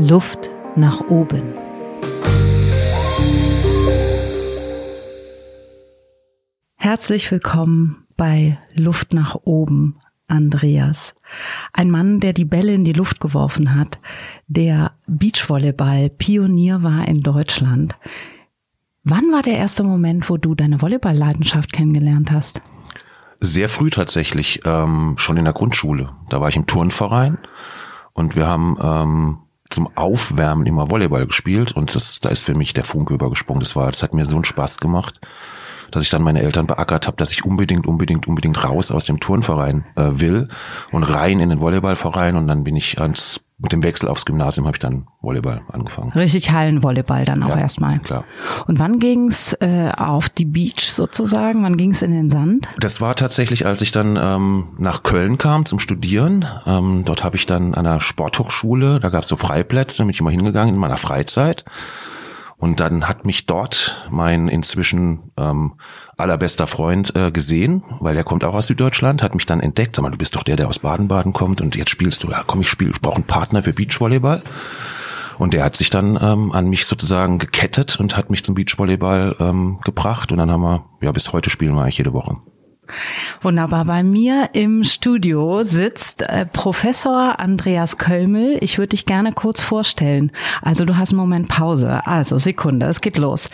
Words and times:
Luft 0.00 0.52
nach 0.76 1.00
oben. 1.08 1.42
Herzlich 6.76 7.28
willkommen 7.32 8.06
bei 8.16 8.60
Luft 8.76 9.12
nach 9.12 9.34
oben, 9.42 9.96
Andreas. 10.28 11.16
Ein 11.72 11.90
Mann, 11.90 12.20
der 12.20 12.32
die 12.32 12.44
Bälle 12.44 12.74
in 12.74 12.84
die 12.84 12.92
Luft 12.92 13.18
geworfen 13.18 13.74
hat, 13.74 13.98
der 14.46 14.92
Beachvolleyball 15.08 16.10
Pionier 16.10 16.84
war 16.84 17.08
in 17.08 17.22
Deutschland. 17.22 17.96
Wann 19.02 19.32
war 19.32 19.42
der 19.42 19.56
erste 19.56 19.82
Moment, 19.82 20.30
wo 20.30 20.36
du 20.36 20.54
deine 20.54 20.80
Volleyball-Leidenschaft 20.80 21.72
kennengelernt 21.72 22.30
hast? 22.30 22.62
Sehr 23.40 23.68
früh 23.68 23.90
tatsächlich, 23.90 24.60
ähm, 24.64 25.14
schon 25.18 25.38
in 25.38 25.44
der 25.44 25.54
Grundschule. 25.54 26.10
Da 26.28 26.40
war 26.40 26.48
ich 26.48 26.56
im 26.56 26.66
Turnverein 26.66 27.38
und 28.12 28.36
wir 28.36 28.46
haben 28.46 28.76
ähm, 28.80 29.38
zum 29.78 29.88
Aufwärmen 29.94 30.66
immer 30.66 30.90
Volleyball 30.90 31.24
gespielt 31.28 31.70
und 31.70 31.94
das, 31.94 32.18
da 32.18 32.30
ist 32.30 32.42
für 32.42 32.54
mich 32.54 32.72
der 32.72 32.82
Funke 32.82 33.14
übergesprungen. 33.14 33.60
Das 33.60 33.76
war, 33.76 33.86
das 33.86 34.02
hat 34.02 34.12
mir 34.12 34.24
so 34.24 34.34
einen 34.34 34.44
Spaß 34.44 34.78
gemacht, 34.78 35.20
dass 35.92 36.02
ich 36.02 36.10
dann 36.10 36.20
meine 36.20 36.42
Eltern 36.42 36.66
beackert 36.66 37.06
habe, 37.06 37.16
dass 37.16 37.30
ich 37.30 37.44
unbedingt, 37.44 37.86
unbedingt, 37.86 38.26
unbedingt 38.26 38.64
raus 38.64 38.90
aus 38.90 39.04
dem 39.04 39.20
Turnverein 39.20 39.84
äh, 39.94 40.10
will 40.14 40.48
und 40.90 41.04
rein 41.04 41.38
in 41.38 41.50
den 41.50 41.60
Volleyballverein 41.60 42.34
und 42.34 42.48
dann 42.48 42.64
bin 42.64 42.74
ich 42.74 43.00
ans 43.00 43.44
mit 43.60 43.72
dem 43.72 43.82
Wechsel 43.82 44.08
aufs 44.08 44.24
Gymnasium 44.24 44.66
habe 44.66 44.76
ich 44.76 44.78
dann 44.78 45.08
Volleyball 45.20 45.62
angefangen. 45.72 46.12
Richtig 46.12 46.52
Hallenvolleyball 46.52 47.24
dann 47.24 47.42
auch 47.42 47.48
ja, 47.48 47.58
erstmal. 47.58 47.98
Klar. 47.98 48.24
Und 48.68 48.78
wann 48.78 49.00
ging's 49.00 49.52
äh, 49.54 49.90
auf 49.96 50.28
die 50.28 50.44
Beach 50.44 50.92
sozusagen? 50.92 51.64
Wann 51.64 51.76
ging's 51.76 52.02
in 52.02 52.12
den 52.12 52.28
Sand? 52.28 52.68
Das 52.78 53.00
war 53.00 53.16
tatsächlich, 53.16 53.66
als 53.66 53.82
ich 53.82 53.90
dann 53.90 54.16
ähm, 54.16 54.68
nach 54.78 55.02
Köln 55.02 55.38
kam 55.38 55.66
zum 55.66 55.80
Studieren. 55.80 56.46
Ähm, 56.66 57.02
dort 57.04 57.24
habe 57.24 57.34
ich 57.34 57.46
dann 57.46 57.74
an 57.74 57.84
der 57.84 57.98
Sporthochschule, 57.98 59.00
da 59.00 59.08
gab's 59.08 59.28
so 59.28 59.36
Freiplätze, 59.36 60.04
bin 60.04 60.10
ich 60.10 60.20
immer 60.20 60.30
hingegangen 60.30 60.74
in 60.74 60.80
meiner 60.80 60.96
Freizeit. 60.96 61.64
Und 62.58 62.80
dann 62.80 63.08
hat 63.08 63.24
mich 63.24 63.46
dort 63.46 64.08
mein 64.10 64.48
inzwischen 64.48 65.30
ähm, 65.36 65.74
allerbester 66.16 66.66
Freund 66.66 67.14
äh, 67.14 67.30
gesehen, 67.30 67.84
weil 68.00 68.16
er 68.16 68.24
kommt 68.24 68.42
auch 68.42 68.54
aus 68.54 68.66
Süddeutschland, 68.66 69.22
hat 69.22 69.34
mich 69.34 69.46
dann 69.46 69.60
entdeckt. 69.60 69.94
Sag 69.94 70.02
mal, 70.02 70.10
du 70.10 70.18
bist 70.18 70.34
doch 70.34 70.42
der, 70.42 70.56
der 70.56 70.66
aus 70.66 70.80
Baden-Baden 70.80 71.32
kommt 71.32 71.60
und 71.60 71.76
jetzt 71.76 71.90
spielst 71.90 72.24
du. 72.24 72.30
Ja, 72.30 72.42
komm, 72.44 72.60
ich 72.60 72.68
spiele, 72.68 72.90
ich 72.90 73.00
brauche 73.00 73.14
einen 73.14 73.24
Partner 73.24 73.62
für 73.62 73.72
Beachvolleyball. 73.72 74.42
Und 75.38 75.54
der 75.54 75.62
hat 75.62 75.76
sich 75.76 75.88
dann 75.88 76.18
ähm, 76.20 76.50
an 76.50 76.68
mich 76.68 76.86
sozusagen 76.86 77.38
gekettet 77.38 78.00
und 78.00 78.16
hat 78.16 78.28
mich 78.28 78.42
zum 78.42 78.56
Beachvolleyball 78.56 79.36
ähm, 79.38 79.78
gebracht. 79.84 80.32
Und 80.32 80.38
dann 80.38 80.50
haben 80.50 80.62
wir, 80.62 80.84
ja, 81.00 81.12
bis 81.12 81.32
heute 81.32 81.50
spielen 81.50 81.74
wir 81.74 81.82
eigentlich 81.82 81.98
jede 81.98 82.12
Woche. 82.12 82.38
Wunderbar. 83.42 83.84
Bei 83.84 84.02
mir 84.02 84.50
im 84.52 84.84
Studio 84.84 85.62
sitzt 85.62 86.22
äh, 86.22 86.46
Professor 86.46 87.38
Andreas 87.38 87.98
Kölmel. 87.98 88.58
Ich 88.60 88.78
würde 88.78 88.90
dich 88.90 89.04
gerne 89.04 89.32
kurz 89.32 89.62
vorstellen. 89.62 90.32
Also 90.62 90.84
du 90.84 90.96
hast 90.96 91.12
einen 91.12 91.20
Moment 91.20 91.48
Pause. 91.48 92.06
Also 92.06 92.38
Sekunde, 92.38 92.86
es 92.86 93.00
geht 93.00 93.18
los. 93.18 93.50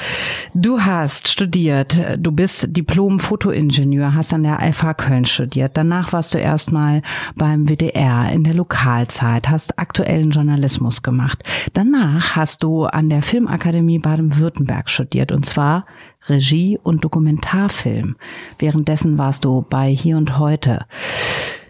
Du 0.55 0.81
hast 0.81 1.29
studiert, 1.29 2.01
du 2.19 2.33
bist 2.33 2.77
Diplom-Fotoingenieur, 2.77 4.15
hast 4.15 4.33
an 4.33 4.43
der 4.43 4.61
Alpha 4.61 4.95
Köln 4.95 5.25
studiert. 5.25 5.77
Danach 5.77 6.13
warst 6.13 6.35
du 6.35 6.39
erstmal 6.39 7.03
beim 7.35 7.69
WDR 7.69 8.31
in 8.33 8.45
der 8.45 8.55
Lokalzeit, 8.55 9.49
hast 9.49 9.79
aktuellen 9.79 10.31
Journalismus 10.31 11.03
gemacht. 11.03 11.43
Danach 11.73 12.37
hast 12.37 12.63
du 12.63 12.85
an 12.85 13.11
der 13.11 13.23
Filmakademie 13.23 13.99
Baden-Württemberg 13.99 14.89
studiert 14.89 15.33
und 15.33 15.45
zwar 15.45 15.87
Regie 16.29 16.79
und 16.83 17.05
Dokumentarfilm. 17.05 18.17
Währenddessen 18.59 19.19
warst 19.19 19.45
du 19.45 19.65
bei 19.69 19.91
Hier 19.91 20.17
und 20.17 20.39
Heute. 20.39 20.87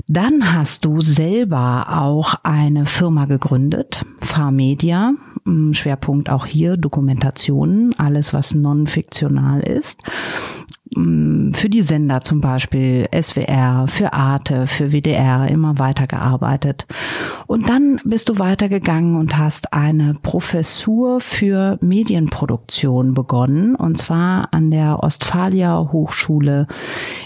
Dann 0.07 0.55
hast 0.55 0.85
du 0.85 1.01
selber 1.01 1.87
auch 1.89 2.35
eine 2.43 2.87
Firma 2.87 3.25
gegründet, 3.25 4.05
Farmedia. 4.21 5.15
Schwerpunkt 5.73 6.31
auch 6.31 6.47
hier 6.47 6.77
Dokumentationen, 6.77 7.99
alles 7.99 8.33
was 8.33 8.55
non-fiktional 8.55 9.61
ist. 9.61 10.01
Für 10.93 11.71
die 11.71 11.81
Sender 11.81 12.21
zum 12.21 12.43
Beispiel, 12.43 13.09
SWR, 13.11 13.87
für 13.89 14.13
Arte, 14.13 14.67
für 14.67 14.93
WDR 14.93 15.49
immer 15.49 15.79
weitergearbeitet. 15.79 16.87
Und 17.47 17.71
dann 17.71 18.01
bist 18.05 18.29
du 18.29 18.39
weitergegangen 18.39 19.17
und 19.17 19.39
hast 19.39 19.73
eine 19.73 20.13
Professur 20.23 21.21
für 21.21 21.79
Medienproduktion 21.81 23.15
begonnen, 23.15 23.75
und 23.75 23.97
zwar 23.97 24.53
an 24.53 24.71
der 24.71 25.03
Ostfalia 25.03 25.89
Hochschule 25.91 26.67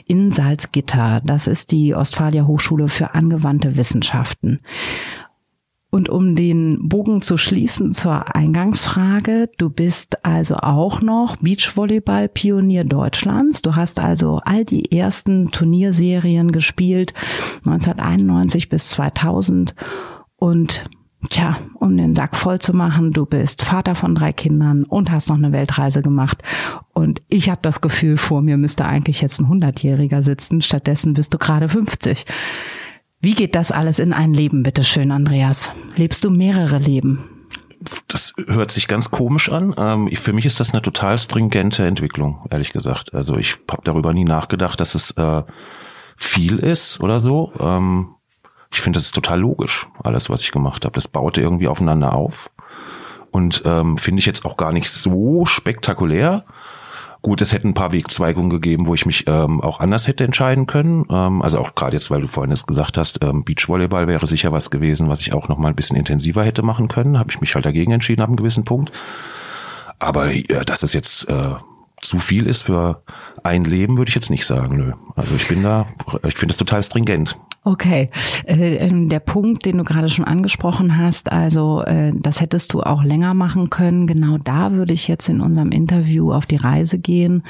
in 0.06 0.30
Salzgitter. 0.30 1.20
Das 1.24 1.48
ist 1.48 1.72
die 1.72 1.96
Ostfalia 1.96 2.46
Hochschule 2.46 2.88
für 2.88 3.14
angewandte 3.14 3.76
Wissenschaften. 3.76 4.60
Und 5.90 6.10
um 6.10 6.36
den 6.36 6.88
Bogen 6.88 7.22
zu 7.22 7.38
schließen 7.38 7.94
zur 7.94 8.34
Eingangsfrage, 8.34 9.48
du 9.56 9.70
bist 9.70 10.22
also 10.24 10.56
auch 10.56 11.00
noch 11.00 11.38
Beachvolleyball-Pionier 11.38 12.84
Deutschlands. 12.84 13.62
Du 13.62 13.74
hast 13.74 13.98
also 13.98 14.40
all 14.44 14.66
die 14.66 14.92
ersten 14.92 15.46
Turnierserien 15.46 16.52
gespielt, 16.52 17.14
1991 17.64 18.68
bis 18.68 18.88
2000. 18.88 19.74
Und 20.36 20.84
tja, 21.30 21.56
um 21.74 21.96
den 21.96 22.14
Sack 22.14 22.36
voll 22.36 22.58
zu 22.58 22.76
machen, 22.76 23.12
du 23.12 23.24
bist 23.24 23.62
Vater 23.62 23.94
von 23.94 24.14
drei 24.14 24.34
Kindern 24.34 24.84
und 24.84 25.10
hast 25.10 25.30
noch 25.30 25.36
eine 25.36 25.52
Weltreise 25.52 26.02
gemacht. 26.02 26.42
Und 26.92 27.22
ich 27.30 27.48
habe 27.48 27.60
das 27.62 27.80
Gefühl, 27.80 28.18
vor 28.18 28.42
mir 28.42 28.58
müsste 28.58 28.84
eigentlich 28.84 29.22
jetzt 29.22 29.40
ein 29.40 29.48
Hundertjähriger 29.48 30.20
sitzen. 30.20 30.60
Stattdessen 30.60 31.14
bist 31.14 31.32
du 31.32 31.38
gerade 31.38 31.70
50. 31.70 32.26
Wie 33.20 33.34
geht 33.34 33.56
das 33.56 33.72
alles 33.72 33.98
in 33.98 34.12
ein 34.12 34.32
Leben, 34.32 34.62
bitte 34.62 34.84
schön, 34.84 35.10
Andreas? 35.10 35.72
Lebst 35.96 36.24
du 36.24 36.30
mehrere 36.30 36.78
Leben? 36.78 37.46
Das 38.06 38.34
hört 38.46 38.70
sich 38.70 38.86
ganz 38.86 39.10
komisch 39.10 39.50
an. 39.50 39.74
Ähm, 39.76 40.08
für 40.12 40.32
mich 40.32 40.46
ist 40.46 40.60
das 40.60 40.72
eine 40.72 40.82
total 40.82 41.18
stringente 41.18 41.84
Entwicklung, 41.84 42.46
ehrlich 42.50 42.72
gesagt. 42.72 43.12
Also 43.14 43.36
ich 43.36 43.56
habe 43.68 43.82
darüber 43.82 44.14
nie 44.14 44.24
nachgedacht, 44.24 44.78
dass 44.78 44.94
es 44.94 45.10
äh, 45.12 45.42
viel 46.16 46.60
ist 46.60 47.00
oder 47.00 47.18
so. 47.18 47.52
Ähm, 47.58 48.14
ich 48.70 48.80
finde, 48.80 48.98
das 48.98 49.06
ist 49.06 49.14
total 49.16 49.40
logisch, 49.40 49.88
alles, 50.04 50.30
was 50.30 50.42
ich 50.42 50.52
gemacht 50.52 50.84
habe. 50.84 50.94
Das 50.94 51.08
baute 51.08 51.40
irgendwie 51.40 51.68
aufeinander 51.68 52.14
auf. 52.14 52.50
Und 53.32 53.62
ähm, 53.64 53.98
finde 53.98 54.20
ich 54.20 54.26
jetzt 54.26 54.44
auch 54.44 54.56
gar 54.56 54.72
nicht 54.72 54.90
so 54.90 55.44
spektakulär. 55.44 56.44
Gut, 57.20 57.42
es 57.42 57.52
hätte 57.52 57.66
ein 57.66 57.74
paar 57.74 57.92
Wegzweigungen 57.92 58.50
gegeben, 58.50 58.86
wo 58.86 58.94
ich 58.94 59.04
mich 59.04 59.24
ähm, 59.26 59.60
auch 59.60 59.80
anders 59.80 60.06
hätte 60.06 60.24
entscheiden 60.24 60.66
können. 60.66 61.04
Ähm, 61.10 61.42
also 61.42 61.58
auch 61.58 61.74
gerade 61.74 61.96
jetzt, 61.96 62.10
weil 62.10 62.20
du 62.20 62.28
vorhin 62.28 62.52
es 62.52 62.66
gesagt 62.66 62.96
hast, 62.96 63.24
ähm, 63.24 63.44
Beachvolleyball 63.44 64.06
wäre 64.06 64.24
sicher 64.26 64.52
was 64.52 64.70
gewesen, 64.70 65.08
was 65.08 65.20
ich 65.20 65.32
auch 65.32 65.48
noch 65.48 65.58
mal 65.58 65.68
ein 65.68 65.74
bisschen 65.74 65.96
intensiver 65.96 66.44
hätte 66.44 66.62
machen 66.62 66.86
können. 66.86 67.18
Habe 67.18 67.30
ich 67.30 67.40
mich 67.40 67.54
halt 67.54 67.64
dagegen 67.64 67.92
entschieden 67.92 68.22
ab 68.22 68.28
einem 68.28 68.36
gewissen 68.36 68.64
Punkt. 68.64 68.92
Aber 69.98 70.32
äh, 70.32 70.64
dass 70.64 70.84
es 70.84 70.92
jetzt 70.92 71.28
äh, 71.28 71.54
zu 72.00 72.20
viel 72.20 72.46
ist 72.46 72.62
für 72.62 73.02
ein 73.42 73.64
Leben, 73.64 73.98
würde 73.98 74.08
ich 74.08 74.14
jetzt 74.14 74.30
nicht 74.30 74.46
sagen. 74.46 74.76
Nö. 74.76 74.92
Also 75.16 75.34
ich 75.34 75.48
bin 75.48 75.62
da, 75.62 75.86
ich 76.26 76.36
finde 76.36 76.52
es 76.52 76.56
total 76.56 76.82
stringent. 76.82 77.36
Okay, 77.68 78.08
äh, 78.46 78.76
ähm, 78.76 79.10
der 79.10 79.20
Punkt, 79.20 79.66
den 79.66 79.76
du 79.76 79.84
gerade 79.84 80.08
schon 80.08 80.24
angesprochen 80.24 80.96
hast, 80.96 81.30
also 81.30 81.82
äh, 81.82 82.12
das 82.14 82.40
hättest 82.40 82.72
du 82.72 82.80
auch 82.80 83.02
länger 83.02 83.34
machen 83.34 83.68
können. 83.68 84.06
Genau 84.06 84.38
da 84.38 84.72
würde 84.72 84.94
ich 84.94 85.06
jetzt 85.06 85.28
in 85.28 85.42
unserem 85.42 85.70
Interview 85.70 86.32
auf 86.32 86.46
die 86.46 86.56
Reise 86.56 86.98
gehen. 86.98 87.42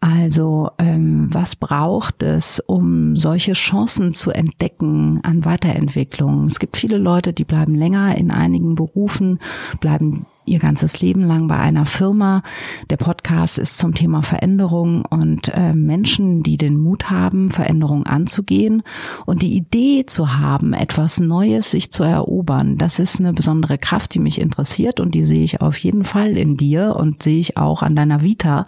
Also 0.00 0.70
ähm, 0.80 1.28
was 1.30 1.54
braucht 1.54 2.24
es, 2.24 2.58
um 2.58 3.14
solche 3.14 3.52
Chancen 3.52 4.10
zu 4.12 4.32
entdecken 4.32 5.20
an 5.22 5.44
Weiterentwicklung? 5.44 6.46
Es 6.46 6.58
gibt 6.58 6.76
viele 6.76 6.98
Leute, 6.98 7.32
die 7.32 7.44
bleiben 7.44 7.76
länger 7.76 8.18
in 8.18 8.32
einigen 8.32 8.74
Berufen, 8.74 9.38
bleiben 9.78 10.26
ihr 10.46 10.58
ganzes 10.58 11.00
Leben 11.00 11.22
lang 11.22 11.48
bei 11.48 11.56
einer 11.56 11.86
Firma. 11.86 12.42
Der 12.88 12.96
Podcast 12.96 13.58
ist 13.58 13.78
zum 13.78 13.94
Thema 13.94 14.22
Veränderung 14.22 15.04
und 15.04 15.48
äh, 15.48 15.72
Menschen, 15.72 16.42
die 16.42 16.56
den 16.56 16.78
Mut 16.78 17.10
haben, 17.10 17.50
Veränderung 17.50 18.06
anzugehen 18.06 18.82
und 19.26 19.42
die 19.42 19.56
Idee 19.56 20.06
zu 20.06 20.38
haben, 20.38 20.72
etwas 20.72 21.20
Neues 21.20 21.70
sich 21.70 21.90
zu 21.90 22.04
erobern. 22.04 22.78
Das 22.78 22.98
ist 22.98 23.20
eine 23.20 23.32
besondere 23.32 23.76
Kraft, 23.76 24.14
die 24.14 24.20
mich 24.20 24.40
interessiert 24.40 25.00
und 25.00 25.14
die 25.14 25.24
sehe 25.24 25.42
ich 25.42 25.60
auf 25.60 25.76
jeden 25.78 26.04
Fall 26.04 26.38
in 26.38 26.56
dir 26.56 26.96
und 26.96 27.22
sehe 27.22 27.40
ich 27.40 27.56
auch 27.56 27.82
an 27.82 27.96
deiner 27.96 28.22
Vita. 28.22 28.66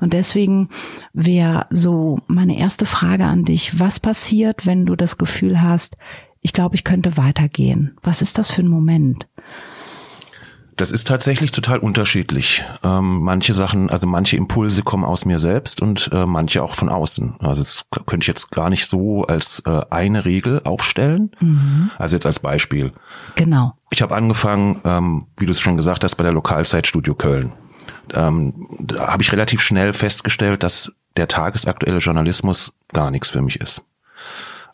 Und 0.00 0.12
deswegen 0.12 0.68
wäre 1.12 1.66
so 1.70 2.18
meine 2.28 2.58
erste 2.58 2.86
Frage 2.86 3.24
an 3.24 3.44
dich, 3.44 3.80
was 3.80 4.00
passiert, 4.00 4.66
wenn 4.66 4.86
du 4.86 4.94
das 4.94 5.18
Gefühl 5.18 5.60
hast, 5.60 5.96
ich 6.40 6.52
glaube, 6.52 6.76
ich 6.76 6.84
könnte 6.84 7.16
weitergehen. 7.16 7.96
Was 8.02 8.22
ist 8.22 8.38
das 8.38 8.50
für 8.50 8.62
ein 8.62 8.68
Moment? 8.68 9.26
Das 10.78 10.92
ist 10.92 11.08
tatsächlich 11.08 11.50
total 11.50 11.80
unterschiedlich. 11.80 12.64
Ähm, 12.84 13.20
manche 13.22 13.52
Sachen, 13.52 13.90
also 13.90 14.06
manche 14.06 14.36
Impulse 14.36 14.84
kommen 14.84 15.04
aus 15.04 15.24
mir 15.24 15.40
selbst 15.40 15.82
und 15.82 16.08
äh, 16.12 16.24
manche 16.24 16.62
auch 16.62 16.76
von 16.76 16.88
außen. 16.88 17.34
Also 17.40 17.62
das 17.62 17.84
könnte 18.06 18.22
ich 18.22 18.28
jetzt 18.28 18.52
gar 18.52 18.70
nicht 18.70 18.86
so 18.86 19.24
als 19.24 19.60
äh, 19.66 19.80
eine 19.90 20.24
Regel 20.24 20.62
aufstellen. 20.62 21.32
Mhm. 21.40 21.90
Also 21.98 22.14
jetzt 22.14 22.26
als 22.26 22.38
Beispiel. 22.38 22.92
Genau. 23.34 23.74
Ich 23.90 24.02
habe 24.02 24.14
angefangen, 24.14 24.80
ähm, 24.84 25.26
wie 25.36 25.46
du 25.46 25.50
es 25.50 25.60
schon 25.60 25.76
gesagt 25.76 26.04
hast, 26.04 26.14
bei 26.14 26.22
der 26.22 26.32
Lokalzeit 26.32 26.86
Studio 26.86 27.16
Köln. 27.16 27.52
Ähm, 28.14 28.68
da 28.78 29.08
habe 29.08 29.22
ich 29.24 29.32
relativ 29.32 29.60
schnell 29.60 29.92
festgestellt, 29.92 30.62
dass 30.62 30.94
der 31.16 31.26
tagesaktuelle 31.26 31.98
Journalismus 31.98 32.72
gar 32.92 33.10
nichts 33.10 33.30
für 33.30 33.42
mich 33.42 33.60
ist. 33.60 33.84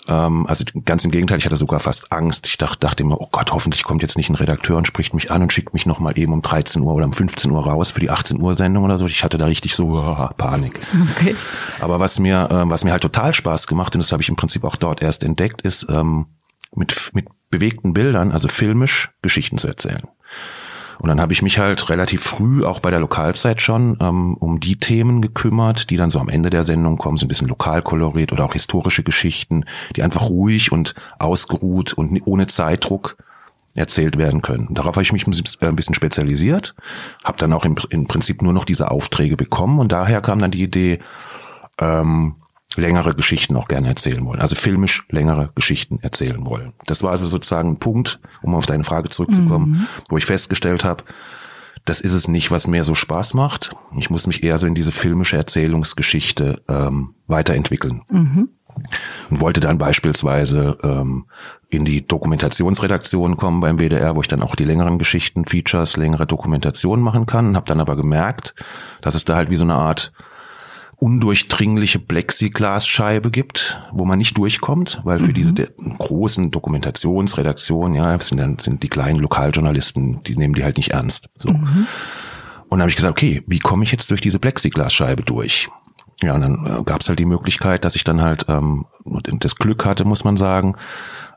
Ähm, 0.07 0.47
also 0.47 0.65
ganz 0.85 1.05
im 1.05 1.11
Gegenteil, 1.11 1.39
ich 1.39 1.47
hatte 1.47 1.57
sogar 1.57 1.81
fast 1.81 2.13
Angst. 2.13 2.47
Ich 2.47 2.59
dachte, 2.59 2.79
dachte 2.81 3.03
immer, 3.03 3.21
oh 3.21 3.29
Gott, 3.31 3.53
hoffentlich 3.53 3.85
kommt 3.85 4.03
jetzt 4.03 4.17
nicht 4.17 4.29
ein 4.29 4.35
Redakteur 4.35 4.77
und 4.77 4.87
spricht 4.87 5.15
mich 5.15 5.31
an 5.31 5.43
und 5.43 5.53
schickt 5.53 5.73
mich 5.73 5.87
nochmal 5.87 6.19
eben 6.19 6.33
um 6.33 6.43
13 6.43 6.83
Uhr 6.83 6.95
oder 6.95 7.07
um 7.07 7.13
15 7.13 7.51
Uhr 7.51 7.65
raus 7.65 7.91
für 7.93 8.01
die 8.01 8.11
18 8.11 8.41
Uhr 8.41 8.55
Sendung 8.55 8.85
oder 8.85 8.99
so. 8.99 9.07
Ich 9.07 9.25
hatte 9.25 9.39
da 9.39 9.47
richtig 9.47 9.75
so 9.75 9.87
oh, 9.99 10.29
Panik. 10.37 10.81
Okay. 11.17 11.35
Aber 11.81 12.01
was 12.01 12.19
mir, 12.19 12.49
äh, 12.51 12.71
was 12.71 12.85
mir 12.85 12.93
halt 12.93 13.03
total 13.03 13.33
Spaß 13.33 13.67
gemacht, 13.67 13.95
und 13.95 14.03
das 14.03 14.13
habe 14.13 14.23
ich 14.23 14.29
im 14.29 14.37
Prinzip 14.37 14.65
auch 14.65 14.77
dort 14.77 15.03
erst 15.03 15.25
entdeckt, 15.25 15.63
ist 15.63 15.89
ähm, 15.89 16.27
mit, 16.75 17.11
mit 17.15 17.27
bewegten 17.51 17.95
Bildern, 17.95 18.33
also 18.33 18.49
filmisch 18.49 19.13
Geschichten 19.23 19.59
zu 19.59 19.69
erzählen. 19.69 20.09
Und 21.01 21.09
dann 21.09 21.21
habe 21.21 21.33
ich 21.33 21.43
mich 21.43 21.59
halt 21.59 21.89
relativ 21.91 22.23
früh 22.23 22.65
auch 22.65 22.81
bei 22.81 22.91
der 22.91 23.01
Lokalzeit 23.01 23.61
schon 23.61 23.97
ähm, 24.01 24.35
um 24.35 24.61
die 24.61 24.77
Themen 24.77 25.23
gekümmert, 25.23 25.91
die 25.91 25.97
dann 25.97 26.11
so 26.11 26.21
am 26.21 26.29
Ende 26.29 26.51
der 26.51 26.65
Sendung 26.65 26.99
kommen, 26.99 27.17
so 27.17 27.27
ein 27.27 27.29
bisschen 27.29 27.49
lokalkoloriert 27.49 28.33
oder 28.33 28.45
auch 28.45 28.53
historische 28.53 29.03
Geschichten, 29.03 29.65
die 29.97 30.03
einfach 30.03 30.29
ruhig 30.29 30.73
und 30.73 30.95
ausgeruht 31.19 31.93
und 31.93 32.21
ohne 32.25 32.47
Zeitdruck 32.47 33.17
erzählt 33.75 34.17
werden 34.19 34.41
können. 34.41 34.69
Darauf 34.71 34.95
habe 34.95 35.03
ich 35.03 35.13
mich 35.13 35.27
ein 35.27 35.77
bisschen 35.77 35.95
spezialisiert, 35.95 36.75
habe 37.25 37.39
dann 37.39 37.53
auch 37.53 37.65
im, 37.65 37.77
im 37.91 38.07
Prinzip 38.07 38.41
nur 38.41 38.53
noch 38.53 38.65
diese 38.65 38.91
Aufträge 38.91 39.37
bekommen 39.37 39.81
und 39.81 39.91
daher 39.91 40.21
kam 40.21 40.39
dann 40.39 40.53
die 40.53 40.63
Idee, 40.63 41.01
ähm, 41.79 42.37
längere 42.77 43.15
Geschichten 43.15 43.57
auch 43.57 43.69
gerne 43.69 43.89
erzählen 43.89 44.25
wollen. 44.25 44.41
Also 44.41 44.57
filmisch 44.57 45.05
längere 45.11 45.51
Geschichten 45.55 45.99
erzählen 46.03 46.45
wollen. 46.45 46.73
Das 46.87 47.03
war 47.03 47.11
also 47.11 47.27
sozusagen 47.27 47.73
ein 47.73 47.79
Punkt, 47.79 48.21
um 48.43 48.55
auf 48.55 48.67
deine 48.67 48.85
Frage 48.85 49.09
zurückzukommen, 49.09 49.71
mhm. 49.71 49.87
wo 50.09 50.17
ich 50.17 50.27
festgestellt 50.27 50.85
habe, 50.85 51.05
das 51.85 52.01
ist 52.01 52.15
es 52.15 52.29
nicht, 52.29 52.51
was 52.51 52.67
mir 52.67 52.83
so 52.83 52.95
Spaß 52.95 53.35
macht. 53.35 53.75
Ich 53.99 54.09
muss 54.09 54.27
mich 54.27 54.43
eher 54.43 54.57
so 54.59 54.67
in 54.67 54.75
diese 54.75 54.93
filmische 54.93 55.37
Erzählungsgeschichte 55.37 56.63
ähm, 56.69 57.15
weiterentwickeln. 57.27 58.03
Mhm. 58.09 58.49
Und 59.31 59.41
wollte 59.41 59.61
dann 59.61 59.79
beispielsweise 59.79 60.79
ähm, 60.83 61.27
in 61.69 61.85
die 61.85 62.07
Dokumentationsredaktion 62.07 63.37
kommen 63.37 63.61
beim 63.61 63.79
WDR, 63.79 64.17
wo 64.17 64.21
ich 64.21 64.29
dann 64.29 64.43
auch 64.43 64.57
die 64.57 64.65
längeren 64.65 64.99
Geschichten, 64.99 65.45
Features, 65.45 65.97
längere 65.97 66.27
Dokumentationen 66.27 67.05
machen 67.05 67.27
kann. 67.27 67.55
Habe 67.55 67.67
dann 67.67 67.81
aber 67.81 67.97
gemerkt, 67.97 68.55
dass 69.01 69.15
es 69.15 69.25
da 69.25 69.37
halt 69.37 69.51
wie 69.51 69.57
so 69.57 69.65
eine 69.65 69.75
Art 69.75 70.13
undurchdringliche 71.05 71.99
Plexiglasscheibe 71.99 73.31
gibt, 73.31 73.79
wo 73.93 74.07
man 74.07 74.17
nicht 74.17 74.39
durchkommt, 74.39 75.03
weil 75.05 75.19
für 75.19 75.33
mhm. 75.33 75.35
diese 75.35 75.53
großen 75.99 76.51
Dokumentationsredaktionen, 76.51 77.95
ja, 77.95 78.19
sind 78.21 78.39
dann 78.39 78.59
sind 78.59 78.83
die 78.83 78.89
kleinen 78.89 79.19
Lokaljournalisten, 79.19 80.23
die 80.23 80.35
nehmen 80.35 80.55
die 80.55 80.65
halt 80.65 80.79
nicht 80.79 80.93
ernst. 80.93 81.29
So. 81.37 81.51
Mhm. 81.51 81.87
Und 82.63 82.71
dann 82.71 82.81
habe 82.81 82.89
ich 82.89 82.97
gesagt, 82.97 83.13
okay, 83.13 83.43
wie 83.47 83.59
komme 83.59 83.85
ich 83.85 83.93
jetzt 83.93 84.11
durch 84.11 84.23
diese 84.23 84.39
Plexiglasscheibe 84.39 85.23
durch? 85.23 85.69
Ja, 86.25 86.35
und 86.35 86.41
dann 86.41 86.67
äh, 86.67 86.83
gab 86.85 87.01
es 87.01 87.09
halt 87.09 87.19
die 87.19 87.27
Möglichkeit, 87.27 87.85
dass 87.85 87.97
ich 87.97 88.05
dann 88.05 88.23
halt 88.23 88.47
ähm, 88.49 88.87
das 89.41 89.57
Glück 89.57 89.85
hatte, 89.85 90.05
muss 90.05 90.25
man 90.25 90.37
sagen, 90.37 90.77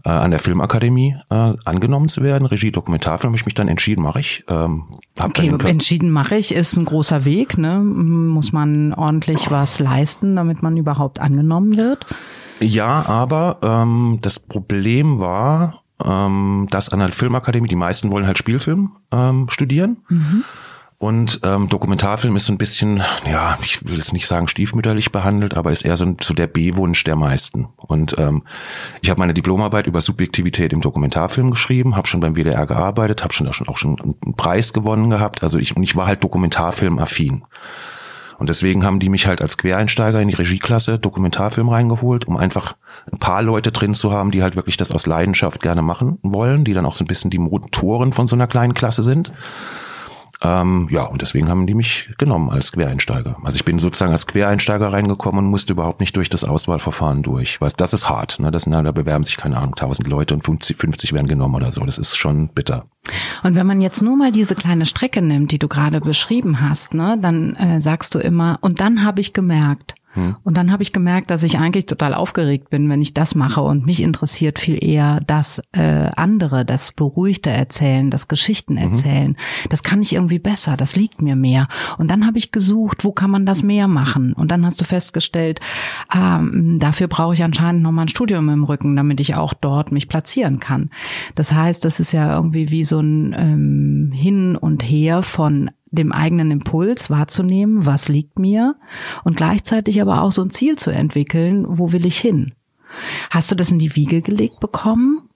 äh, 0.06 0.10
an 0.10 0.31
der 0.31 0.39
Filmakademie 0.39 1.16
äh, 1.30 1.54
angenommen 1.66 2.07
zu 2.07 2.24
werden. 2.24 2.45
Regie 2.45 2.72
Dokumentarfilm 2.72 3.31
habe 3.31 3.38
ich 3.38 3.45
mich 3.45 3.56
dann 3.56 3.68
entschieden, 3.68 4.01
mache 4.01 4.19
ich. 4.19 4.45
Ähm, 4.48 4.86
okay, 5.19 5.54
entschieden 5.66 6.10
mache 6.12 6.36
ich 6.36 6.54
ist 6.54 6.78
ein 6.78 6.86
großer 6.86 7.25
Weg. 7.25 7.57
Ne? 7.57 7.80
Muss 7.80 8.54
man 8.54 8.94
ordentlich 8.94 9.51
was 9.51 9.80
leisten, 9.80 10.36
damit 10.36 10.63
man 10.63 10.78
überhaupt 10.78 11.19
angenommen 11.19 11.75
wird? 11.75 12.06
Ja, 12.60 13.06
aber 13.07 13.57
ähm, 13.62 14.19
das 14.22 14.40
Problem 14.40 15.19
war, 15.19 15.83
ähm, 16.04 16.68
dass 16.69 16.90
an 16.90 17.00
der 17.00 17.12
Filmakademie 17.12 17.68
die 17.68 17.75
meisten 17.75 18.12
wollen 18.12 18.25
halt 18.25 18.38
Spielfilm 18.38 18.92
ähm, 19.12 19.48
studieren. 19.50 19.98
Mhm. 20.10 20.44
Und 21.00 21.42
ähm, 21.44 21.70
Dokumentarfilm 21.70 22.36
ist 22.36 22.46
so 22.46 22.54
ein 22.54 22.58
bisschen, 22.58 23.04
ja, 23.30 23.60
ich 23.62 23.86
will 23.86 23.98
jetzt 23.98 24.14
nicht 24.14 24.26
sagen 24.26 24.48
stiefmütterlich 24.48 25.12
behandelt, 25.12 25.56
aber 25.56 25.72
ist 25.72 25.86
eher 25.86 25.96
so, 25.96 26.16
so 26.20 26.34
der 26.34 26.48
B-Wunsch 26.48 27.04
der 27.04 27.16
meisten. 27.16 27.68
Und 27.78 28.18
ähm, 28.18 28.44
ich 29.02 29.12
habe 29.12 29.20
meine 29.20 29.36
Diplomarbeit 29.36 29.86
über 29.86 30.02
Subjektivität 30.02 30.74
im 30.74 30.82
Dokumentarfilm 30.82 31.52
geschrieben, 31.52 31.96
habe 31.96 32.08
schon 32.08 32.20
beim 32.20 32.36
WDR 32.36 32.66
gearbeitet, 32.66 33.24
habe 33.24 33.32
schon 33.32 33.48
auch, 33.48 33.54
schon 33.54 33.68
auch 33.68 33.78
schon 33.78 34.02
einen 34.02 34.36
Preis 34.36 34.74
gewonnen 34.74 35.12
gehabt. 35.12 35.44
Also 35.44 35.60
ich 35.60 35.76
und 35.78 35.84
ich 35.84 35.96
war 35.96 36.08
halt 36.08 36.24
Dokumentarfilm-affin. 36.24 37.44
Und 38.40 38.50
deswegen 38.50 38.84
haben 38.84 39.00
die 39.00 39.10
mich 39.10 39.28
halt 39.28 39.42
als 39.42 39.58
Quereinsteiger 39.58 40.20
in 40.20 40.30
die 40.30 40.36
Regieklasse 40.36 40.98
Dokumentarfilm 40.98 41.70
reingeholt, 41.70 42.26
um 42.28 42.38
einfach 42.38 42.76
ein 43.12 43.20
paar 43.20 43.44
Leute 43.44 43.72
drin 43.72 43.94
zu 43.94 44.12
haben, 44.12 44.32
die 44.32 44.42
halt 44.42 44.56
wirklich 44.56 44.78
das 44.78 44.92
aus 44.92 45.06
Leidenschaft 45.06 45.62
gerne 45.62 45.84
machen 45.84 46.18
wollen, 46.24 46.64
die 46.64 46.74
dann 46.74 46.86
auch 46.86 46.94
so 46.94 47.04
ein 47.04 47.08
bisschen 47.08 47.30
die 47.30 47.40
Motoren 47.40 48.14
von 48.14 48.26
so 48.26 48.36
einer 48.36 48.48
kleinen 48.48 48.74
Klasse 48.74 49.04
sind. 49.04 49.32
Ähm, 50.42 50.88
ja, 50.92 51.04
und 51.04 51.22
deswegen 51.22 51.50
haben 51.50 51.66
die 51.66 51.74
mich 51.74 52.10
genommen 52.18 52.50
als 52.50 52.72
Quereinsteiger. 52.72 53.38
Also 53.44 53.56
ich 53.56 53.66
bin 53.66 53.80
sozusagen 53.80 54.12
als 54.12 54.28
Quereinsteiger 54.28 54.94
reingekommen 54.94 55.45
und 55.45 55.51
musste 55.51 55.74
überhaupt 55.74 56.00
nicht 56.00 56.16
durch 56.16 56.30
das 56.30 56.44
Auswahlverfahren 56.44 57.24
durch. 57.24 57.60
Was, 57.60 57.74
das 57.74 57.94
ist 57.94 58.10
hart. 58.10 58.39
Ne? 58.39 58.51
Das 58.51 58.63
sind, 58.63 58.74
da 58.74 58.92
bewerben 58.92 59.24
sich, 59.24 59.38
keine 59.38 59.57
Ahnung, 59.57 59.74
1000 59.74 60.07
Leute 60.07 60.34
und 60.36 60.44
50, 60.44 60.78
50 60.78 61.13
werden 61.13 61.28
genommen 61.28 61.56
oder 61.56 61.72
so. 61.72 61.84
Das 61.86 61.98
ist 61.98 62.18
schon 62.18 62.50
bitter. 62.50 62.86
Und 63.44 63.56
wenn 63.56 63.66
man 63.66 63.81
jetzt 63.81 64.01
nur 64.01 64.16
mal 64.16 64.31
diese 64.31 64.56
kleine 64.56 64.86
Strecke 64.86 65.22
nimmt, 65.22 65.51
die 65.51 65.60
du 65.60 65.68
gerade 65.68 66.01
beschrieben 66.01 66.62
hast, 66.62 66.94
ne, 66.94 67.18
dann 67.19 67.56
äh, 67.56 67.80
sagst 67.80 68.13
du 68.13 68.19
immer, 68.19 68.60
und 68.62 68.80
dann 68.80 69.04
habe 69.04 69.22
ich 69.22 69.33
gemerkt, 69.33 69.95
hm. 70.13 70.36
Und 70.44 70.57
dann 70.57 70.71
habe 70.71 70.83
ich 70.83 70.94
gemerkt, 70.94 71.30
dass 71.30 71.44
ich 71.44 71.57
eigentlich 71.57 71.86
total 71.86 72.13
aufgeregt 72.13 72.69
bin, 72.69 72.89
wenn 72.89 73.01
ich 73.01 73.13
das 73.13 73.36
mache. 73.36 73.62
Und 73.62 73.86
mich 73.86 74.01
interessiert 74.01 74.59
viel 74.59 74.83
eher 74.83 75.19
das 75.27 75.62
äh, 75.74 76.09
andere, 76.15 76.65
das 76.65 76.92
beruhigte 76.92 77.50
Erzählen, 77.50 78.09
das 78.09 78.27
Geschichten 78.27 78.74
mhm. 78.74 78.80
erzählen. 78.80 79.30
Mhm. 79.30 79.69
Das 79.69 79.83
kann 79.83 80.01
ich 80.01 80.13
irgendwie 80.13 80.39
besser, 80.39 80.77
das 80.77 80.95
liegt 80.95 81.21
mir 81.21 81.36
mehr. 81.36 81.68
Und 81.98 82.09
dann 82.09 82.25
habe 82.25 82.38
ich 82.38 82.51
gesucht, 82.51 83.04
wo 83.04 83.12
kann 83.12 83.30
man 83.30 83.45
das 83.45 83.63
mehr 83.63 83.88
machen? 83.88 84.33
Und 84.33 84.51
dann 84.51 84.65
hast 84.65 84.81
du 84.81 84.86
festgestellt, 84.86 85.59
ähm, 86.15 86.77
dafür 86.80 87.07
brauche 87.07 87.33
ich 87.33 87.44
anscheinend 87.44 87.83
nochmal 87.83 88.06
ein 88.06 88.09
Studium 88.09 88.50
im 88.50 88.63
Rücken, 88.63 88.95
damit 88.95 89.19
ich 89.19 89.36
auch 89.36 89.54
dort 89.54 89.92
mich 89.92 90.07
platzieren 90.07 90.59
kann. 90.59 90.89
Das 91.36 91.51
heißt, 91.51 91.83
das 91.86 92.00
ist 92.00 92.12
ja 92.12 92.33
irgendwie 92.33 92.71
wie 92.71 92.83
so 92.83 93.00
ein 93.00 93.36
ähm, 93.38 94.12
Hin 94.13 94.56
und 94.56 94.83
Her 94.83 95.21
von 95.21 95.69
dem 95.92 96.12
eigenen 96.12 96.51
Impuls 96.51 97.10
wahrzunehmen, 97.10 97.86
was 97.86 98.07
liegt 98.07 98.39
mir 98.39 98.75
und 99.24 99.38
gleichzeitig 99.38 100.01
aber 100.01 100.22
auch 100.22 100.31
so 100.31 100.44
ein 100.44 100.50
Ziel 100.50 100.75
zu 100.75 100.92
entwickeln, 100.92 101.66
wo 101.68 101.92
will 101.92 102.06
ich 102.06 102.18
hin? 102.18 102.54
Hast 103.30 103.51
du 103.51 103.56
das 103.56 103.72
in 103.72 103.80
die 103.80 103.95
Wiege 103.95 104.22
gelegt 104.22 104.60
bekommen? 104.60 105.28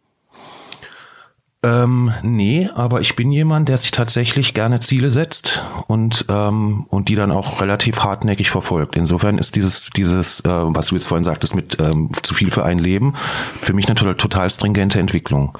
Ähm, 1.63 2.11
nee, 2.23 2.67
aber 2.73 3.01
ich 3.01 3.15
bin 3.15 3.31
jemand, 3.31 3.69
der 3.69 3.77
sich 3.77 3.91
tatsächlich 3.91 4.55
gerne 4.55 4.79
Ziele 4.79 5.11
setzt 5.11 5.61
und 5.85 6.25
ähm, 6.27 6.87
und 6.89 7.07
die 7.07 7.13
dann 7.13 7.31
auch 7.31 7.61
relativ 7.61 7.99
hartnäckig 7.99 8.49
verfolgt. 8.49 8.95
Insofern 8.95 9.37
ist 9.37 9.55
dieses 9.55 9.91
dieses, 9.91 10.39
äh, 10.39 10.49
was 10.49 10.87
du 10.87 10.95
jetzt 10.95 11.05
vorhin 11.05 11.23
sagtest, 11.23 11.55
mit 11.55 11.79
ähm, 11.79 12.09
zu 12.23 12.33
viel 12.33 12.49
für 12.49 12.65
ein 12.65 12.79
Leben, 12.79 13.13
für 13.61 13.73
mich 13.73 13.85
eine 13.85 13.93
total, 13.93 14.15
total 14.15 14.49
stringente 14.49 14.99
Entwicklung. 14.99 15.55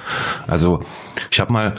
Also 0.47 0.80
ich 1.30 1.39
habe 1.39 1.54
mal 1.54 1.75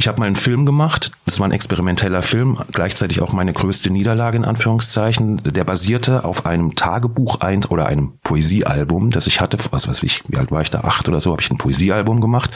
ich 0.00 0.08
habe 0.08 0.18
mal 0.18 0.26
einen 0.26 0.36
Film 0.36 0.64
gemacht, 0.64 1.12
das 1.26 1.40
war 1.40 1.46
ein 1.46 1.52
experimenteller 1.52 2.22
Film, 2.22 2.58
gleichzeitig 2.72 3.20
auch 3.20 3.34
meine 3.34 3.52
größte 3.52 3.90
Niederlage 3.90 4.38
in 4.38 4.46
Anführungszeichen. 4.46 5.42
Der 5.44 5.64
basierte 5.64 6.24
auf 6.24 6.46
einem 6.46 6.74
Tagebuch 6.74 7.40
ein 7.40 7.66
oder 7.66 7.84
einem 7.84 8.14
Poesiealbum, 8.22 9.10
das 9.10 9.26
ich 9.26 9.42
hatte, 9.42 9.58
was 9.72 9.88
weiß 9.88 10.02
ich, 10.02 10.22
wie 10.26 10.38
alt 10.38 10.50
war 10.50 10.62
ich 10.62 10.70
da, 10.70 10.80
acht 10.80 11.06
oder 11.10 11.20
so, 11.20 11.32
habe 11.32 11.42
ich 11.42 11.50
ein 11.50 11.58
Poesiealbum 11.58 12.22
gemacht. 12.22 12.50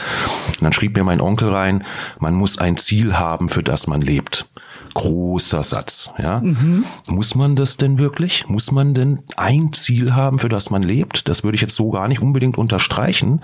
Und 0.47 0.63
dann 0.63 0.73
schrieb 0.73 0.97
mir 0.97 1.05
mein 1.05 1.21
Onkel 1.21 1.51
rein, 1.51 1.85
man 2.19 2.33
muss 2.33 2.57
ein 2.57 2.79
Ziel 2.79 3.19
haben, 3.19 3.51
für 3.51 3.63
das 3.63 3.87
man 3.87 4.01
lebt 4.01 4.47
großer 4.95 5.65
Satz. 5.65 6.15
Ja, 6.19 6.39
mhm. 6.39 6.85
muss 7.09 7.35
man 7.35 7.57
das 7.57 7.77
denn 7.77 7.99
wirklich? 7.99 8.47
Muss 8.47 8.71
man 8.71 8.95
denn 8.95 9.23
ein 9.37 9.73
Ziel 9.73 10.15
haben, 10.15 10.39
für 10.39 10.49
das 10.49 10.71
man 10.71 10.85
lebt? 10.85 11.29
Das 11.29 11.43
würde 11.43 11.57
ich 11.57 11.63
jetzt 11.63 11.75
so 11.75 11.91
gar 11.91 12.07
nicht 12.07 12.23
unbedingt 12.23 12.57
unterstreichen, 12.57 13.43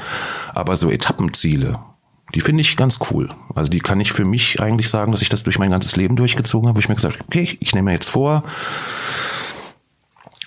aber 0.54 0.76
so 0.76 0.90
Etappenziele 0.90 1.80
die 2.34 2.40
finde 2.40 2.60
ich 2.60 2.76
ganz 2.76 2.99
cool. 3.10 3.30
Also 3.54 3.70
die 3.70 3.80
kann 3.80 4.00
ich 4.00 4.12
für 4.12 4.25
mich 4.25 4.60
eigentlich 4.60 4.88
sagen, 4.88 5.12
dass 5.12 5.22
ich 5.22 5.28
das 5.28 5.42
durch 5.42 5.58
mein 5.58 5.70
ganzes 5.70 5.96
Leben 5.96 6.16
durchgezogen 6.16 6.68
habe, 6.68 6.76
wo 6.76 6.80
ich 6.80 6.88
mir 6.88 6.94
gesagt 6.94 7.16
habe, 7.16 7.25
okay, 7.26 7.56
ich 7.60 7.75
nehme 7.75 7.87
mir 7.87 7.92
jetzt 7.92 8.10
vor, 8.10 8.44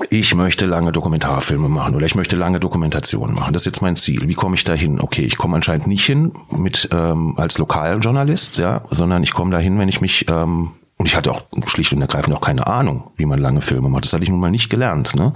ich 0.09 0.33
möchte 0.33 0.65
lange 0.65 0.91
Dokumentarfilme 0.91 1.69
machen 1.69 1.95
oder 1.95 2.05
ich 2.05 2.15
möchte 2.15 2.35
lange 2.35 2.59
Dokumentationen 2.59 3.35
machen. 3.35 3.53
Das 3.53 3.61
ist 3.61 3.67
jetzt 3.67 3.81
mein 3.81 3.95
Ziel. 3.95 4.27
Wie 4.27 4.33
komme 4.33 4.55
ich 4.55 4.63
da 4.63 4.73
hin? 4.73 4.99
Okay, 4.99 5.23
ich 5.23 5.37
komme 5.37 5.55
anscheinend 5.55 5.87
nicht 5.87 6.05
hin 6.05 6.31
mit 6.51 6.89
ähm, 6.91 7.35
als 7.37 7.57
Lokaljournalist, 7.57 8.57
ja, 8.57 8.83
sondern 8.89 9.23
ich 9.23 9.33
komme 9.33 9.51
da 9.51 9.59
hin, 9.59 9.77
wenn 9.77 9.89
ich 9.89 10.01
mich 10.01 10.25
ähm, 10.29 10.71
und 11.03 11.07
ich 11.07 11.17
hatte 11.17 11.33
auch 11.33 11.41
schlicht 11.65 11.91
und 11.91 11.99
ergreifend 11.99 12.33
auch 12.33 12.39
keine 12.39 12.65
Ahnung, 12.65 13.11
wie 13.17 13.25
man 13.25 13.37
lange 13.37 13.59
Filme 13.59 13.89
macht. 13.89 14.05
Das 14.05 14.13
hatte 14.13 14.23
ich 14.23 14.29
nun 14.29 14.39
mal 14.39 14.49
nicht 14.49 14.69
gelernt. 14.69 15.17
Ne? 15.17 15.33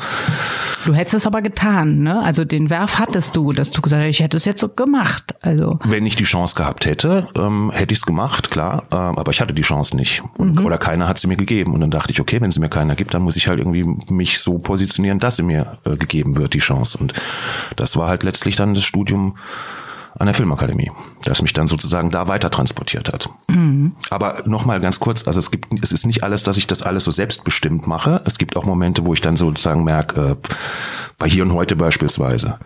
Du 0.86 0.94
hättest 0.94 1.16
es 1.16 1.28
aber 1.28 1.42
getan, 1.42 2.04
ne? 2.04 2.24
Also 2.24 2.46
den 2.46 2.70
Werf 2.70 3.00
hattest 3.00 3.36
du, 3.36 3.52
dass 3.52 3.72
du 3.72 3.82
gesagt 3.82 4.02
hast, 4.02 4.10
ich 4.10 4.22
hätte 4.22 4.38
es 4.38 4.46
jetzt 4.46 4.62
so 4.62 4.70
gemacht. 4.70 5.36
Also 5.42 5.78
wenn 5.84 6.06
ich 6.06 6.16
die 6.16 6.24
Chance 6.24 6.56
gehabt 6.56 6.86
hätte, 6.86 7.28
ähm, 7.36 7.70
hätte 7.74 7.92
ich 7.92 8.00
es 8.00 8.06
gemacht, 8.06 8.50
klar. 8.50 8.84
Äh, 8.92 8.96
aber 8.96 9.30
ich 9.34 9.42
hatte 9.42 9.54
die 9.54 9.62
Chance 9.62 9.98
nicht 9.98 10.24
und, 10.38 10.62
mhm. 10.62 10.66
oder 10.66 10.78
keiner 10.78 11.10
hat 11.10 11.20
sie 11.20 11.28
mir 11.28 11.36
gegeben. 11.36 11.74
Und 11.74 11.82
dann 11.82 11.92
dachte 11.92 12.14
ich, 12.14 12.22
okay, 12.22 12.40
wenn 12.40 12.50
sie 12.50 12.62
mir 12.62 12.70
keiner 12.70 12.96
gibt, 12.96 13.14
dann 13.14 13.24
muss 13.24 13.36
ich 13.36 13.50
halt 13.50 13.60
irgendwie 13.60 13.84
mich 14.10 14.40
so 14.40 14.60
positionieren, 14.60 15.20
dass 15.20 15.36
sie 15.36 15.44
mir 15.44 15.80
äh, 15.84 15.98
gegeben 15.98 16.38
wird 16.38 16.54
die 16.54 16.60
Chance. 16.60 16.98
Und 16.98 17.12
das 17.76 17.98
war 17.98 18.08
halt 18.08 18.24
letztlich 18.24 18.56
dann 18.56 18.74
das 18.74 18.86
Studium 18.86 19.36
an 20.20 20.26
der 20.26 20.34
Filmakademie, 20.34 20.92
das 21.24 21.42
mich 21.42 21.54
dann 21.54 21.68
sozusagen 21.68 22.12
da 22.12 22.28
weiter 22.28 22.50
transportiert 22.50 23.14
hat. 23.14 23.30
Mhm. 23.50 23.94
Aber 24.10 24.44
nochmal 24.46 24.80
ganz 24.80 25.00
kurz, 25.00 25.28
also 25.28 25.40
es 25.40 25.52
gibt, 25.52 25.68
es 25.82 25.92
ist 25.92 26.06
nicht 26.06 26.24
alles, 26.24 26.44
dass 26.44 26.58
ich 26.58 26.68
das 26.68 26.82
alles 26.82 27.04
so 27.04 27.12
selbstbestimmt 27.12 27.88
mache. 27.88 28.22
Es 28.26 28.38
gibt 28.38 28.56
auch 28.56 28.66
Momente, 28.66 29.06
wo 29.06 29.14
ich 29.14 29.22
dann 29.22 29.38
sozusagen 29.38 29.84
merke, 29.84 30.32
äh, 30.32 30.36
bei 31.18 31.28
hier 31.28 31.44
und 31.44 31.54
heute 31.54 31.76
beispielsweise, 31.76 32.60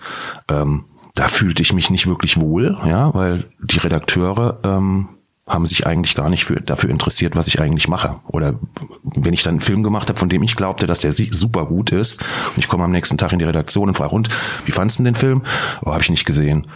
ähm, 0.50 0.86
da 1.16 1.28
fühlte 1.28 1.62
ich 1.62 1.74
mich 1.74 1.90
nicht 1.90 2.08
wirklich 2.08 2.40
wohl, 2.40 2.78
ja, 2.86 3.14
weil 3.14 3.50
die 3.62 3.80
Redakteure 3.80 4.60
ähm, 4.64 5.10
haben 5.52 5.66
sich 5.66 5.86
eigentlich 5.86 6.16
gar 6.16 6.30
nicht 6.30 6.46
für, 6.46 6.62
dafür 6.62 6.90
interessiert, 6.90 7.36
was 7.36 7.48
ich 7.48 7.60
eigentlich 7.60 7.88
mache. 7.88 8.16
Oder 8.28 8.56
wenn 9.04 9.34
ich 9.34 9.44
dann 9.44 9.56
einen 9.56 9.62
Film 9.62 9.84
gemacht 9.84 10.10
habe, 10.10 10.20
von 10.20 10.30
dem 10.30 10.44
ich 10.44 10.56
glaubte, 10.56 10.88
dass 10.88 11.00
der 11.00 11.12
super 11.12 11.66
gut 11.66 11.92
ist, 11.92 12.22
und 12.22 12.58
ich 12.58 12.68
komme 12.68 12.84
am 12.84 12.92
nächsten 12.92 13.18
Tag 13.18 13.34
in 13.34 13.40
die 13.40 13.46
Redaktion 13.46 13.90
und 13.90 13.96
frage, 13.96 14.16
und 14.16 14.30
wie 14.66 14.72
fandst 14.72 15.00
du 15.00 15.04
den 15.04 15.16
Film? 15.16 15.44
Oh, 15.84 15.92
habe 15.92 16.02
ich 16.02 16.10
nicht 16.10 16.26
gesehen. 16.26 16.68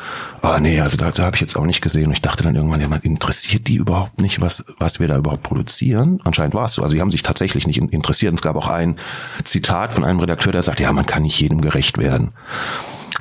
Oh, 0.44 0.58
nee, 0.60 0.80
also 0.80 0.98
da, 0.98 1.12
da 1.12 1.24
habe 1.24 1.36
ich 1.36 1.42
jetzt 1.42 1.56
auch 1.56 1.66
nicht 1.66 1.82
gesehen. 1.82 2.08
Und 2.08 2.14
ich 2.14 2.22
dachte 2.22 2.44
dann 2.44 2.56
irgendwann, 2.56 2.82
ja, 2.82 2.88
man 2.88 3.02
interessiert 3.02 3.68
die 3.68 3.76
überhaupt 3.76 4.22
nicht, 4.22 4.42
was, 4.42 4.66
was 4.78 5.00
wir 5.00 5.08
da 5.08 5.18
überhaupt 5.18 5.44
produzieren? 5.44 6.20
Anscheinend 6.24 6.54
war 6.54 6.66
es 6.66 6.74
so. 6.74 6.84
Also 6.84 6.96
die 6.96 7.02
haben 7.02 7.12
sich 7.12 7.24
tatsächlich 7.24 7.68
nicht 7.68 7.78
interessiert. 7.78 8.32
Und 8.32 8.40
es 8.40 8.42
gab 8.42 8.56
auch 8.56 8.68
ein 8.68 8.98
Zitat 9.44 9.94
von 9.94 10.04
einem 10.04 10.20
Redakteur, 10.20 10.52
der 10.52 10.62
sagt, 10.62 10.80
ja, 10.80 10.92
man 10.92 11.06
kann 11.06 11.24
nicht 11.24 11.40
jedem 11.40 11.62
gerecht 11.62 11.98
werden. 11.98 12.34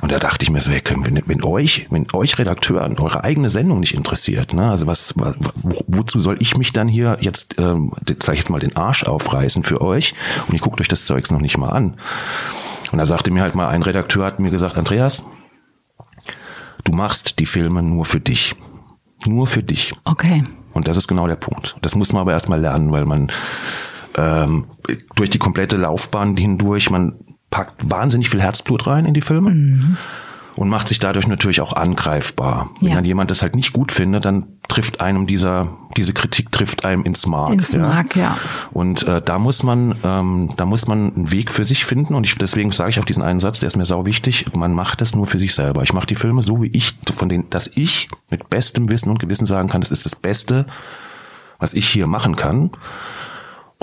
Und 0.01 0.11
da 0.11 0.19
dachte 0.19 0.43
ich 0.43 0.49
mir 0.49 0.59
so, 0.59 0.71
wenn, 0.71 1.23
wenn 1.25 1.43
euch, 1.43 1.87
wenn 1.89 2.07
euch 2.13 2.37
Redakteuren 2.37 2.97
eure 2.97 3.23
eigene 3.23 3.49
Sendung 3.49 3.79
nicht 3.79 3.93
interessiert, 3.93 4.53
ne, 4.53 4.69
also 4.69 4.87
was, 4.87 5.15
wo, 5.17 5.83
wozu 5.87 6.19
soll 6.19 6.37
ich 6.41 6.57
mich 6.57 6.73
dann 6.73 6.87
hier 6.87 7.17
jetzt, 7.21 7.55
ähm, 7.57 7.93
sag 8.19 8.33
ich 8.33 8.39
jetzt 8.39 8.49
mal, 8.49 8.59
den 8.59 8.75
Arsch 8.75 9.03
aufreißen 9.03 9.63
für 9.63 9.81
euch 9.81 10.13
und 10.47 10.53
ihr 10.53 10.59
guckt 10.59 10.81
euch 10.81 10.87
das 10.87 11.05
Zeugs 11.05 11.31
noch 11.31 11.39
nicht 11.39 11.57
mal 11.57 11.69
an. 11.69 11.97
Und 12.91 12.99
da 12.99 13.05
sagte 13.05 13.31
mir 13.31 13.41
halt 13.41 13.55
mal 13.55 13.69
ein 13.69 13.83
Redakteur, 13.83 14.25
hat 14.25 14.39
mir 14.39 14.51
gesagt, 14.51 14.77
Andreas, 14.77 15.25
du 16.83 16.91
machst 16.91 17.39
die 17.39 17.45
Filme 17.45 17.81
nur 17.81 18.05
für 18.05 18.19
dich. 18.19 18.55
Nur 19.25 19.47
für 19.47 19.63
dich. 19.63 19.95
Okay. 20.03 20.43
Und 20.73 20.87
das 20.87 20.97
ist 20.97 21.07
genau 21.07 21.25
der 21.25 21.35
Punkt. 21.35 21.77
Das 21.81 21.95
muss 21.95 22.13
man 22.13 22.21
aber 22.21 22.33
erstmal 22.33 22.59
lernen, 22.59 22.91
weil 22.91 23.05
man 23.05 23.31
ähm, 24.17 24.65
durch 25.15 25.29
die 25.29 25.39
komplette 25.39 25.77
Laufbahn 25.77 26.37
hindurch, 26.37 26.89
man 26.89 27.19
packt 27.55 27.89
wahnsinnig 27.89 28.29
viel 28.29 28.41
Herzblut 28.41 28.85
rein 28.85 29.05
in 29.05 29.13
die 29.13 29.21
Filme. 29.21 29.51
Mhm. 29.51 29.97
Und 30.57 30.69
macht 30.69 30.89
sich 30.89 30.99
dadurch 30.99 31.27
natürlich 31.27 31.61
auch 31.61 31.73
angreifbar. 31.73 32.69
Wenn 32.79 32.89
ja. 32.89 32.95
dann 32.95 33.05
jemand 33.05 33.31
das 33.31 33.41
halt 33.41 33.55
nicht 33.55 33.71
gut 33.73 33.91
findet, 33.91 34.25
dann 34.25 34.45
trifft 34.69 35.01
einem 35.01 35.25
dieser, 35.25 35.69
diese 35.97 36.13
Kritik 36.13 36.51
trifft 36.51 36.85
einem 36.85 37.03
ins 37.03 37.27
Mark. 37.27 37.53
Ins 37.53 37.71
ja. 37.73 37.79
Mark, 37.79 38.15
ja. 38.15 38.37
Und 38.71 39.05
äh, 39.07 39.21
da 39.21 39.37
muss 39.37 39.63
man, 39.63 39.95
ähm, 40.03 40.49
da 40.55 40.65
muss 40.65 40.87
man 40.87 41.13
einen 41.13 41.31
Weg 41.31 41.51
für 41.51 41.63
sich 41.63 41.85
finden. 41.85 42.13
Und 42.13 42.25
ich, 42.25 42.37
deswegen 42.37 42.71
sage 42.71 42.89
ich 42.89 42.99
auch 42.99 43.05
diesen 43.05 43.23
einen 43.23 43.39
Satz, 43.39 43.59
der 43.61 43.67
ist 43.67 43.77
mir 43.77 43.85
sau 43.85 44.05
wichtig. 44.05 44.45
Man 44.53 44.73
macht 44.73 44.99
das 44.99 45.15
nur 45.15 45.27
für 45.27 45.39
sich 45.39 45.53
selber. 45.53 45.83
Ich 45.83 45.93
mache 45.93 46.07
die 46.07 46.15
Filme 46.15 46.41
so, 46.41 46.61
wie 46.61 46.67
ich, 46.67 46.97
von 47.15 47.29
denen, 47.29 47.49
dass 47.49 47.67
ich 47.67 48.09
mit 48.29 48.49
bestem 48.49 48.89
Wissen 48.91 49.09
und 49.09 49.19
Gewissen 49.19 49.45
sagen 49.45 49.69
kann, 49.69 49.81
das 49.81 49.91
ist 49.91 50.05
das 50.05 50.15
Beste, 50.15 50.65
was 51.59 51.73
ich 51.73 51.87
hier 51.87 52.07
machen 52.07 52.35
kann. 52.35 52.71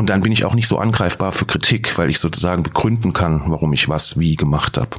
Und 0.02 0.08
dann 0.08 0.20
bin 0.20 0.32
ich 0.32 0.44
auch 0.44 0.56
nicht 0.56 0.66
so 0.66 0.78
angreifbar 0.78 1.30
für 1.30 1.46
Kritik, 1.46 1.96
weil 1.96 2.10
ich 2.10 2.18
sozusagen 2.18 2.64
begründen 2.64 3.12
kann, 3.12 3.40
warum 3.46 3.72
ich 3.72 3.88
was 3.88 4.18
wie 4.18 4.34
gemacht 4.34 4.76
habe. 4.76 4.96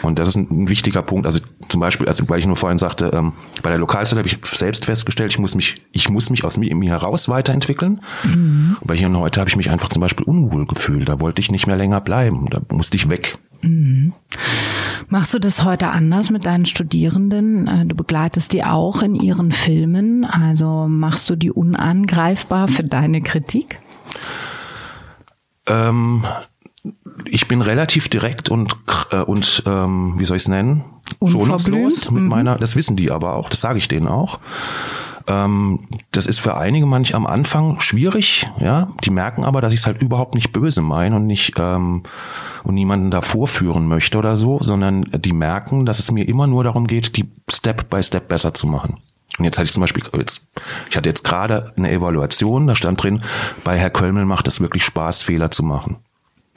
Und 0.00 0.18
das 0.18 0.28
ist 0.28 0.36
ein, 0.36 0.66
wichtiger 0.66 1.02
Punkt. 1.02 1.26
Also 1.26 1.40
zum 1.68 1.78
Beispiel, 1.78 2.06
also 2.06 2.26
weil 2.30 2.38
ich 2.38 2.46
nur 2.46 2.56
vorhin 2.56 2.78
sagte, 2.78 3.10
ähm, 3.12 3.34
bei 3.62 3.68
der 3.68 3.78
Lokalzeit 3.78 4.18
habe 4.18 4.26
ich 4.26 4.38
selbst 4.44 4.86
festgestellt, 4.86 5.30
ich 5.30 5.38
muss 5.38 5.54
mich, 5.54 5.82
ich 5.92 6.08
muss 6.08 6.30
mich 6.30 6.42
aus 6.42 6.56
mir, 6.56 6.74
mir 6.74 6.88
heraus 6.88 7.28
weiterentwickeln. 7.28 8.00
Mhm. 8.24 8.78
Und 8.80 8.86
bei 8.86 8.96
hier 8.96 9.08
und 9.08 9.18
heute 9.18 9.40
habe 9.40 9.50
ich 9.50 9.56
mich 9.56 9.68
einfach 9.68 9.90
zum 9.90 10.00
Beispiel 10.00 10.24
unwohl 10.24 10.66
gefühlt. 10.66 11.06
Da 11.10 11.20
wollte 11.20 11.40
ich 11.40 11.50
nicht 11.50 11.66
mehr 11.66 11.76
länger 11.76 12.00
bleiben. 12.00 12.48
Da 12.48 12.62
musste 12.70 12.96
ich 12.96 13.10
weg. 13.10 13.36
Mhm. 13.60 14.14
Machst 15.10 15.34
du 15.34 15.38
das 15.38 15.64
heute 15.64 15.88
anders 15.88 16.30
mit 16.30 16.46
deinen 16.46 16.64
Studierenden? 16.64 17.68
Äh, 17.68 17.84
du 17.84 17.94
begleitest 17.94 18.54
die 18.54 18.64
auch 18.64 19.02
in 19.02 19.14
ihren 19.14 19.52
Filmen. 19.52 20.24
Also 20.24 20.86
machst 20.88 21.28
du 21.28 21.36
die 21.36 21.50
unangreifbar 21.50 22.68
für 22.68 22.84
deine 22.84 23.20
Kritik? 23.20 23.78
Ähm, 25.70 26.22
ich 27.24 27.48
bin 27.48 27.62
relativ 27.62 28.08
direkt 28.08 28.48
und 28.48 28.76
äh, 29.10 29.20
und 29.20 29.62
ähm, 29.66 30.14
wie 30.18 30.24
soll 30.24 30.36
ich 30.36 30.44
es 30.44 30.48
nennen? 30.48 30.84
Schonungslos 31.24 32.10
mit 32.10 32.22
mhm. 32.22 32.28
meiner. 32.28 32.56
Das 32.56 32.76
wissen 32.76 32.96
die 32.96 33.10
aber 33.10 33.34
auch. 33.34 33.48
Das 33.48 33.60
sage 33.60 33.78
ich 33.78 33.88
denen 33.88 34.08
auch. 34.08 34.40
Ähm, 35.26 35.88
das 36.12 36.26
ist 36.26 36.40
für 36.40 36.56
einige 36.56 36.86
manch 36.86 37.14
am 37.14 37.26
Anfang 37.26 37.80
schwierig. 37.80 38.46
Ja, 38.58 38.92
die 39.04 39.10
merken 39.10 39.44
aber, 39.44 39.60
dass 39.60 39.72
ich 39.72 39.80
es 39.80 39.86
halt 39.86 40.02
überhaupt 40.02 40.34
nicht 40.34 40.52
böse 40.52 40.82
meine 40.82 41.16
und 41.16 41.26
nicht 41.26 41.54
ähm, 41.58 42.02
und 42.64 42.74
niemanden 42.74 43.10
da 43.10 43.20
vorführen 43.20 43.86
möchte 43.86 44.18
oder 44.18 44.36
so, 44.36 44.58
sondern 44.60 45.04
die 45.12 45.32
merken, 45.32 45.86
dass 45.86 45.98
es 45.98 46.10
mir 46.10 46.26
immer 46.26 46.46
nur 46.46 46.64
darum 46.64 46.86
geht, 46.86 47.16
die 47.16 47.30
Step 47.50 47.90
by 47.90 48.02
Step 48.02 48.28
besser 48.28 48.54
zu 48.54 48.66
machen. 48.66 48.98
Und 49.40 49.44
jetzt 49.44 49.56
hatte 49.56 49.64
ich 49.64 49.72
zum 49.72 49.80
Beispiel, 49.80 50.02
jetzt, 50.18 50.50
ich 50.90 50.96
hatte 50.96 51.08
jetzt 51.08 51.24
gerade 51.24 51.72
eine 51.76 51.90
Evaluation, 51.90 52.66
da 52.66 52.74
stand 52.74 53.02
drin, 53.02 53.22
bei 53.64 53.78
Herr 53.78 53.90
Kölmel 53.90 54.26
macht 54.26 54.46
es 54.46 54.60
wirklich 54.60 54.84
Spaß, 54.84 55.22
Fehler 55.22 55.50
zu 55.50 55.64
machen. 55.64 55.96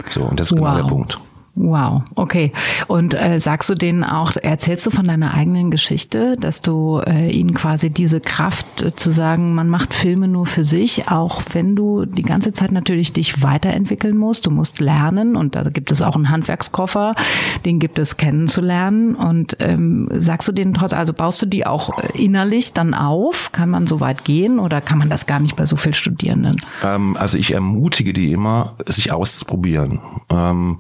So, 0.10 0.24
und 0.24 0.40
das 0.40 0.48
ist 0.48 0.58
wow. 0.58 0.60
genau 0.60 0.76
der 0.76 0.84
Punkt. 0.84 1.20
Wow, 1.56 2.02
okay. 2.16 2.52
Und 2.88 3.14
äh, 3.14 3.40
sagst 3.40 3.70
du 3.70 3.76
denen 3.76 4.04
auch, 4.04 4.36
erzählst 4.36 4.88
du 4.88 4.90
von 4.90 5.06
deiner 5.06 5.36
eigenen 5.36 5.70
Geschichte, 5.70 6.36
dass 6.36 6.62
du 6.62 7.00
äh, 7.06 7.30
ihnen 7.30 7.54
quasi 7.54 7.92
diese 7.92 8.20
Kraft 8.22 8.82
äh, 8.82 8.96
zu 8.96 9.12
sagen, 9.12 9.54
man 9.54 9.70
macht 9.70 9.94
Filme 9.94 10.28
nur 10.28 10.48
für 10.48 10.64
sich, 10.64 11.10
auch 11.10 11.44
wenn 11.54 11.76
du 11.76 12.06
die 12.06 12.24
ganze 12.24 12.54
Zeit 12.54 12.72
natürlich 12.72 13.14
dich 13.14 13.44
weiterentwickeln 13.44 14.18
musst, 14.18 14.48
du 14.48 14.52
musst 14.52 14.80
lernen 14.80 15.36
und 15.36 15.56
da 15.56 15.62
gibt 15.62 15.92
es 15.92 16.02
auch 16.02 16.16
einen 16.16 16.32
Handwerkskoffer, 16.32 17.14
den 17.66 17.78
gibt 17.78 18.00
es 18.00 18.18
kennenzulernen 18.18 19.14
und 19.14 19.58
ähm, 19.60 20.10
sagst 20.18 20.48
du 20.48 20.54
denen 20.54 20.74
trotzdem, 20.74 20.98
also 20.98 21.14
baust 21.14 21.40
du 21.44 21.46
die 21.46 21.68
auch 21.68 22.00
äh, 22.00 22.20
innerlich 22.20 22.74
dann 22.74 22.96
auf? 22.96 23.52
Kann 23.52 23.70
man 23.70 23.86
so 23.86 24.00
weit 24.00 24.26
gehen 24.26 24.58
oder 24.58 24.82
kann 24.82 24.98
man 24.98 25.10
das 25.10 25.28
gar 25.28 25.40
nicht 25.40 25.56
bei 25.56 25.68
so 25.68 25.76
vielen 25.76 25.94
Studierenden? 25.94 26.64
Ähm, 26.84 27.16
also 27.16 27.38
ich 27.38 27.54
ermutige 27.54 28.12
die 28.12 28.32
immer, 28.32 28.74
sich 28.88 29.12
auszuprobieren. 29.12 30.00
Ähm, 30.32 30.80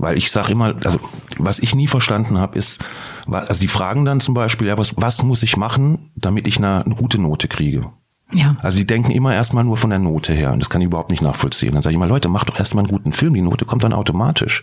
weil 0.00 0.09
ich 0.16 0.30
sage 0.30 0.52
immer, 0.52 0.74
also 0.84 1.00
was 1.38 1.58
ich 1.58 1.74
nie 1.74 1.86
verstanden 1.86 2.38
habe, 2.38 2.58
ist, 2.58 2.84
also 3.30 3.60
die 3.60 3.68
fragen 3.68 4.04
dann 4.04 4.20
zum 4.20 4.34
Beispiel, 4.34 4.66
ja, 4.68 4.78
was, 4.78 4.96
was 4.96 5.22
muss 5.22 5.42
ich 5.42 5.56
machen, 5.56 6.10
damit 6.16 6.46
ich 6.46 6.58
eine, 6.58 6.84
eine 6.84 6.94
gute 6.94 7.20
Note 7.20 7.48
kriege? 7.48 7.90
Ja. 8.32 8.56
Also 8.62 8.78
die 8.78 8.86
denken 8.86 9.10
immer 9.10 9.34
erstmal 9.34 9.64
nur 9.64 9.76
von 9.76 9.90
der 9.90 9.98
Note 9.98 10.32
her 10.32 10.52
und 10.52 10.60
das 10.60 10.70
kann 10.70 10.80
ich 10.80 10.86
überhaupt 10.86 11.10
nicht 11.10 11.22
nachvollziehen. 11.22 11.72
Dann 11.72 11.80
sage 11.80 11.92
ich 11.92 11.96
immer, 11.96 12.06
Leute, 12.06 12.28
mach 12.28 12.44
doch 12.44 12.58
erstmal 12.58 12.84
einen 12.84 12.92
guten 12.92 13.12
Film, 13.12 13.34
die 13.34 13.42
Note 13.42 13.64
kommt 13.64 13.82
dann 13.82 13.92
automatisch. 13.92 14.62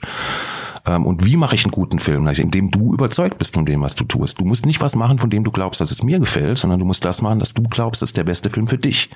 Ähm, 0.86 1.06
und 1.06 1.26
wie 1.26 1.36
mache 1.36 1.56
ich 1.56 1.66
einen 1.66 1.72
guten 1.72 2.00
Film? 2.00 2.26
Also 2.28 2.42
indem 2.42 2.72
du 2.72 2.94
überzeugt 2.94 3.38
bist 3.38 3.54
von 3.56 3.66
dem, 3.66 3.82
was 3.82 3.96
du 3.96 4.06
tust. 4.06 4.40
Du 4.40 4.46
musst 4.46 4.66
nicht 4.66 4.82
was 4.82 4.96
machen, 4.96 5.20
von 5.20 5.30
dem 5.30 5.44
du 5.44 5.52
glaubst, 5.52 5.82
dass 5.82 5.92
es 5.92 6.02
mir 6.02 6.20
gefällt, 6.20 6.58
sondern 6.58 6.80
du 6.80 6.86
musst 6.86 7.04
das 7.04 7.22
machen, 7.22 7.40
dass 7.40 7.54
du 7.54 7.64
glaubst, 7.64 8.02
das 8.02 8.10
ist 8.10 8.18
der 8.18 8.24
beste 8.24 8.50
Film 8.50 8.68
für 8.68 8.78
dich. 8.78 9.10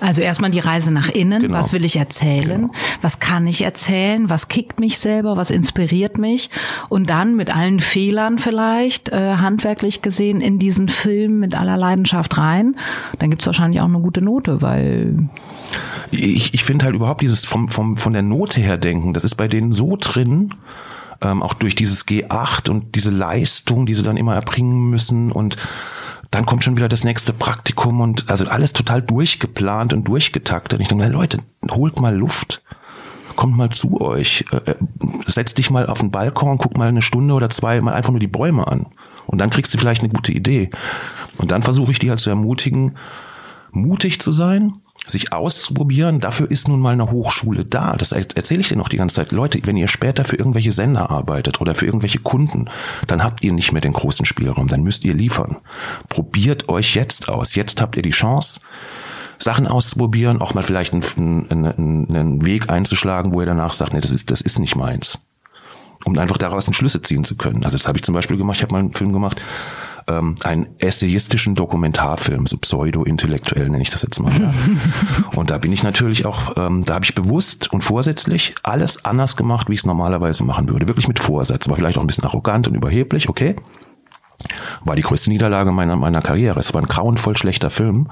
Also 0.00 0.20
erstmal 0.20 0.50
die 0.50 0.58
Reise 0.58 0.90
nach 0.90 1.08
innen. 1.08 1.42
Genau. 1.42 1.58
Was 1.58 1.72
will 1.72 1.84
ich 1.84 1.96
erzählen? 1.96 2.62
Genau. 2.62 2.72
Was 3.02 3.20
kann 3.20 3.46
ich 3.46 3.62
erzählen? 3.62 4.28
Was 4.28 4.48
kickt 4.48 4.80
mich 4.80 4.98
selber? 4.98 5.36
Was 5.36 5.50
inspiriert 5.50 6.18
mich? 6.18 6.50
Und 6.88 7.08
dann 7.08 7.36
mit 7.36 7.54
allen 7.54 7.80
Fehlern 7.80 8.38
vielleicht, 8.38 9.10
äh, 9.10 9.36
handwerklich 9.36 10.02
gesehen, 10.02 10.40
in 10.40 10.58
diesen 10.58 10.88
Film 10.88 11.38
mit 11.38 11.54
aller 11.54 11.76
Leidenschaft 11.76 12.36
rein. 12.36 12.76
Dann 13.18 13.30
gibt's 13.30 13.46
wahrscheinlich 13.46 13.80
auch 13.80 13.86
eine 13.86 14.00
gute 14.00 14.22
Note, 14.22 14.60
weil 14.60 15.28
ich, 16.10 16.52
ich 16.52 16.64
finde 16.64 16.84
halt 16.84 16.94
überhaupt 16.94 17.22
dieses 17.22 17.44
vom, 17.44 17.68
vom, 17.68 17.96
von 17.96 18.12
der 18.12 18.22
Note 18.22 18.60
her 18.60 18.78
denken, 18.78 19.14
das 19.14 19.24
ist 19.24 19.36
bei 19.36 19.48
denen 19.48 19.72
so 19.72 19.96
drin, 19.98 20.54
ähm, 21.20 21.42
auch 21.42 21.54
durch 21.54 21.74
dieses 21.74 22.06
G8 22.06 22.68
und 22.68 22.94
diese 22.94 23.10
Leistung, 23.10 23.86
die 23.86 23.94
sie 23.94 24.02
dann 24.02 24.16
immer 24.16 24.34
erbringen 24.34 24.90
müssen 24.90 25.32
und 25.32 25.56
dann 26.32 26.46
kommt 26.46 26.64
schon 26.64 26.76
wieder 26.76 26.88
das 26.88 27.04
nächste 27.04 27.34
Praktikum 27.34 28.00
und 28.00 28.30
also 28.30 28.46
alles 28.46 28.72
total 28.72 29.02
durchgeplant 29.02 29.92
und 29.92 30.08
durchgetaktet. 30.08 30.78
Und 30.78 30.82
ich 30.82 30.88
denke, 30.88 31.06
Leute, 31.06 31.38
holt 31.70 32.00
mal 32.00 32.16
Luft. 32.16 32.62
Kommt 33.36 33.56
mal 33.56 33.68
zu 33.68 34.00
euch. 34.00 34.46
Äh, 34.50 34.70
äh, 34.70 34.74
setz 35.26 35.52
dich 35.52 35.68
mal 35.68 35.86
auf 35.86 36.00
den 36.00 36.10
Balkon, 36.10 36.56
guck 36.56 36.78
mal 36.78 36.88
eine 36.88 37.02
Stunde 37.02 37.34
oder 37.34 37.50
zwei 37.50 37.78
mal 37.82 37.92
einfach 37.92 38.12
nur 38.12 38.18
die 38.18 38.28
Bäume 38.28 38.66
an. 38.66 38.86
Und 39.26 39.42
dann 39.42 39.50
kriegst 39.50 39.74
du 39.74 39.78
vielleicht 39.78 40.02
eine 40.02 40.12
gute 40.12 40.32
Idee. 40.32 40.70
Und 41.36 41.52
dann 41.52 41.62
versuche 41.62 41.92
ich 41.92 41.98
die 41.98 42.08
halt 42.08 42.18
zu 42.18 42.30
ermutigen, 42.30 42.96
mutig 43.70 44.18
zu 44.18 44.32
sein, 44.32 44.74
sich 45.06 45.32
auszuprobieren. 45.32 46.20
Dafür 46.20 46.50
ist 46.50 46.68
nun 46.68 46.80
mal 46.80 46.92
eine 46.92 47.10
Hochschule 47.10 47.64
da. 47.64 47.96
Das 47.96 48.12
erzähle 48.12 48.60
ich 48.60 48.68
dir 48.68 48.76
noch 48.76 48.88
die 48.88 48.96
ganze 48.96 49.16
Zeit. 49.16 49.32
Leute, 49.32 49.60
wenn 49.64 49.76
ihr 49.76 49.88
später 49.88 50.24
für 50.24 50.36
irgendwelche 50.36 50.72
Sender 50.72 51.10
arbeitet 51.10 51.60
oder 51.60 51.74
für 51.74 51.86
irgendwelche 51.86 52.20
Kunden, 52.20 52.68
dann 53.06 53.22
habt 53.22 53.42
ihr 53.42 53.52
nicht 53.52 53.72
mehr 53.72 53.80
den 53.80 53.92
großen 53.92 54.24
Spielraum. 54.24 54.68
Dann 54.68 54.82
müsst 54.82 55.04
ihr 55.04 55.14
liefern. 55.14 55.56
Probiert 56.08 56.68
euch 56.68 56.94
jetzt 56.94 57.28
aus. 57.28 57.54
Jetzt 57.54 57.80
habt 57.80 57.96
ihr 57.96 58.02
die 58.02 58.10
Chance, 58.10 58.60
Sachen 59.38 59.66
auszuprobieren, 59.66 60.40
auch 60.40 60.54
mal 60.54 60.62
vielleicht 60.62 60.92
einen, 60.92 61.50
einen, 61.50 62.06
einen 62.08 62.46
Weg 62.46 62.70
einzuschlagen, 62.70 63.32
wo 63.32 63.40
ihr 63.40 63.46
danach 63.46 63.72
sagt, 63.72 63.92
nee, 63.92 64.00
das 64.00 64.12
ist, 64.12 64.30
das 64.30 64.40
ist 64.40 64.58
nicht 64.58 64.76
meins. 64.76 65.26
Um 66.04 66.16
einfach 66.18 66.38
daraus 66.38 66.66
einen 66.66 66.74
Schlüsse 66.74 67.02
ziehen 67.02 67.24
zu 67.24 67.36
können. 67.36 67.64
Also 67.64 67.76
das 67.76 67.88
habe 67.88 67.98
ich 67.98 68.04
zum 68.04 68.14
Beispiel 68.14 68.36
gemacht. 68.36 68.56
Ich 68.56 68.62
habe 68.62 68.72
mal 68.72 68.80
einen 68.80 68.92
Film 68.92 69.12
gemacht, 69.12 69.40
ähm, 70.08 70.36
einen 70.42 70.68
essayistischen 70.78 71.54
Dokumentarfilm, 71.54 72.46
so 72.46 72.56
pseudo-intellektuell 72.56 73.68
nenne 73.68 73.82
ich 73.82 73.90
das 73.90 74.02
jetzt 74.02 74.20
mal. 74.20 74.32
Ja. 74.32 74.52
und 75.36 75.50
da 75.50 75.58
bin 75.58 75.72
ich 75.72 75.82
natürlich 75.82 76.26
auch, 76.26 76.56
ähm, 76.56 76.84
da 76.84 76.94
habe 76.94 77.04
ich 77.04 77.14
bewusst 77.14 77.72
und 77.72 77.82
vorsätzlich 77.82 78.54
alles 78.62 79.04
anders 79.04 79.36
gemacht, 79.36 79.68
wie 79.68 79.74
ich 79.74 79.80
es 79.80 79.86
normalerweise 79.86 80.44
machen 80.44 80.68
würde. 80.68 80.88
Wirklich 80.88 81.08
mit 81.08 81.18
Vorsatz, 81.18 81.68
war 81.68 81.76
vielleicht 81.76 81.98
auch 81.98 82.02
ein 82.02 82.06
bisschen 82.06 82.24
arrogant 82.24 82.68
und 82.68 82.74
überheblich, 82.74 83.28
okay. 83.28 83.56
war 84.84 84.96
die 84.96 85.02
größte 85.02 85.30
Niederlage 85.30 85.72
meiner, 85.72 85.96
meiner 85.96 86.22
Karriere. 86.22 86.58
Es 86.58 86.74
war 86.74 86.82
ein 86.82 86.88
grauenvoll 86.88 87.36
schlechter 87.36 87.70
Film. 87.70 88.08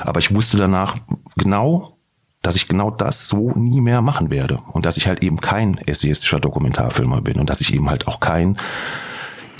Aber 0.00 0.18
ich 0.18 0.34
wusste 0.34 0.56
danach 0.56 0.96
genau, 1.36 1.96
dass 2.42 2.56
ich 2.56 2.66
genau 2.66 2.90
das 2.90 3.28
so 3.28 3.52
nie 3.52 3.80
mehr 3.80 4.02
machen 4.02 4.30
werde. 4.30 4.58
Und 4.72 4.84
dass 4.84 4.96
ich 4.96 5.06
halt 5.06 5.22
eben 5.22 5.40
kein 5.40 5.78
essayistischer 5.78 6.40
Dokumentarfilmer 6.40 7.20
bin 7.20 7.38
und 7.38 7.48
dass 7.48 7.60
ich 7.60 7.72
eben 7.72 7.88
halt 7.88 8.08
auch 8.08 8.18
kein 8.20 8.58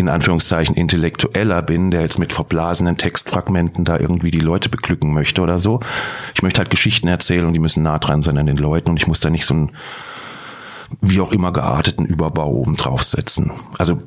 in 0.02 0.09
Anführungszeichen 0.09 0.75
intellektueller 0.75 1.62
bin, 1.62 1.90
der 1.90 2.02
jetzt 2.02 2.18
mit 2.18 2.32
verblasenen 2.32 2.97
Textfragmenten 2.97 3.85
da 3.85 3.99
irgendwie 3.99 4.30
die 4.30 4.40
Leute 4.40 4.68
beglücken 4.68 5.14
möchte 5.14 5.40
oder 5.40 5.59
so. 5.59 5.80
Ich 6.35 6.42
möchte 6.42 6.59
halt 6.59 6.71
Geschichten 6.71 7.09
erzählen 7.09 7.47
und 7.47 7.52
die 7.52 7.61
müssen 7.61 7.82
nah 7.82 7.99
dran 7.99 8.23
sein 8.23 8.38
an 8.38 8.47
den 8.47 8.56
Leuten 8.56 8.90
und 8.90 8.97
ich 8.97 9.06
muss 9.06 9.21
da 9.21 9.30
nicht 9.30 9.47
so 9.47 9.54
einen 9.54 9.73
wie 11.00 11.21
auch 11.21 11.32
immer 11.32 11.52
gearteten 11.52 12.04
Überbau 12.04 12.50
oben 12.50 12.75
draufsetzen. 12.75 13.52
Also 13.78 14.02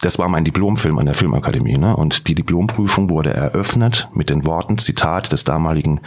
das 0.00 0.18
war 0.18 0.28
mein 0.28 0.44
Diplomfilm 0.44 0.98
an 0.98 1.06
der 1.06 1.14
Filmakademie. 1.14 1.78
Ne? 1.78 1.96
Und 1.96 2.28
die 2.28 2.34
Diplomprüfung 2.34 3.08
wurde 3.08 3.32
eröffnet 3.32 4.08
mit 4.12 4.28
den 4.28 4.44
Worten, 4.44 4.76
Zitat 4.78 5.32
des 5.32 5.44
damaligen 5.44 6.00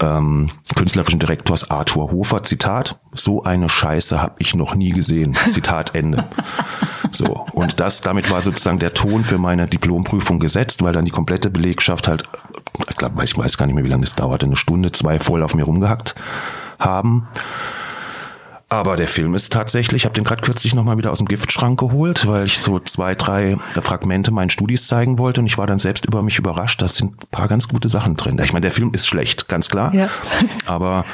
ähm, 0.00 0.50
künstlerischen 0.76 1.18
Direktors 1.18 1.70
Arthur 1.70 2.10
Hofer, 2.10 2.42
Zitat, 2.42 2.98
so 3.12 3.42
eine 3.42 3.68
Scheiße 3.68 4.20
habe 4.20 4.36
ich 4.38 4.54
noch 4.54 4.74
nie 4.74 4.90
gesehen. 4.90 5.34
Zitat 5.48 5.94
Ende. 5.94 6.24
So, 7.12 7.46
und 7.52 7.80
das, 7.80 8.00
damit 8.00 8.30
war 8.30 8.40
sozusagen 8.40 8.78
der 8.78 8.94
Ton 8.94 9.24
für 9.24 9.38
meine 9.38 9.66
Diplomprüfung 9.66 10.38
gesetzt, 10.38 10.82
weil 10.82 10.92
dann 10.92 11.04
die 11.04 11.10
komplette 11.10 11.50
Belegschaft 11.50 12.08
halt, 12.08 12.24
ich 12.88 12.96
glaube, 12.96 13.22
ich 13.24 13.36
weiß 13.36 13.56
gar 13.56 13.66
nicht 13.66 13.74
mehr, 13.74 13.84
wie 13.84 13.88
lange 13.88 14.04
das 14.04 14.14
dauerte, 14.14 14.46
eine 14.46 14.56
Stunde, 14.56 14.92
zwei 14.92 15.18
voll 15.18 15.42
auf 15.42 15.54
mir 15.54 15.64
rumgehackt 15.64 16.14
haben. 16.78 17.28
Aber 18.70 18.96
der 18.96 19.08
Film 19.08 19.34
ist 19.34 19.50
tatsächlich, 19.50 20.02
ich 20.02 20.04
habe 20.04 20.14
den 20.14 20.24
gerade 20.24 20.42
kürzlich 20.42 20.74
nochmal 20.74 20.98
wieder 20.98 21.10
aus 21.10 21.18
dem 21.18 21.26
Giftschrank 21.26 21.80
geholt, 21.80 22.26
weil 22.26 22.44
ich 22.44 22.60
so 22.60 22.78
zwei, 22.80 23.14
drei 23.14 23.56
Fragmente 23.80 24.30
meinen 24.30 24.50
Studis 24.50 24.86
zeigen 24.86 25.18
wollte 25.18 25.40
und 25.40 25.46
ich 25.46 25.56
war 25.56 25.66
dann 25.66 25.78
selbst 25.78 26.04
über 26.04 26.20
mich 26.20 26.38
überrascht, 26.38 26.82
da 26.82 26.86
sind 26.86 27.12
ein 27.12 27.28
paar 27.30 27.48
ganz 27.48 27.68
gute 27.68 27.88
Sachen 27.88 28.14
drin. 28.16 28.38
Ich 28.44 28.52
meine, 28.52 28.60
der 28.60 28.70
Film 28.70 28.92
ist 28.92 29.08
schlecht, 29.08 29.48
ganz 29.48 29.70
klar. 29.70 29.94
Ja. 29.94 30.10
Aber 30.66 31.06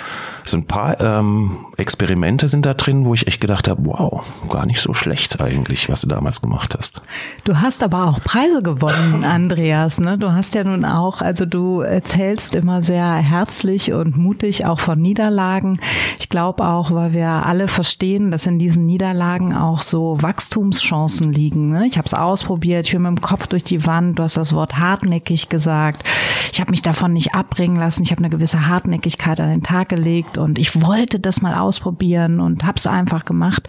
so 0.49 0.57
ein 0.57 0.67
paar 0.67 1.01
ähm, 1.01 1.57
Experimente 1.77 2.49
sind 2.49 2.67
da 2.67 2.75
drin, 2.75 3.05
wo 3.05 3.15
ich 3.15 3.27
echt 3.27 3.41
gedacht 3.41 3.69
habe, 3.69 3.85
wow, 3.85 4.25
gar 4.49 4.67
nicht 4.67 4.81
so 4.81 4.95
schlecht 4.95 5.41
eigentlich, 5.41 5.89
was 5.89 6.03
du 6.03 6.09
damals 6.09 6.41
gemacht 6.41 6.75
hast. 6.77 7.03
Du 7.45 7.61
hast 7.61 7.83
aber 7.83 8.05
auch 8.05 8.21
Preise 8.23 8.63
gewonnen, 8.63 9.25
Andreas. 9.25 9.99
Ne? 10.01 10.19
Du 10.19 10.33
hast 10.33 10.55
ja 10.55 10.65
nun 10.65 10.85
auch, 10.85 11.21
also 11.21 11.47
du 11.47 11.81
erzählst 11.81 12.55
immer 12.55 12.83
sehr 12.83 13.15
herzlich 13.15 13.93
und 13.93 14.17
mutig 14.17 14.67
auch 14.67 14.81
von 14.81 15.01
Niederlagen. 15.01 15.81
Ich 16.19 16.29
glaube 16.29 16.65
auch, 16.65 16.91
weil 16.93 17.13
wir 17.13 17.29
alle 17.29 17.69
verstehen, 17.69 18.31
dass 18.31 18.47
in 18.47 18.59
diesen 18.59 18.87
Niederlagen 18.87 19.55
auch 19.55 19.83
so 19.83 20.19
Wachstumschancen 20.21 21.33
liegen. 21.33 21.71
Ne? 21.71 21.87
Ich 21.87 21.97
habe 21.97 22.07
es 22.07 22.15
ausprobiert, 22.15 22.87
ich 22.87 22.93
bin 22.93 23.03
mit 23.03 23.19
dem 23.19 23.21
Kopf 23.21 23.47
durch 23.47 23.65
die 23.65 23.87
Wand. 23.87 24.19
Du 24.19 24.23
hast 24.23 24.37
das 24.37 24.53
Wort 24.53 24.79
hartnäckig 24.79 25.49
gesagt. 25.49 26.05
Ich 26.53 26.61
habe 26.61 26.71
mich 26.71 26.83
davon 26.83 27.13
nicht 27.13 27.35
abbringen 27.35 27.77
lassen. 27.77 28.03
Ich 28.03 28.11
habe 28.11 28.21
eine 28.21 28.31
gewisse 28.31 28.69
Hartnäckigkeit 28.69 29.41
an 29.41 29.51
den 29.51 29.63
Tag 29.63 29.89
gelegt 29.89 30.34
und 30.38 30.59
ich 30.59 30.81
wollte 30.83 31.21
das 31.21 31.41
mal 31.41 31.55
ausprobieren 31.55 32.41
und 32.41 32.64
hab's 32.64 32.87
einfach 32.87 33.25
gemacht. 33.25 33.69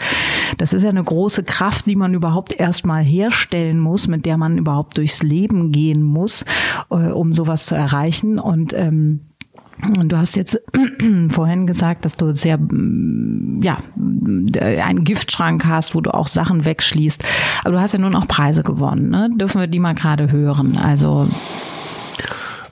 Das 0.57 0.73
ist 0.73 0.83
ja 0.83 0.89
eine 0.89 1.03
große 1.03 1.43
Kraft, 1.43 1.85
die 1.85 1.95
man 1.95 2.13
überhaupt 2.13 2.53
erstmal 2.53 3.03
herstellen 3.03 3.79
muss, 3.79 4.07
mit 4.07 4.25
der 4.25 4.37
man 4.37 4.57
überhaupt 4.57 4.97
durchs 4.97 5.23
Leben 5.23 5.71
gehen 5.71 6.03
muss, 6.03 6.45
äh, 6.89 7.11
um 7.11 7.33
sowas 7.33 7.65
zu 7.65 7.75
erreichen 7.75 8.39
und 8.39 8.73
ähm, 8.73 9.21
und 9.99 10.11
du 10.11 10.17
hast 10.17 10.35
jetzt 10.35 10.61
vorhin 11.29 11.67
gesagt, 11.67 12.05
dass 12.05 12.15
du 12.15 12.33
sehr, 12.33 12.57
ja, 13.61 13.77
einen 13.97 15.03
Giftschrank 15.03 15.65
hast, 15.65 15.95
wo 15.95 16.01
du 16.01 16.13
auch 16.13 16.27
Sachen 16.27 16.65
wegschließt. 16.65 17.23
Aber 17.63 17.73
du 17.73 17.81
hast 17.81 17.91
ja 17.91 17.99
nun 17.99 18.15
auch 18.15 18.27
Preise 18.27 18.63
gewonnen. 18.63 19.09
Ne? 19.09 19.29
Dürfen 19.35 19.59
wir 19.59 19.67
die 19.67 19.79
mal 19.79 19.93
gerade 19.93 20.31
hören? 20.31 20.77
Also 20.77 21.27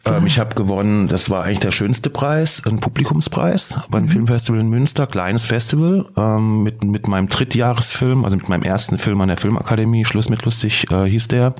ähm, 0.05 0.25
ich 0.25 0.39
habe 0.39 0.55
gewonnen, 0.55 1.07
das 1.07 1.29
war 1.29 1.43
eigentlich 1.43 1.59
der 1.59 1.71
schönste 1.71 2.09
Preis, 2.09 2.65
ein 2.65 2.79
Publikumspreis 2.79 3.79
beim 3.89 4.03
mhm. 4.03 4.09
Filmfestival 4.09 4.59
in 4.59 4.69
Münster, 4.69 5.07
kleines 5.07 5.45
Festival, 5.45 6.05
ähm, 6.17 6.63
mit, 6.63 6.83
mit 6.83 7.07
meinem 7.07 7.29
Drittjahresfilm, 7.29 8.25
also 8.25 8.37
mit 8.37 8.49
meinem 8.49 8.63
ersten 8.63 8.97
Film 8.97 9.21
an 9.21 9.29
der 9.29 9.37
Filmakademie, 9.37 10.05
Schluss 10.05 10.29
mit 10.29 10.43
lustig 10.43 10.89
äh, 10.91 11.05
hieß 11.05 11.29
der. 11.29 11.55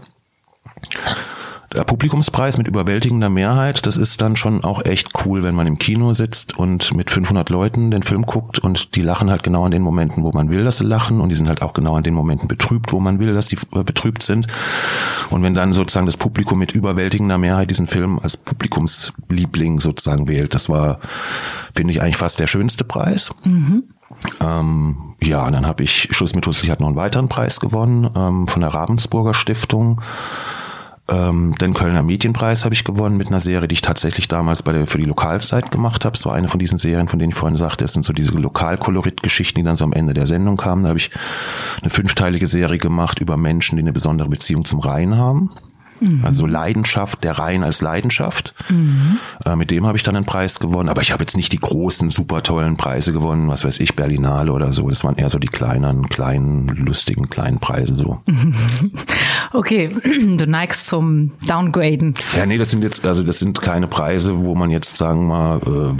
Publikumspreis 1.74 2.58
mit 2.58 2.68
überwältigender 2.68 3.30
Mehrheit, 3.30 3.86
das 3.86 3.98
ist 3.98 4.22
dann 4.22 4.36
schon 4.36 4.64
auch 4.64 4.86
echt 4.86 5.26
cool, 5.26 5.44
wenn 5.44 5.56
man 5.56 5.68
im 5.68 5.80
Kino 5.80 6.14
sitzt 6.14 6.58
und 6.58 6.94
mit 6.94 7.10
500 7.10 7.50
Leuten 7.50 7.92
den 7.92 8.04
Film 8.04 8.26
guckt 8.26 8.60
und 8.60 8.96
die 8.96 9.02
lachen 9.02 9.30
halt 9.30 9.44
genau 9.44 9.66
an 9.66 9.72
den 9.72 9.82
Momenten, 9.82 10.24
wo 10.24 10.32
man 10.32 10.50
will, 10.50 10.64
dass 10.64 10.78
sie 10.78 10.84
lachen 10.84 11.20
und 11.20 11.30
die 11.30 11.36
sind 11.36 11.50
halt 11.50 11.62
auch 11.62 11.74
genau 11.74 11.96
an 11.96 12.04
den 12.04 12.14
Momenten 12.14 12.48
betrübt, 12.48 12.94
wo 12.94 13.00
man 13.00 13.20
will, 13.20 13.34
dass 13.34 13.48
sie 13.48 13.58
äh, 13.74 13.84
betrübt 13.84 14.24
sind. 14.24 14.48
Und 15.30 15.42
wenn 15.44 15.54
dann 15.54 15.74
sozusagen 15.74 16.06
das 16.06 16.18
Publikum 16.18 16.60
mit 16.60 16.74
überwältigender 16.74 17.38
Mehrheit 17.38 17.70
diesen 17.70 17.88
Film 17.88 18.20
als 18.20 18.38
Publikumsliebling 18.38 19.80
sozusagen 19.80 20.28
wählt, 20.28 20.54
das 20.54 20.70
war, 20.70 21.00
finde 21.74 21.92
ich, 21.92 22.02
eigentlich 22.02 22.18
fast 22.18 22.40
der 22.40 22.48
schönste 22.48 22.84
Preis. 22.84 23.34
Mhm. 23.44 23.84
Ähm, 24.40 25.16
ja, 25.22 25.46
und 25.46 25.54
dann 25.54 25.66
habe 25.66 25.84
ich 25.84 26.10
Schuss 26.12 26.36
mit 26.36 26.46
Husslich 26.46 26.70
hat 26.70 26.80
noch 26.80 26.88
einen 26.88 26.96
weiteren 26.96 27.30
Preis 27.30 27.60
gewonnen 27.60 28.10
ähm, 28.16 28.48
von 28.48 28.62
der 28.62 28.74
Ravensburger 28.74 29.34
Stiftung. 29.34 30.02
Ähm, 31.10 31.54
den 31.56 31.74
Kölner 31.74 32.02
Medienpreis 32.02 32.64
habe 32.64 32.74
ich 32.74 32.86
gewonnen 32.86 33.18
mit 33.18 33.28
einer 33.28 33.42
Serie, 33.42 33.68
die 33.68 33.74
ich 33.74 33.82
tatsächlich 33.82 34.30
damals 34.30 34.64
bei 34.64 34.72
der, 34.72 34.88
für 34.88 34.98
die 34.98 35.06
Lokalzeit 35.06 35.70
gemacht 35.70 36.06
habe. 36.06 36.16
Es 36.16 36.26
war 36.26 36.34
eine 36.34 36.48
von 36.48 36.60
diesen 36.60 36.78
Serien, 36.78 37.10
von 37.10 37.20
denen 37.20 37.32
ich 37.32 37.38
vorhin 37.38 37.58
sagte, 37.58 37.84
es 37.84 37.92
sind 37.92 38.04
so 38.04 38.14
diese 38.14 38.32
Lokalkolorit-Geschichten, 38.34 39.60
die 39.60 39.64
dann 39.64 39.76
so 39.76 39.84
am 39.84 39.92
Ende 39.92 40.14
der 40.14 40.28
Sendung 40.28 40.56
kamen. 40.56 40.84
Da 40.84 40.90
habe 40.90 41.00
ich 41.00 41.12
eine 41.82 41.90
fünfteilige 41.90 42.48
Serie 42.48 42.78
gemacht 42.78 43.20
über 43.20 43.36
Menschen, 43.36 43.76
die 43.76 43.84
eine 43.84 43.92
besondere 43.92 44.30
Beziehung 44.30 44.64
zum 44.64 44.80
Rhein 44.80 45.18
haben. 45.18 45.52
Mhm. 46.00 46.22
Also 46.24 46.46
Leidenschaft, 46.46 47.24
der 47.24 47.38
Rhein 47.40 47.64
als 47.64 47.82
Leidenschaft. 47.82 48.54
Mhm. 48.70 49.20
Äh, 49.46 49.56
mit 49.56 49.72
dem 49.72 49.86
habe 49.86 49.98
ich 49.98 50.04
dann 50.04 50.16
einen 50.16 50.26
Preis 50.26 50.60
gewonnen. 50.60 50.90
Aber 50.90 51.02
ich 51.02 51.12
habe 51.12 51.24
jetzt 51.24 51.38
nicht 51.38 51.52
die 51.52 51.60
großen, 51.60 52.10
super 52.10 52.44
tollen 52.44 52.78
Preise 52.78 53.14
gewonnen, 53.14 53.50
was 53.50 53.66
weiß 53.66 53.80
ich, 53.80 53.96
Berlinale 53.96 54.52
oder 54.52 54.74
so. 54.74 54.90
Das 54.90 55.04
waren 55.04 55.16
eher 55.16 55.30
so 55.30 55.40
die 55.40 55.48
kleinen, 55.48 56.10
kleinen, 56.10 56.68
lustigen, 56.68 57.30
kleinen 57.30 57.60
Preise 57.60 57.94
so. 57.94 58.22
Okay, 59.54 59.96
du 60.38 60.48
neigst 60.48 60.88
zum 60.88 61.32
Downgraden. 61.46 62.16
Ja, 62.36 62.46
nee, 62.46 62.58
das 62.58 62.72
sind 62.72 62.84
jetzt, 62.84 63.06
also 63.06 63.24
das 63.24 63.38
sind 63.38 63.62
keine 63.62 63.88
Preise, 63.88 64.40
wo 64.40 64.56
man 64.56 64.72
jetzt 64.72 64.98
sagen 64.98 65.28
mal, 65.28 65.58
äh, 65.58 65.96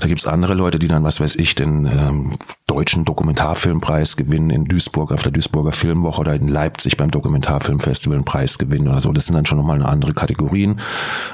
da 0.00 0.08
gibt's 0.08 0.26
andere 0.26 0.54
Leute, 0.54 0.78
die 0.78 0.88
dann, 0.88 1.02
was 1.02 1.20
weiß 1.20 1.36
ich, 1.36 1.54
den 1.54 1.86
ähm, 1.86 2.32
deutschen 2.72 3.04
Dokumentarfilmpreis 3.04 4.16
gewinnen 4.16 4.48
in 4.48 4.64
Duisburg 4.64 5.12
auf 5.12 5.22
der 5.22 5.32
Duisburger 5.32 5.72
Filmwoche 5.72 6.20
oder 6.20 6.34
in 6.34 6.48
Leipzig 6.48 6.96
beim 6.96 7.10
Dokumentarfilmfestival 7.10 8.16
einen 8.16 8.24
Preis 8.24 8.58
gewinnen 8.58 8.88
oder 8.88 9.00
so. 9.00 9.12
Das 9.12 9.26
sind 9.26 9.34
dann 9.34 9.44
schon 9.44 9.58
nochmal 9.58 9.76
eine 9.76 9.88
andere 9.88 10.14
Kategorien. 10.14 10.80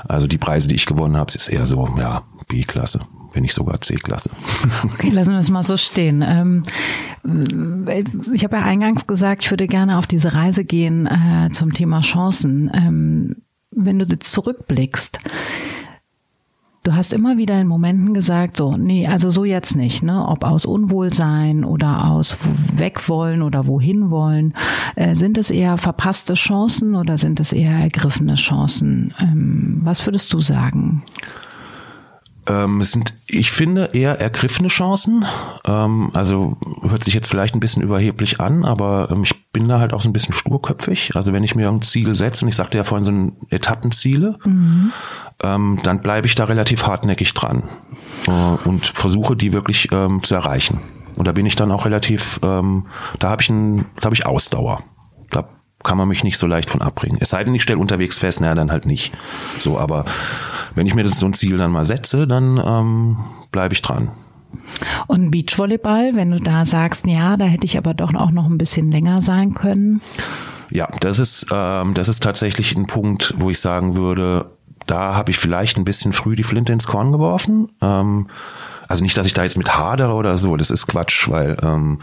Also 0.08 0.26
die 0.26 0.38
Preise, 0.38 0.66
die 0.66 0.74
ich 0.74 0.86
gewonnen 0.86 1.16
habe, 1.16 1.30
ist 1.32 1.48
eher 1.48 1.66
so, 1.66 1.88
ja, 1.96 2.22
B-Klasse 2.48 3.00
wenn 3.34 3.42
nicht 3.42 3.54
sogar 3.54 3.78
C-Klasse. 3.78 4.30
Okay, 4.84 5.10
lassen 5.10 5.32
wir 5.32 5.38
es 5.38 5.50
mal 5.50 5.62
so 5.62 5.76
stehen. 5.76 6.24
Ähm, 6.26 6.62
ich 8.32 8.42
habe 8.42 8.56
ja 8.56 8.62
eingangs 8.62 9.06
gesagt, 9.06 9.44
ich 9.44 9.50
würde 9.50 9.66
gerne 9.66 9.98
auf 9.98 10.06
diese 10.06 10.32
Reise 10.32 10.64
gehen 10.64 11.06
äh, 11.06 11.50
zum 11.52 11.74
Thema 11.74 12.00
Chancen. 12.00 12.70
Ähm, 12.74 13.36
wenn 13.70 13.98
du 13.98 14.18
zurückblickst, 14.18 15.20
Du 16.88 16.96
hast 16.96 17.12
immer 17.12 17.36
wieder 17.36 17.60
in 17.60 17.66
Momenten 17.66 18.14
gesagt, 18.14 18.56
so, 18.56 18.78
nee, 18.78 19.06
also 19.06 19.28
so 19.28 19.44
jetzt 19.44 19.76
nicht, 19.76 20.02
ne? 20.02 20.26
Ob 20.26 20.42
aus 20.42 20.64
Unwohlsein 20.64 21.62
oder 21.62 22.06
aus 22.06 22.38
wegwollen 22.74 23.42
oder 23.42 23.66
wohin 23.66 24.08
wollen. 24.08 24.54
Äh, 24.96 25.14
sind 25.14 25.36
es 25.36 25.50
eher 25.50 25.76
verpasste 25.76 26.32
Chancen 26.32 26.94
oder 26.94 27.18
sind 27.18 27.40
es 27.40 27.52
eher 27.52 27.72
ergriffene 27.72 28.36
Chancen? 28.36 29.12
Ähm, 29.20 29.80
was 29.82 30.06
würdest 30.06 30.32
du 30.32 30.40
sagen? 30.40 31.02
Ähm, 32.48 32.80
es 32.80 32.92
sind, 32.92 33.14
ich 33.26 33.50
finde, 33.50 33.90
eher 33.92 34.20
ergriffene 34.20 34.68
Chancen. 34.68 35.24
Ähm, 35.66 36.10
also 36.14 36.56
hört 36.82 37.04
sich 37.04 37.12
jetzt 37.12 37.28
vielleicht 37.28 37.54
ein 37.54 37.60
bisschen 37.60 37.82
überheblich 37.82 38.40
an, 38.40 38.64
aber 38.64 39.10
ähm, 39.10 39.22
ich 39.22 39.52
bin 39.52 39.68
da 39.68 39.78
halt 39.78 39.92
auch 39.92 40.00
so 40.00 40.08
ein 40.08 40.14
bisschen 40.14 40.34
sturköpfig. 40.34 41.14
Also 41.14 41.32
wenn 41.32 41.44
ich 41.44 41.54
mir 41.54 41.68
ein 41.68 41.82
Ziel 41.82 42.14
setze, 42.14 42.44
und 42.44 42.48
ich 42.48 42.56
sagte 42.56 42.78
ja 42.78 42.84
vorhin 42.84 43.04
so 43.04 43.12
ein 43.12 43.36
Etappenziele, 43.50 44.38
mhm. 44.44 44.92
ähm, 45.42 45.80
dann 45.82 46.00
bleibe 46.00 46.26
ich 46.26 46.34
da 46.34 46.44
relativ 46.44 46.86
hartnäckig 46.86 47.34
dran 47.34 47.64
äh, 48.26 48.30
und 48.66 48.86
versuche 48.86 49.36
die 49.36 49.52
wirklich 49.52 49.92
ähm, 49.92 50.22
zu 50.22 50.34
erreichen. 50.34 50.80
Und 51.16 51.26
da 51.26 51.32
bin 51.32 51.44
ich 51.46 51.56
dann 51.56 51.70
auch 51.70 51.84
relativ, 51.84 52.40
ähm, 52.42 52.86
da 53.18 53.30
habe 53.30 53.42
ich, 53.42 53.50
ein, 53.50 53.84
da 53.96 54.06
hab 54.06 54.12
ich 54.14 54.24
Ausdauer. 54.24 54.82
Da 55.30 55.48
kann 55.82 55.98
man 55.98 56.08
mich 56.08 56.24
nicht 56.24 56.38
so 56.38 56.46
leicht 56.46 56.70
von 56.70 56.80
abbringen. 56.80 57.18
Es 57.20 57.30
sei 57.30 57.44
denn, 57.44 57.54
ich 57.54 57.62
stelle 57.62 57.78
unterwegs 57.78 58.18
fest, 58.18 58.40
naja, 58.40 58.54
dann 58.54 58.70
halt 58.70 58.86
nicht. 58.86 59.12
So, 59.58 59.78
aber 59.78 60.04
wenn 60.78 60.86
ich 60.86 60.94
mir 60.94 61.02
das 61.02 61.18
so 61.18 61.26
ein 61.26 61.34
Ziel 61.34 61.58
dann 61.58 61.72
mal 61.72 61.84
setze, 61.84 62.28
dann 62.28 62.62
ähm, 62.64 63.16
bleibe 63.50 63.74
ich 63.74 63.82
dran. 63.82 64.10
Und 65.08 65.32
Beachvolleyball, 65.32 66.14
wenn 66.14 66.30
du 66.30 66.38
da 66.38 66.64
sagst, 66.64 67.06
ja, 67.06 67.36
da 67.36 67.46
hätte 67.46 67.64
ich 67.64 67.76
aber 67.76 67.94
doch 67.94 68.14
auch 68.14 68.30
noch 68.30 68.46
ein 68.46 68.58
bisschen 68.58 68.92
länger 68.92 69.20
sein 69.20 69.54
können. 69.54 70.00
Ja, 70.70 70.88
das 71.00 71.18
ist, 71.18 71.46
ähm, 71.52 71.94
das 71.94 72.08
ist 72.08 72.22
tatsächlich 72.22 72.76
ein 72.76 72.86
Punkt, 72.86 73.34
wo 73.38 73.50
ich 73.50 73.58
sagen 73.58 73.96
würde, 73.96 74.52
da 74.86 75.16
habe 75.16 75.32
ich 75.32 75.38
vielleicht 75.38 75.78
ein 75.78 75.84
bisschen 75.84 76.12
früh 76.12 76.36
die 76.36 76.44
Flinte 76.44 76.72
ins 76.72 76.86
Korn 76.86 77.10
geworfen. 77.10 77.70
Ähm, 77.82 78.28
also 78.86 79.02
nicht, 79.02 79.18
dass 79.18 79.26
ich 79.26 79.34
da 79.34 79.42
jetzt 79.42 79.58
mit 79.58 79.76
hadere 79.76 80.14
oder 80.14 80.36
so, 80.36 80.56
das 80.56 80.70
ist 80.70 80.86
Quatsch, 80.86 81.28
weil 81.28 81.56
ähm, 81.62 82.00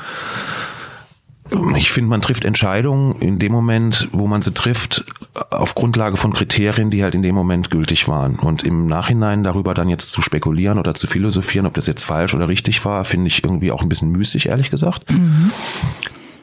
Ich 1.76 1.92
finde, 1.92 2.10
man 2.10 2.22
trifft 2.22 2.46
Entscheidungen 2.46 3.16
in 3.22 3.40
dem 3.40 3.52
Moment, 3.52 4.08
wo 4.12 4.28
man 4.28 4.42
sie 4.42 4.54
trifft, 4.54 5.06
auf 5.50 5.76
Grundlage 5.76 6.18
von 6.18 6.34
Kriterien, 6.34 6.90
die 6.90 7.04
halt 7.04 7.16
in 7.16 7.22
dem 7.22 7.36
Moment 7.36 7.70
gültig 7.70 8.08
waren. 8.08 8.36
Und 8.36 8.64
im 8.64 8.88
Nachhinein 8.88 9.44
darüber 9.44 9.74
dann 9.74 9.90
jetzt 9.90 10.12
zu 10.12 10.22
spekulieren 10.22 10.80
oder 10.80 10.94
zu 10.94 11.08
philosophieren, 11.08 11.66
ob 11.66 11.74
das 11.74 11.88
jetzt 11.88 12.04
falsch 12.04 12.34
oder 12.34 12.48
richtig 12.48 12.84
war, 12.86 13.06
finde 13.06 13.28
ich 13.28 13.44
irgendwie 13.44 13.72
auch 13.72 13.82
ein 13.82 13.90
bisschen 13.90 14.12
müßig, 14.12 14.48
ehrlich 14.48 14.70
gesagt. 14.70 15.12
Mhm. 15.12 15.52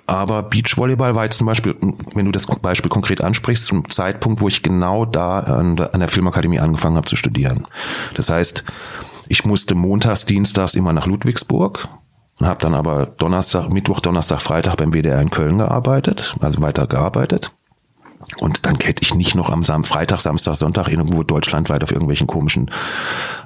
Aber 0.07 0.43
Beachvolleyball 0.43 1.15
war 1.15 1.25
jetzt 1.25 1.39
zum 1.39 1.47
Beispiel, 1.47 1.77
wenn 2.15 2.27
du 2.27 2.33
das 2.33 2.47
Beispiel 2.47 2.91
konkret 2.91 3.23
ansprichst, 3.23 3.65
zum 3.65 3.89
Zeitpunkt, 3.89 4.41
wo 4.41 4.49
ich 4.49 4.63
genau 4.63 5.07
da 5.07 5.39
an 5.39 5.77
der 5.77 6.09
Filmakademie 6.09 6.59
angefangen 6.59 6.97
habe 6.97 7.07
zu 7.07 7.17
studieren. 7.17 7.67
Das 8.15 8.29
heißt, 8.29 8.65
ich 9.29 9.45
musste 9.45 9.75
montags, 9.75 10.27
dienstags 10.27 10.75
immer 10.75 10.93
nach 10.93 11.07
Ludwigsburg 11.07 11.89
und 12.39 12.47
habe 12.47 12.61
dann 12.61 12.75
aber 12.75 13.07
Donnerstag, 13.07 13.73
Mittwoch, 13.73 14.01
Donnerstag, 14.01 14.41
Freitag 14.41 14.77
beim 14.77 14.93
WDR 14.93 15.21
in 15.21 15.31
Köln 15.31 15.59
gearbeitet, 15.59 16.37
also 16.41 16.63
weiter 16.63 16.87
gearbeitet. 16.87 17.53
Und 18.39 18.65
dann 18.67 18.77
hätte 18.79 19.03
ich 19.03 19.15
nicht 19.15 19.35
noch 19.35 19.51
am 19.51 19.63
Sam 19.63 19.85
Freitag, 19.85 20.21
Samstag, 20.21 20.57
Sonntag 20.57 20.89
irgendwo 20.89 21.23
deutschlandweit 21.23 21.83
auf 21.83 21.91
irgendwelchen 21.91 22.27
komischen 22.27 22.71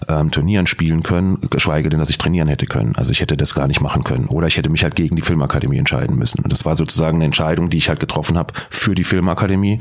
ähm, 0.09 0.31
Turnieren 0.31 0.67
spielen 0.67 1.03
können, 1.03 1.39
geschweige 1.51 1.89
denn, 1.89 1.99
dass 1.99 2.11
ich 2.11 2.19
trainieren 2.19 2.49
hätte 2.49 2.67
können. 2.67 2.95
Also 2.97 3.11
ich 3.11 3.21
hätte 3.21 3.37
das 3.37 3.55
gar 3.55 3.67
nicht 3.67 3.81
machen 3.81 4.05
können. 4.05 4.27
Oder 4.27 4.47
ich 4.47 4.57
hätte 4.57 4.71
mich 4.71 4.85
halt 4.85 4.95
gegen 4.95 5.17
die 5.17 5.23
Filmakademie 5.23 5.79
entscheiden 5.79 6.17
müssen. 6.17 6.43
Und 6.43 6.53
das 6.53 6.65
war 6.65 6.75
sozusagen 6.75 7.17
eine 7.17 7.25
Entscheidung, 7.25 7.71
die 7.71 7.79
ich 7.79 7.89
halt 7.89 8.01
getroffen 8.01 8.37
habe 8.37 8.55
für 8.71 8.95
die 8.95 9.05
Filmakademie 9.05 9.79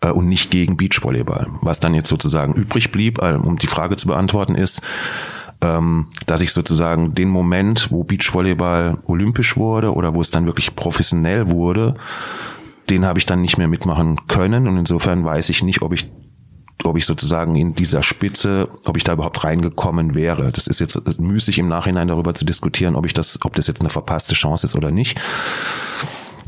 äh, 0.00 0.08
und 0.08 0.28
nicht 0.28 0.50
gegen 0.50 0.76
Beachvolleyball. 0.76 1.48
Was 1.60 1.80
dann 1.80 1.94
jetzt 1.94 2.08
sozusagen 2.08 2.54
übrig 2.54 2.92
blieb, 2.92 3.20
äh, 3.20 3.34
um 3.34 3.56
die 3.56 3.66
Frage 3.66 3.96
zu 3.96 4.08
beantworten, 4.08 4.54
ist, 4.54 4.82
dass 6.26 6.40
ich 6.40 6.52
sozusagen 6.52 7.14
den 7.14 7.28
Moment, 7.28 7.90
wo 7.90 8.04
Beachvolleyball 8.04 8.98
olympisch 9.06 9.56
wurde 9.56 9.94
oder 9.94 10.14
wo 10.14 10.20
es 10.20 10.30
dann 10.30 10.46
wirklich 10.46 10.76
professionell 10.76 11.48
wurde, 11.48 11.96
den 12.90 13.04
habe 13.04 13.18
ich 13.18 13.26
dann 13.26 13.40
nicht 13.40 13.56
mehr 13.56 13.68
mitmachen 13.68 14.26
können 14.26 14.68
und 14.68 14.76
insofern 14.76 15.24
weiß 15.24 15.48
ich 15.48 15.62
nicht, 15.62 15.82
ob 15.82 15.92
ich 15.92 16.10
ob 16.82 16.98
ich 16.98 17.06
sozusagen 17.06 17.54
in 17.56 17.74
dieser 17.74 18.02
Spitze, 18.02 18.68
ob 18.84 18.96
ich 18.96 19.04
da 19.04 19.14
überhaupt 19.14 19.44
reingekommen 19.44 20.14
wäre. 20.14 20.50
Das 20.50 20.66
ist 20.66 20.80
jetzt 20.80 21.18
müßig 21.18 21.58
im 21.58 21.68
Nachhinein 21.68 22.08
darüber 22.08 22.34
zu 22.34 22.44
diskutieren, 22.44 22.96
ob 22.96 23.06
ich 23.06 23.14
das, 23.14 23.38
ob 23.44 23.54
das 23.54 23.68
jetzt 23.68 23.80
eine 23.80 23.90
verpasste 23.90 24.34
Chance 24.34 24.66
ist 24.66 24.74
oder 24.74 24.90
nicht. 24.90 25.18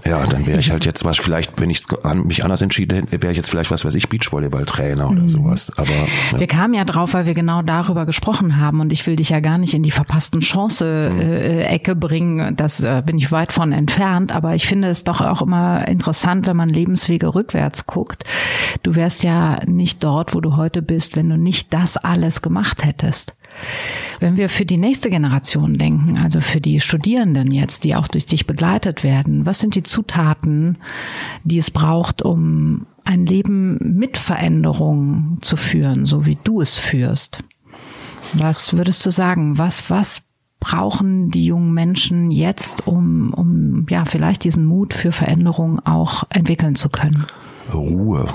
Ja, 0.05 0.25
dann 0.27 0.47
wäre 0.47 0.59
ich 0.59 0.71
halt 0.71 0.85
jetzt 0.85 1.05
was, 1.05 1.17
vielleicht, 1.19 1.61
wenn 1.61 1.71
ich 1.71 1.83
mich 2.25 2.45
anders 2.45 2.63
entschieden 2.63 3.09
hätte, 3.09 3.23
wäre 3.23 3.33
ich 3.33 3.37
jetzt 3.37 3.51
vielleicht, 3.51 3.71
was 3.71 3.85
weiß 3.85 3.95
ich, 3.95 4.09
Beachvolleyball-Trainer 4.09 5.09
oder 5.11 5.23
mhm. 5.23 5.29
sowas. 5.29 5.73
Aber 5.77 5.89
ja. 5.89 6.39
Wir 6.39 6.47
kamen 6.47 6.75
ja 6.75 6.85
drauf, 6.85 7.15
weil 7.15 7.27
wir 7.27 7.35
genau 7.35 7.63
darüber 7.63 8.07
gesprochen 8.07 8.59
haben 8.61 8.81
und 8.81 8.93
ich 8.93 9.07
will 9.07 9.17
dich 9.17 9.31
ja 9.31 9.41
gar 9.41 9.59
nicht 9.59 9.75
in 9.75 9.83
die 9.83 9.91
verpassten 9.91 10.41
Chance-Ecke 10.41 11.95
mhm. 11.95 11.97
äh, 11.97 12.07
bringen. 12.07 12.57
Das 12.57 12.85
äh, 12.85 13.03
bin 13.05 13.17
ich 13.17 13.33
weit 13.33 13.53
von 13.53 13.73
entfernt, 13.73 14.33
aber 14.33 14.55
ich 14.55 14.67
finde 14.67 14.89
es 14.89 15.05
doch 15.05 15.21
auch 15.21 15.43
immer 15.43 15.89
interessant, 15.89 16.47
wenn 16.47 16.57
man 16.57 16.69
Lebenswege 16.69 17.35
rückwärts 17.35 17.87
guckt. 17.87 18.25
Du 18.83 18.95
wärst 18.95 19.23
ja 19.23 19.61
nicht 19.67 20.05
dort, 20.05 20.35
wo 20.35 20.41
du 20.41 20.57
heute 20.57 20.83
bist, 20.83 21.17
wenn 21.17 21.29
du 21.29 21.37
nicht 21.37 21.73
das 21.73 21.97
alles 21.97 22.43
gemacht 22.43 22.85
hättest. 22.85 23.35
Wenn 24.21 24.37
wir 24.37 24.49
für 24.49 24.65
die 24.65 24.77
nächste 24.77 25.11
Generation 25.11 25.79
denken, 25.79 26.19
also 26.19 26.41
für 26.41 26.61
die 26.61 26.81
Studierenden 26.81 27.53
jetzt, 27.53 27.85
die 27.85 27.95
auch 27.95 28.09
durch 28.09 28.27
dich 28.27 28.47
begleitet 28.47 29.05
werden, 29.05 29.47
was 29.47 29.59
sind 29.59 29.75
die 29.75 29.83
Zutaten, 29.83 30.79
die 31.45 31.59
es 31.59 31.71
braucht, 31.71 32.23
um 32.23 32.87
ein 33.05 33.27
Leben 33.27 33.79
mit 33.97 34.19
Veränderungen 34.19 35.39
zu 35.41 35.57
führen, 35.57 36.07
so 36.07 36.27
wie 36.27 36.39
du 36.43 36.61
es 36.61 36.77
führst? 36.77 37.45
Was 38.33 38.77
würdest 38.77 39.05
du 39.07 39.11
sagen? 39.11 39.59
Was, 39.59 39.91
was 39.91 40.23
brauchen 40.61 41.31
die 41.31 41.45
jungen 41.47 41.73
Menschen 41.73 42.31
jetzt, 42.31 42.87
um, 42.87 43.33
um 43.33 43.87
ja 43.89 44.05
vielleicht 44.05 44.45
diesen 44.45 44.65
Mut 44.65 44.95
für 44.95 45.13
Veränderung 45.13 45.81
auch 45.85 46.25
entwickeln 46.31 46.75
zu 46.75 46.89
können? 46.89 47.27
Ruhe. 47.73 48.27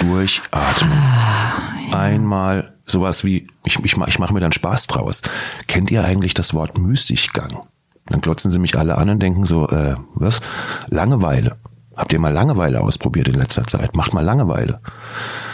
Durchatmen. 0.00 0.92
Ah, 0.92 1.52
ja. 1.90 1.98
Einmal 1.98 2.77
sowas 2.90 3.24
wie, 3.24 3.46
ich, 3.64 3.78
ich, 3.84 3.96
ich 3.96 4.18
mache 4.18 4.32
mir 4.32 4.40
dann 4.40 4.52
Spaß 4.52 4.86
draus. 4.86 5.22
Kennt 5.66 5.90
ihr 5.90 6.04
eigentlich 6.04 6.34
das 6.34 6.54
Wort 6.54 6.78
Müßiggang? 6.78 7.58
Dann 8.06 8.20
glotzen 8.20 8.50
sie 8.50 8.58
mich 8.58 8.78
alle 8.78 8.96
an 8.96 9.10
und 9.10 9.20
denken 9.20 9.44
so, 9.44 9.68
äh, 9.68 9.96
was? 10.14 10.40
Langeweile. 10.88 11.56
Habt 11.96 12.12
ihr 12.12 12.20
mal 12.20 12.32
Langeweile 12.32 12.80
ausprobiert 12.80 13.28
in 13.28 13.34
letzter 13.34 13.64
Zeit? 13.64 13.96
Macht 13.96 14.14
mal 14.14 14.24
Langeweile. 14.24 14.80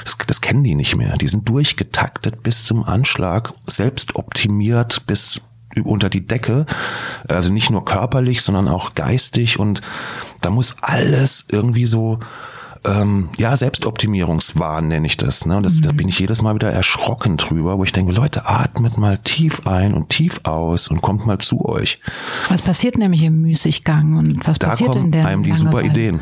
Das, 0.04 0.18
das 0.26 0.40
kennen 0.40 0.62
die 0.62 0.74
nicht 0.74 0.94
mehr. 0.94 1.16
Die 1.16 1.28
sind 1.28 1.48
durchgetaktet 1.48 2.42
bis 2.42 2.64
zum 2.64 2.84
Anschlag, 2.84 3.54
selbst 3.66 4.16
optimiert 4.16 5.06
bis 5.06 5.40
unter 5.82 6.10
die 6.10 6.26
Decke. 6.26 6.66
Also 7.26 7.52
nicht 7.52 7.70
nur 7.70 7.84
körperlich, 7.84 8.42
sondern 8.42 8.68
auch 8.68 8.94
geistig. 8.94 9.58
Und 9.58 9.80
da 10.42 10.50
muss 10.50 10.76
alles 10.82 11.48
irgendwie 11.50 11.86
so 11.86 12.20
ähm, 12.84 13.30
ja, 13.36 13.56
Selbstoptimierungswahn 13.56 14.88
nenne 14.88 15.06
ich 15.06 15.16
das. 15.16 15.46
Ne? 15.46 15.56
Und 15.56 15.62
das, 15.64 15.76
mhm. 15.76 15.82
da 15.82 15.92
bin 15.92 16.08
ich 16.08 16.18
jedes 16.18 16.42
Mal 16.42 16.54
wieder 16.54 16.70
erschrocken 16.70 17.36
drüber, 17.36 17.78
wo 17.78 17.84
ich 17.84 17.92
denke, 17.92 18.12
Leute, 18.12 18.46
atmet 18.46 18.98
mal 18.98 19.18
tief 19.18 19.66
ein 19.66 19.94
und 19.94 20.10
tief 20.10 20.40
aus 20.44 20.88
und 20.88 21.00
kommt 21.00 21.26
mal 21.26 21.38
zu 21.38 21.64
euch. 21.64 22.00
Was 22.48 22.62
passiert 22.62 22.98
nämlich 22.98 23.22
im 23.24 23.40
Müßiggang 23.40 24.16
und 24.18 24.46
was 24.46 24.58
da 24.58 24.68
passiert 24.68 24.96
in 24.96 25.10
der 25.10 25.26
einem 25.26 25.42
die 25.42 25.54
super 25.54 25.82
Ideen. 25.82 26.20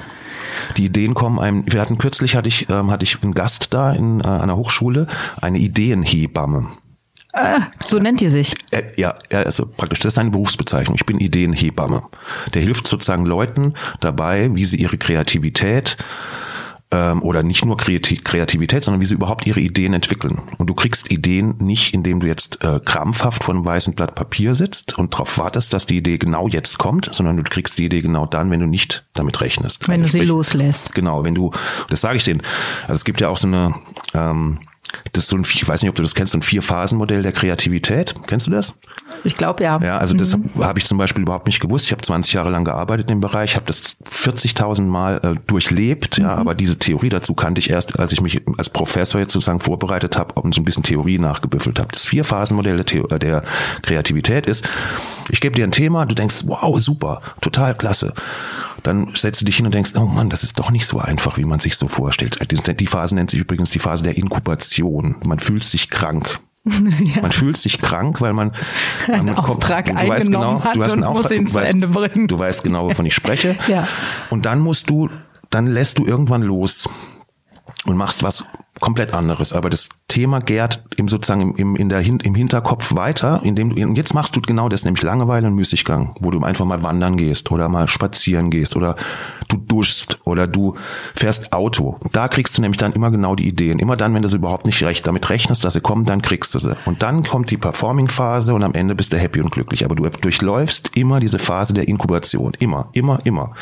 Die 0.76 0.84
Ideen 0.84 1.14
kommen 1.14 1.38
einem, 1.38 1.64
wir 1.66 1.80
hatten 1.80 1.98
kürzlich 1.98 2.36
hatte 2.36 2.48
ich, 2.48 2.68
ähm, 2.68 2.90
hatte 2.90 3.04
ich 3.04 3.22
einen 3.22 3.34
Gast 3.34 3.72
da 3.72 3.92
in 3.92 4.20
äh, 4.20 4.24
einer 4.24 4.56
Hochschule, 4.56 5.06
eine 5.40 5.58
Ideenhebamme. 5.58 6.68
Ah, 7.34 7.68
so 7.82 7.98
nennt 7.98 8.20
ihr 8.20 8.30
sich. 8.30 8.54
Äh, 8.70 8.82
ja, 8.96 9.14
also 9.30 9.66
praktisch, 9.66 10.00
das 10.00 10.12
ist 10.12 10.18
eine 10.18 10.30
Berufsbezeichnung. 10.30 10.96
Ich 10.96 11.06
bin 11.06 11.18
Ideenhebamme. 11.18 12.02
Der 12.52 12.60
hilft 12.60 12.86
sozusagen 12.86 13.24
Leuten 13.24 13.72
dabei, 14.00 14.54
wie 14.54 14.66
sie 14.66 14.76
ihre 14.76 14.98
Kreativität 14.98 15.96
ähm, 16.92 17.22
oder 17.22 17.42
nicht 17.42 17.64
nur 17.64 17.76
Kreativität, 17.76 18.84
sondern 18.84 19.00
wie 19.00 19.06
sie 19.06 19.14
überhaupt 19.14 19.46
ihre 19.46 19.60
Ideen 19.60 19.94
entwickeln. 19.94 20.40
Und 20.58 20.68
du 20.68 20.74
kriegst 20.74 21.10
Ideen 21.10 21.54
nicht, 21.58 21.94
indem 21.94 22.20
du 22.20 22.26
jetzt 22.26 22.62
äh, 22.62 22.80
krampfhaft 22.84 23.42
vor 23.42 23.54
einem 23.54 23.64
weißen 23.64 23.94
Blatt 23.94 24.14
Papier 24.14 24.54
sitzt 24.54 24.98
und 24.98 25.14
darauf 25.14 25.38
wartest, 25.38 25.72
dass 25.72 25.86
die 25.86 25.96
Idee 25.96 26.18
genau 26.18 26.46
jetzt 26.48 26.78
kommt, 26.78 27.08
sondern 27.12 27.38
du 27.38 27.42
kriegst 27.42 27.78
die 27.78 27.86
Idee 27.86 28.02
genau 28.02 28.26
dann, 28.26 28.50
wenn 28.50 28.60
du 28.60 28.66
nicht 28.66 29.04
damit 29.14 29.40
rechnest. 29.40 29.88
Wenn 29.88 29.94
also 29.94 30.04
du 30.04 30.08
sprich, 30.08 30.22
sie 30.22 30.28
loslässt. 30.28 30.94
Genau, 30.94 31.24
wenn 31.24 31.34
du, 31.34 31.50
das 31.88 32.02
sage 32.02 32.16
ich 32.16 32.24
denen. 32.24 32.42
Also 32.82 32.92
es 32.92 33.04
gibt 33.04 33.20
ja 33.20 33.28
auch 33.28 33.38
so 33.38 33.46
eine 33.46 33.74
ähm, 34.12 34.58
das 35.12 35.24
ist 35.24 35.30
so 35.30 35.36
ein, 35.36 35.42
ich 35.42 35.66
weiß 35.66 35.82
nicht, 35.82 35.88
ob 35.88 35.94
du 35.94 36.02
das 36.02 36.14
kennst, 36.14 36.32
so 36.32 36.38
ein 36.38 36.42
Vier-Phasen-Modell 36.42 37.22
der 37.22 37.32
Kreativität. 37.32 38.14
Kennst 38.26 38.46
du 38.46 38.50
das? 38.50 38.78
Ich 39.24 39.36
glaube 39.36 39.62
ja. 39.62 39.80
Ja, 39.82 39.98
also 39.98 40.16
das 40.16 40.36
mhm. 40.36 40.50
habe 40.58 40.78
ich 40.78 40.86
zum 40.86 40.98
Beispiel 40.98 41.22
überhaupt 41.22 41.46
nicht 41.46 41.60
gewusst. 41.60 41.86
Ich 41.86 41.92
habe 41.92 42.02
20 42.02 42.32
Jahre 42.32 42.50
lang 42.50 42.64
gearbeitet 42.64 43.08
in 43.08 43.16
dem 43.16 43.20
Bereich, 43.20 43.56
habe 43.56 43.66
das 43.66 43.96
40.000 44.04 44.82
Mal 44.84 45.20
äh, 45.22 45.34
durchlebt. 45.46 46.18
Mhm. 46.18 46.24
Ja, 46.24 46.34
aber 46.36 46.54
diese 46.54 46.78
Theorie 46.78 47.08
dazu 47.08 47.34
kannte 47.34 47.60
ich 47.60 47.70
erst, 47.70 47.98
als 47.98 48.12
ich 48.12 48.20
mich 48.20 48.42
als 48.58 48.70
Professor 48.70 49.20
jetzt 49.20 49.32
sozusagen 49.32 49.60
vorbereitet 49.60 50.16
habe 50.16 50.40
und 50.40 50.54
so 50.54 50.60
ein 50.60 50.64
bisschen 50.64 50.82
Theorie 50.82 51.18
nachgebüffelt 51.18 51.78
habe. 51.78 51.88
Das 51.92 52.04
Vier-Phasen-Modell 52.04 52.82
der, 52.82 53.10
äh, 53.10 53.18
der 53.18 53.42
Kreativität 53.82 54.46
ist, 54.46 54.68
ich 55.28 55.40
gebe 55.40 55.54
dir 55.54 55.64
ein 55.64 55.72
Thema, 55.72 56.06
du 56.06 56.14
denkst, 56.14 56.44
wow, 56.46 56.78
super, 56.78 57.20
total 57.40 57.76
klasse 57.76 58.12
dann 58.82 59.14
setzt 59.14 59.40
du 59.40 59.44
dich 59.44 59.56
hin 59.56 59.66
und 59.66 59.74
denkst, 59.74 59.92
oh 59.94 60.06
Mann, 60.06 60.28
das 60.28 60.42
ist 60.42 60.58
doch 60.58 60.70
nicht 60.70 60.86
so 60.86 60.98
einfach, 60.98 61.36
wie 61.36 61.44
man 61.44 61.60
sich 61.60 61.76
so 61.76 61.88
vorstellt. 61.88 62.38
Die 62.50 62.86
Phase 62.86 63.14
nennt 63.14 63.30
sich 63.30 63.40
übrigens 63.40 63.70
die 63.70 63.78
Phase 63.78 64.02
der 64.02 64.16
Inkubation. 64.16 65.16
Man 65.24 65.38
fühlt 65.38 65.64
sich 65.64 65.88
krank. 65.88 66.40
Ja. 67.02 67.22
Man 67.22 67.32
fühlt 67.32 67.56
sich 67.56 67.80
krank, 67.80 68.20
weil 68.20 68.32
man, 68.32 68.52
man 69.08 69.20
einen 69.20 69.34
Auftrag 69.34 69.86
kommt, 69.86 70.00
du 70.00 70.08
weißt 70.08 70.26
genau, 70.26 70.58
du 70.58 70.82
hast 70.82 70.92
einen 70.92 71.04
Auftrag, 71.04 71.44
du 71.44 71.54
weißt, 71.54 71.76
du 72.30 72.38
weißt 72.38 72.64
genau, 72.64 72.88
wovon 72.88 73.06
ich 73.06 73.14
spreche. 73.14 73.56
ja. 73.66 73.86
Und 74.30 74.46
dann 74.46 74.60
musst 74.60 74.88
du, 74.88 75.10
dann 75.50 75.66
lässt 75.66 75.98
du 75.98 76.04
irgendwann 76.04 76.42
los 76.42 76.88
und 77.86 77.96
machst 77.96 78.22
was 78.22 78.44
komplett 78.82 79.14
anderes. 79.14 79.54
Aber 79.54 79.70
das 79.70 79.88
Thema 80.08 80.40
gärt 80.40 80.84
im 80.96 81.08
sozusagen 81.08 81.54
im, 81.56 81.76
in 81.76 81.88
der, 81.88 82.00
im 82.00 82.34
Hinterkopf 82.34 82.94
weiter, 82.94 83.40
indem 83.44 83.74
du, 83.74 83.82
und 83.82 83.96
jetzt 83.96 84.12
machst 84.12 84.36
du 84.36 84.42
genau 84.42 84.68
das, 84.68 84.84
nämlich 84.84 85.02
Langeweile 85.02 85.46
und 85.46 85.54
Müßiggang, 85.54 86.14
wo 86.20 86.30
du 86.30 86.42
einfach 86.42 86.66
mal 86.66 86.82
wandern 86.82 87.16
gehst 87.16 87.50
oder 87.50 87.68
mal 87.68 87.88
spazieren 87.88 88.50
gehst 88.50 88.76
oder 88.76 88.96
du 89.48 89.56
duschst 89.56 90.18
oder 90.24 90.46
du 90.46 90.74
fährst 91.14 91.52
Auto. 91.52 91.98
Da 92.12 92.28
kriegst 92.28 92.58
du 92.58 92.62
nämlich 92.62 92.78
dann 92.78 92.92
immer 92.92 93.10
genau 93.10 93.36
die 93.36 93.46
Ideen. 93.46 93.78
Immer 93.78 93.96
dann, 93.96 94.14
wenn 94.14 94.22
du 94.22 94.28
sie 94.28 94.36
überhaupt 94.36 94.66
nicht 94.66 94.82
recht 94.82 95.06
damit 95.06 95.30
rechnest, 95.30 95.64
dass 95.64 95.74
sie 95.74 95.80
kommen, 95.80 96.04
dann 96.04 96.20
kriegst 96.20 96.54
du 96.54 96.58
sie. 96.58 96.76
Und 96.84 97.02
dann 97.02 97.22
kommt 97.22 97.50
die 97.50 97.56
Performing-Phase 97.56 98.52
und 98.52 98.64
am 98.64 98.74
Ende 98.74 98.96
bist 98.96 99.12
du 99.12 99.18
happy 99.18 99.40
und 99.40 99.52
glücklich. 99.52 99.84
Aber 99.84 99.94
du 99.94 100.08
durchläufst 100.08 100.90
immer 100.96 101.20
diese 101.20 101.38
Phase 101.38 101.72
der 101.72 101.86
Inkubation. 101.86 102.52
Immer, 102.58 102.88
immer, 102.92 103.18
immer. 103.24 103.54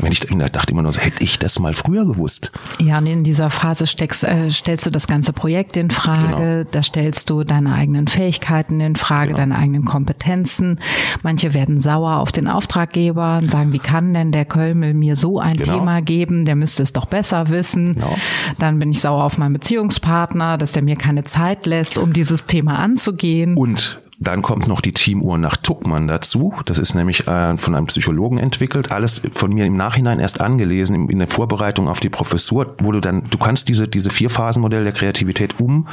Wenn 0.00 0.12
ich 0.12 0.20
dachte 0.20 0.72
immer 0.72 0.82
nur 0.82 0.92
so, 0.92 1.00
hätte 1.00 1.24
ich 1.24 1.38
das 1.38 1.58
mal 1.58 1.72
früher 1.72 2.06
gewusst. 2.06 2.52
Ja, 2.80 2.98
und 2.98 3.06
in 3.06 3.24
dieser 3.24 3.50
Phase 3.50 3.86
steckst, 4.08 4.24
äh, 4.24 4.50
stellst 4.50 4.86
du 4.86 4.90
das 4.90 5.06
ganze 5.06 5.32
Projekt 5.32 5.76
in 5.76 5.90
Frage, 5.90 6.58
genau. 6.58 6.68
da 6.70 6.82
stellst 6.82 7.30
du 7.30 7.44
deine 7.44 7.74
eigenen 7.74 8.06
Fähigkeiten 8.06 8.80
in 8.80 8.96
Frage, 8.96 9.28
genau. 9.28 9.38
deine 9.38 9.56
eigenen 9.56 9.84
Kompetenzen. 9.84 10.80
Manche 11.22 11.54
werden 11.54 11.80
sauer 11.80 12.16
auf 12.16 12.32
den 12.32 12.48
Auftraggeber 12.48 13.38
und 13.40 13.50
sagen, 13.50 13.72
wie 13.72 13.78
kann 13.78 14.14
denn 14.14 14.32
der 14.32 14.44
Kölmel 14.44 14.94
mir 14.94 15.16
so 15.16 15.38
ein 15.38 15.56
genau. 15.56 15.78
Thema 15.78 16.00
geben, 16.00 16.44
der 16.44 16.56
müsste 16.56 16.82
es 16.82 16.92
doch 16.92 17.06
besser 17.06 17.48
wissen. 17.48 17.94
Genau. 17.94 18.16
Dann 18.58 18.78
bin 18.78 18.90
ich 18.90 19.00
sauer 19.00 19.24
auf 19.24 19.38
meinen 19.38 19.52
Beziehungspartner, 19.52 20.58
dass 20.58 20.72
der 20.72 20.82
mir 20.82 20.96
keine 20.96 21.24
Zeit 21.24 21.66
lässt, 21.66 21.98
um 21.98 22.12
dieses 22.12 22.46
Thema 22.46 22.78
anzugehen. 22.78 23.56
Und 23.56 24.00
Dann 24.20 24.42
kommt 24.42 24.66
noch 24.66 24.80
die 24.80 24.92
Teamuhr 24.92 25.38
nach 25.38 25.56
Tuckmann 25.56 26.08
dazu. 26.08 26.52
Das 26.64 26.78
ist 26.78 26.94
nämlich 26.94 27.28
äh, 27.28 27.56
von 27.56 27.74
einem 27.76 27.86
Psychologen 27.86 28.38
entwickelt. 28.38 28.90
Alles 28.90 29.22
von 29.32 29.52
mir 29.52 29.64
im 29.64 29.76
Nachhinein 29.76 30.18
erst 30.18 30.40
angelesen, 30.40 30.96
in, 30.96 31.08
in 31.08 31.18
der 31.20 31.28
Vorbereitung 31.28 31.88
auf 31.88 32.00
die 32.00 32.08
Professur, 32.08 32.74
wo 32.82 32.90
du 32.90 33.00
dann, 33.00 33.24
du 33.30 33.38
kannst 33.38 33.68
diese, 33.68 33.86
diese 33.86 34.10
Vier-Phasen-Modell 34.10 34.82
der 34.82 34.92
Kreativität 34.92 35.60
um 35.60 35.86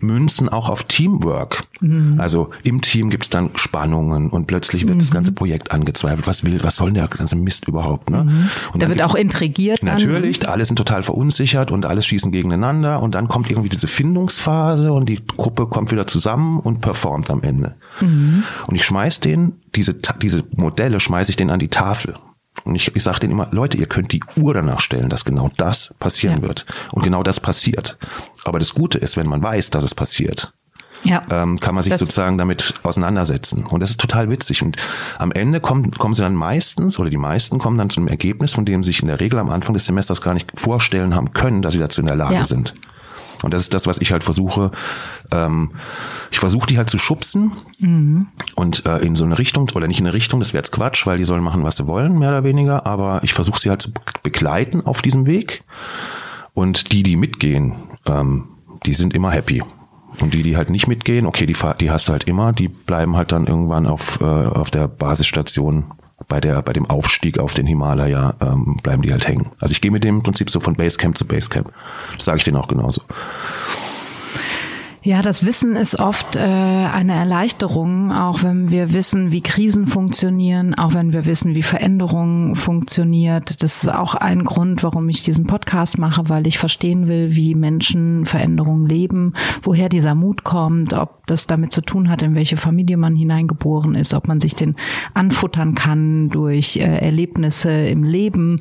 münzen 0.00 0.48
auch 0.48 0.68
auf 0.68 0.84
Teamwork. 0.84 1.60
Mhm. 1.80 2.20
Also 2.20 2.50
im 2.62 2.80
Team 2.80 3.10
gibt's 3.10 3.30
dann 3.30 3.50
Spannungen 3.54 4.30
und 4.30 4.46
plötzlich 4.46 4.82
wird 4.82 4.94
mhm. 4.94 5.00
das 5.00 5.10
ganze 5.10 5.32
Projekt 5.32 5.72
angezweifelt. 5.72 6.26
Was 6.26 6.44
will, 6.44 6.62
was 6.62 6.76
soll 6.76 6.92
denn 6.92 7.02
der 7.02 7.08
ganze 7.08 7.36
Mist 7.36 7.68
überhaupt? 7.68 8.10
Ne? 8.10 8.24
Mhm. 8.24 8.48
Und 8.72 8.82
da 8.82 8.88
wird 8.88 9.02
auch 9.02 9.14
intrigiert. 9.14 9.82
Natürlich, 9.82 10.40
dann. 10.40 10.50
alle 10.50 10.64
sind 10.64 10.76
total 10.76 11.02
verunsichert 11.02 11.70
und 11.70 11.86
alles 11.86 12.06
schießen 12.06 12.32
gegeneinander 12.32 13.00
und 13.02 13.14
dann 13.14 13.28
kommt 13.28 13.50
irgendwie 13.50 13.68
diese 13.68 13.88
Findungsphase 13.88 14.92
und 14.92 15.08
die 15.08 15.20
Gruppe 15.24 15.66
kommt 15.66 15.90
wieder 15.92 16.06
zusammen 16.06 16.58
und 16.58 16.80
performt 16.80 17.30
am 17.30 17.42
Ende. 17.42 17.74
Mhm. 18.00 18.44
Und 18.66 18.74
ich 18.74 18.84
schmeiß 18.84 19.20
den, 19.20 19.54
diese, 19.74 19.94
diese 19.94 20.44
Modelle 20.56 21.00
schmeiße 21.00 21.30
ich 21.30 21.36
den 21.36 21.50
an 21.50 21.58
die 21.58 21.68
Tafel. 21.68 22.14
Und 22.66 22.74
ich, 22.74 22.94
ich 22.94 23.02
sage 23.02 23.20
denen 23.20 23.32
immer, 23.32 23.48
Leute, 23.52 23.78
ihr 23.78 23.86
könnt 23.86 24.12
die 24.12 24.20
Uhr 24.36 24.52
danach 24.54 24.80
stellen, 24.80 25.08
dass 25.08 25.24
genau 25.24 25.50
das 25.56 25.94
passieren 25.98 26.42
ja. 26.42 26.48
wird. 26.48 26.66
Und 26.92 27.02
genau 27.02 27.22
das 27.22 27.40
passiert. 27.40 27.96
Aber 28.44 28.58
das 28.58 28.74
Gute 28.74 28.98
ist, 28.98 29.16
wenn 29.16 29.26
man 29.26 29.42
weiß, 29.42 29.70
dass 29.70 29.84
es 29.84 29.94
passiert, 29.94 30.52
ja. 31.04 31.22
ähm, 31.30 31.58
kann 31.58 31.74
man 31.74 31.82
sich 31.82 31.92
das 31.92 32.00
sozusagen 32.00 32.38
damit 32.38 32.74
auseinandersetzen. 32.82 33.64
Und 33.64 33.80
das 33.80 33.90
ist 33.90 34.00
total 34.00 34.30
witzig. 34.30 34.62
Und 34.62 34.76
am 35.18 35.32
Ende 35.32 35.60
kommen, 35.60 35.92
kommen 35.92 36.14
sie 36.14 36.22
dann 36.22 36.34
meistens, 36.34 36.98
oder 36.98 37.10
die 37.10 37.16
meisten 37.16 37.58
kommen 37.58 37.78
dann 37.78 37.90
zu 37.90 38.00
einem 38.00 38.08
Ergebnis, 38.08 38.54
von 38.54 38.64
dem 38.64 38.82
sie 38.82 38.88
sich 38.88 39.00
in 39.00 39.08
der 39.08 39.20
Regel 39.20 39.38
am 39.38 39.50
Anfang 39.50 39.74
des 39.74 39.84
Semesters 39.84 40.20
gar 40.20 40.34
nicht 40.34 40.50
vorstellen 40.54 41.14
haben 41.14 41.32
können, 41.32 41.62
dass 41.62 41.74
sie 41.74 41.80
dazu 41.80 42.00
in 42.00 42.06
der 42.06 42.16
Lage 42.16 42.34
ja. 42.34 42.44
sind. 42.44 42.74
Und 43.46 43.54
das 43.54 43.62
ist 43.62 43.72
das, 43.74 43.86
was 43.86 44.00
ich 44.00 44.10
halt 44.10 44.24
versuche. 44.24 44.72
Ähm, 45.30 45.70
ich 46.32 46.40
versuche 46.40 46.66
die 46.66 46.78
halt 46.78 46.90
zu 46.90 46.98
schubsen 46.98 47.52
mhm. 47.78 48.26
und 48.56 48.84
äh, 48.86 48.98
in 48.98 49.14
so 49.14 49.24
eine 49.24 49.38
Richtung, 49.38 49.70
oder 49.76 49.86
nicht 49.86 50.00
in 50.00 50.06
eine 50.06 50.14
Richtung, 50.14 50.40
das 50.40 50.52
wäre 50.52 50.58
jetzt 50.58 50.72
Quatsch, 50.72 51.06
weil 51.06 51.16
die 51.16 51.24
sollen 51.24 51.44
machen, 51.44 51.62
was 51.62 51.76
sie 51.76 51.86
wollen, 51.86 52.18
mehr 52.18 52.30
oder 52.30 52.42
weniger. 52.42 52.86
Aber 52.86 53.20
ich 53.22 53.32
versuche 53.34 53.60
sie 53.60 53.70
halt 53.70 53.82
zu 53.82 53.92
begleiten 54.24 54.84
auf 54.84 55.00
diesem 55.00 55.26
Weg. 55.26 55.62
Und 56.54 56.90
die, 56.90 57.04
die 57.04 57.14
mitgehen, 57.14 57.76
ähm, 58.04 58.48
die 58.84 58.94
sind 58.94 59.14
immer 59.14 59.30
happy. 59.30 59.62
Und 60.20 60.34
die, 60.34 60.42
die 60.42 60.56
halt 60.56 60.70
nicht 60.70 60.88
mitgehen, 60.88 61.24
okay, 61.24 61.46
die, 61.46 61.56
die 61.80 61.90
hast 61.92 62.08
du 62.08 62.12
halt 62.12 62.24
immer, 62.24 62.52
die 62.52 62.66
bleiben 62.66 63.16
halt 63.16 63.30
dann 63.30 63.46
irgendwann 63.46 63.86
auf, 63.86 64.20
äh, 64.20 64.24
auf 64.24 64.72
der 64.72 64.88
Basisstation 64.88 65.84
bei 66.28 66.40
der 66.40 66.62
bei 66.62 66.72
dem 66.72 66.86
Aufstieg 66.86 67.38
auf 67.38 67.54
den 67.54 67.66
Himalaya 67.66 68.34
ähm, 68.40 68.78
bleiben 68.82 69.02
die 69.02 69.12
halt 69.12 69.28
hängen. 69.28 69.50
Also 69.60 69.72
ich 69.72 69.80
gehe 69.80 69.90
mit 69.90 70.04
dem 70.04 70.22
Prinzip 70.22 70.50
so 70.50 70.60
von 70.60 70.74
Basecamp 70.74 71.16
zu 71.16 71.26
Basecamp. 71.26 71.72
Das 72.14 72.24
sage 72.24 72.38
ich 72.38 72.44
denen 72.44 72.56
auch 72.56 72.68
genauso. 72.68 73.02
Ja, 75.06 75.22
das 75.22 75.46
Wissen 75.46 75.76
ist 75.76 76.00
oft 76.00 76.34
äh, 76.34 76.40
eine 76.40 77.12
Erleichterung, 77.12 78.10
auch 78.10 78.42
wenn 78.42 78.72
wir 78.72 78.92
wissen, 78.92 79.30
wie 79.30 79.40
Krisen 79.40 79.86
funktionieren, 79.86 80.74
auch 80.74 80.94
wenn 80.94 81.12
wir 81.12 81.26
wissen, 81.26 81.54
wie 81.54 81.62
Veränderungen 81.62 82.56
funktioniert. 82.56 83.62
Das 83.62 83.84
ist 83.84 83.88
auch 83.88 84.16
ein 84.16 84.42
Grund, 84.42 84.82
warum 84.82 85.08
ich 85.08 85.22
diesen 85.22 85.46
Podcast 85.46 85.98
mache, 85.98 86.28
weil 86.28 86.48
ich 86.48 86.58
verstehen 86.58 87.06
will, 87.06 87.36
wie 87.36 87.54
Menschen 87.54 88.26
Veränderungen 88.26 88.84
leben, 88.84 89.34
woher 89.62 89.88
dieser 89.88 90.16
Mut 90.16 90.42
kommt, 90.42 90.92
ob 90.92 91.24
das 91.28 91.46
damit 91.46 91.70
zu 91.70 91.82
tun 91.82 92.10
hat, 92.10 92.22
in 92.22 92.34
welche 92.34 92.56
Familie 92.56 92.96
man 92.96 93.14
hineingeboren 93.14 93.94
ist, 93.94 94.12
ob 94.12 94.26
man 94.26 94.40
sich 94.40 94.56
den 94.56 94.74
anfuttern 95.14 95.76
kann 95.76 96.30
durch 96.30 96.78
äh, 96.78 96.80
Erlebnisse 96.80 97.70
im 97.70 98.02
Leben. 98.02 98.58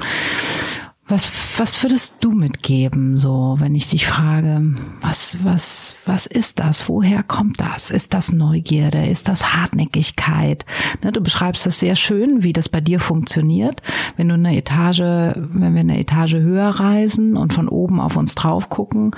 Was, 1.08 1.32
was 1.60 1.84
würdest 1.84 2.16
du 2.22 2.32
mitgeben, 2.32 3.16
so, 3.16 3.58
wenn 3.60 3.76
ich 3.76 3.88
dich 3.88 4.08
frage, 4.08 4.74
was, 5.02 5.38
was, 5.44 5.96
was 6.08 6.26
ist 6.26 6.58
das? 6.58 6.90
Woher 6.90 7.22
kommt 7.22 7.60
das? 7.60 7.92
Ist 7.92 8.16
das 8.16 8.32
Neugierde? 8.32 9.06
Ist 9.06 9.28
das 9.28 9.54
Hartnäckigkeit? 9.54 10.66
Ne, 11.04 11.12
du 11.12 11.22
beschreibst 11.22 11.68
das 11.68 11.80
sehr 11.80 11.96
schön, 11.96 12.42
wie 12.42 12.54
das 12.54 12.70
bei 12.70 12.82
dir 12.82 13.00
funktioniert. 13.00 13.84
Wenn 14.18 14.30
du 14.30 14.34
eine 14.34 14.58
Etage, 14.58 15.02
wenn 15.02 15.76
wir 15.76 15.82
eine 15.82 16.00
Etage 16.00 16.38
höher 16.38 16.70
reisen 16.70 17.38
und 17.38 17.54
von 17.54 17.70
oben 17.70 18.00
auf 18.00 18.16
uns 18.16 18.34
drauf 18.34 18.70
gucken, 18.70 19.12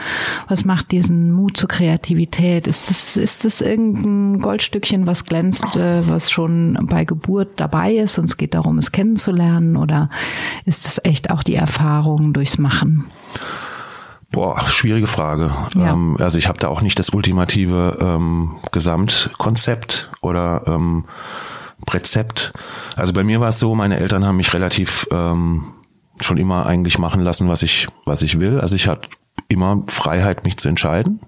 was 0.50 0.66
macht 0.66 0.92
diesen 0.92 1.32
Mut 1.32 1.56
zur 1.56 1.70
Kreativität? 1.70 2.68
Ist 2.68 2.90
das, 2.90 3.16
ist 3.16 3.46
das 3.46 3.62
irgendein 3.62 4.42
Goldstückchen, 4.42 5.08
was 5.08 5.24
glänzt, 5.24 5.78
äh, 5.78 6.06
was 6.06 6.32
schon 6.32 6.78
bei 6.82 7.06
Geburt 7.06 7.62
dabei 7.62 7.94
ist 7.94 8.20
und 8.20 8.26
es 8.26 8.36
geht 8.36 8.56
darum, 8.56 8.78
es 8.78 8.92
kennenzulernen? 8.92 9.78
Oder 9.78 10.10
ist 10.66 10.86
es 10.86 11.00
echt 11.06 11.30
auch 11.30 11.44
die 11.44 11.56
Erfahrung? 11.56 11.77
Erfahrungen 11.78 12.34
durchs 12.34 12.58
Machen? 12.58 13.06
Boah, 14.32 14.60
schwierige 14.68 15.08
Frage. 15.08 15.52
Ja. 15.76 15.94
Ähm, 15.94 16.18
also 16.20 16.38
ich 16.38 16.48
habe 16.48 16.60
da 16.60 16.68
auch 16.68 16.82
nicht 16.82 17.00
das 17.00 17.10
ultimative 17.10 17.98
ähm, 18.02 18.56
Gesamtkonzept 18.72 20.10
oder 20.22 20.64
ähm, 20.66 21.06
Rezept. 21.90 22.54
Also 22.96 23.14
bei 23.14 23.24
mir 23.24 23.40
war 23.40 23.50
es 23.50 23.60
so, 23.60 23.76
meine 23.76 24.00
Eltern 24.00 24.26
haben 24.26 24.38
mich 24.38 24.54
relativ 24.54 25.08
ähm, 25.12 25.74
schon 26.20 26.38
immer 26.38 26.66
eigentlich 26.66 26.98
machen 26.98 27.22
lassen, 27.22 27.48
was 27.48 27.62
ich, 27.62 27.88
was 28.06 28.22
ich 28.22 28.40
will. 28.40 28.60
Also 28.60 28.76
ich 28.76 28.88
hatte 28.88 29.08
immer 29.48 29.84
Freiheit, 29.88 30.44
mich 30.44 30.58
zu 30.58 30.68
entscheiden. 30.68 31.22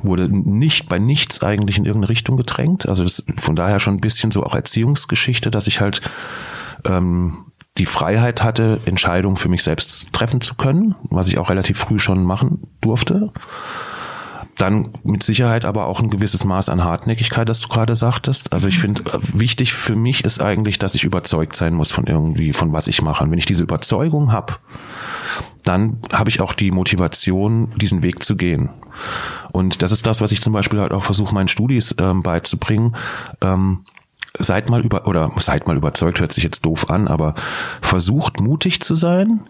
Wurde 0.00 0.28
nicht 0.28 0.88
bei 0.88 0.98
nichts 0.98 1.42
eigentlich 1.42 1.78
in 1.78 1.86
irgendeine 1.86 2.10
Richtung 2.10 2.36
gedrängt. 2.36 2.86
Also 2.88 3.02
das, 3.02 3.26
von 3.36 3.56
daher 3.56 3.80
schon 3.80 3.94
ein 3.94 4.00
bisschen 4.00 4.30
so 4.30 4.44
auch 4.44 4.54
Erziehungsgeschichte, 4.54 5.50
dass 5.50 5.66
ich 5.66 5.80
halt 5.80 6.02
ähm, 6.84 7.47
die 7.78 7.86
Freiheit 7.86 8.42
hatte, 8.42 8.80
Entscheidungen 8.84 9.36
für 9.36 9.48
mich 9.48 9.62
selbst 9.62 10.12
treffen 10.12 10.40
zu 10.40 10.54
können, 10.54 10.94
was 11.04 11.28
ich 11.28 11.38
auch 11.38 11.50
relativ 11.50 11.78
früh 11.78 11.98
schon 11.98 12.24
machen 12.24 12.66
durfte. 12.80 13.32
Dann 14.56 14.88
mit 15.04 15.22
Sicherheit 15.22 15.64
aber 15.64 15.86
auch 15.86 16.00
ein 16.00 16.10
gewisses 16.10 16.44
Maß 16.44 16.68
an 16.68 16.82
Hartnäckigkeit, 16.82 17.48
das 17.48 17.60
du 17.60 17.68
gerade 17.68 17.94
sagtest. 17.94 18.52
Also 18.52 18.66
ich 18.66 18.78
mhm. 18.78 18.80
finde, 18.80 19.10
äh, 19.12 19.18
wichtig 19.32 19.72
für 19.72 19.94
mich 19.94 20.24
ist 20.24 20.40
eigentlich, 20.40 20.80
dass 20.80 20.96
ich 20.96 21.04
überzeugt 21.04 21.54
sein 21.54 21.74
muss 21.74 21.92
von 21.92 22.08
irgendwie, 22.08 22.52
von 22.52 22.72
was 22.72 22.88
ich 22.88 23.00
mache. 23.00 23.22
Und 23.22 23.30
wenn 23.30 23.38
ich 23.38 23.46
diese 23.46 23.62
Überzeugung 23.62 24.32
habe, 24.32 24.54
dann 25.62 25.98
habe 26.12 26.28
ich 26.28 26.40
auch 26.40 26.54
die 26.54 26.72
Motivation, 26.72 27.72
diesen 27.76 28.02
Weg 28.02 28.24
zu 28.24 28.36
gehen. 28.36 28.70
Und 29.52 29.82
das 29.82 29.92
ist 29.92 30.06
das, 30.08 30.20
was 30.20 30.32
ich 30.32 30.42
zum 30.42 30.52
Beispiel 30.52 30.80
halt 30.80 30.92
auch 30.92 31.04
versuche, 31.04 31.34
meinen 31.34 31.48
Studis 31.48 31.94
ähm, 32.00 32.22
beizubringen. 32.22 32.96
Ähm, 33.40 33.84
seid 34.38 34.70
mal 34.70 34.84
über 34.84 35.06
oder 35.06 35.30
seid 35.38 35.66
mal 35.66 35.76
überzeugt, 35.76 36.20
hört 36.20 36.32
sich 36.32 36.44
jetzt 36.44 36.64
doof 36.64 36.90
an, 36.90 37.08
aber 37.08 37.34
versucht 37.80 38.40
mutig 38.40 38.80
zu 38.80 38.94
sein 38.94 39.40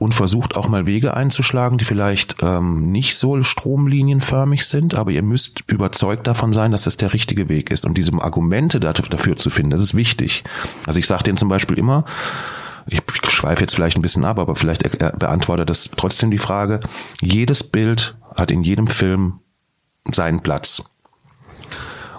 und 0.00 0.14
versucht 0.14 0.56
auch 0.56 0.66
mal 0.66 0.86
Wege 0.86 1.14
einzuschlagen, 1.14 1.76
die 1.76 1.84
vielleicht 1.84 2.36
ähm, 2.42 2.90
nicht 2.90 3.18
so 3.18 3.42
stromlinienförmig 3.42 4.64
sind, 4.64 4.94
aber 4.94 5.10
ihr 5.10 5.22
müsst 5.22 5.62
überzeugt 5.66 6.26
davon 6.26 6.54
sein, 6.54 6.70
dass 6.72 6.84
das 6.84 6.96
der 6.96 7.12
richtige 7.12 7.50
Weg 7.50 7.70
ist. 7.70 7.84
Und 7.84 7.98
diese 7.98 8.14
Argumente 8.14 8.80
dafür 8.80 9.36
zu 9.36 9.50
finden, 9.50 9.70
das 9.70 9.82
ist 9.82 9.94
wichtig. 9.94 10.42
Also 10.86 10.98
ich 10.98 11.06
sage 11.06 11.24
denen 11.24 11.36
zum 11.36 11.50
Beispiel 11.50 11.78
immer, 11.78 12.06
ich 12.86 13.02
schweife 13.28 13.60
jetzt 13.60 13.74
vielleicht 13.74 13.98
ein 13.98 14.02
bisschen 14.02 14.24
ab, 14.24 14.38
aber 14.38 14.56
vielleicht 14.56 14.82
beantwortet 15.18 15.68
das 15.68 15.90
trotzdem 15.94 16.30
die 16.30 16.38
Frage, 16.38 16.80
jedes 17.20 17.62
Bild 17.62 18.16
hat 18.34 18.50
in 18.50 18.62
jedem 18.62 18.86
Film 18.86 19.40
seinen 20.10 20.40
Platz. 20.40 20.82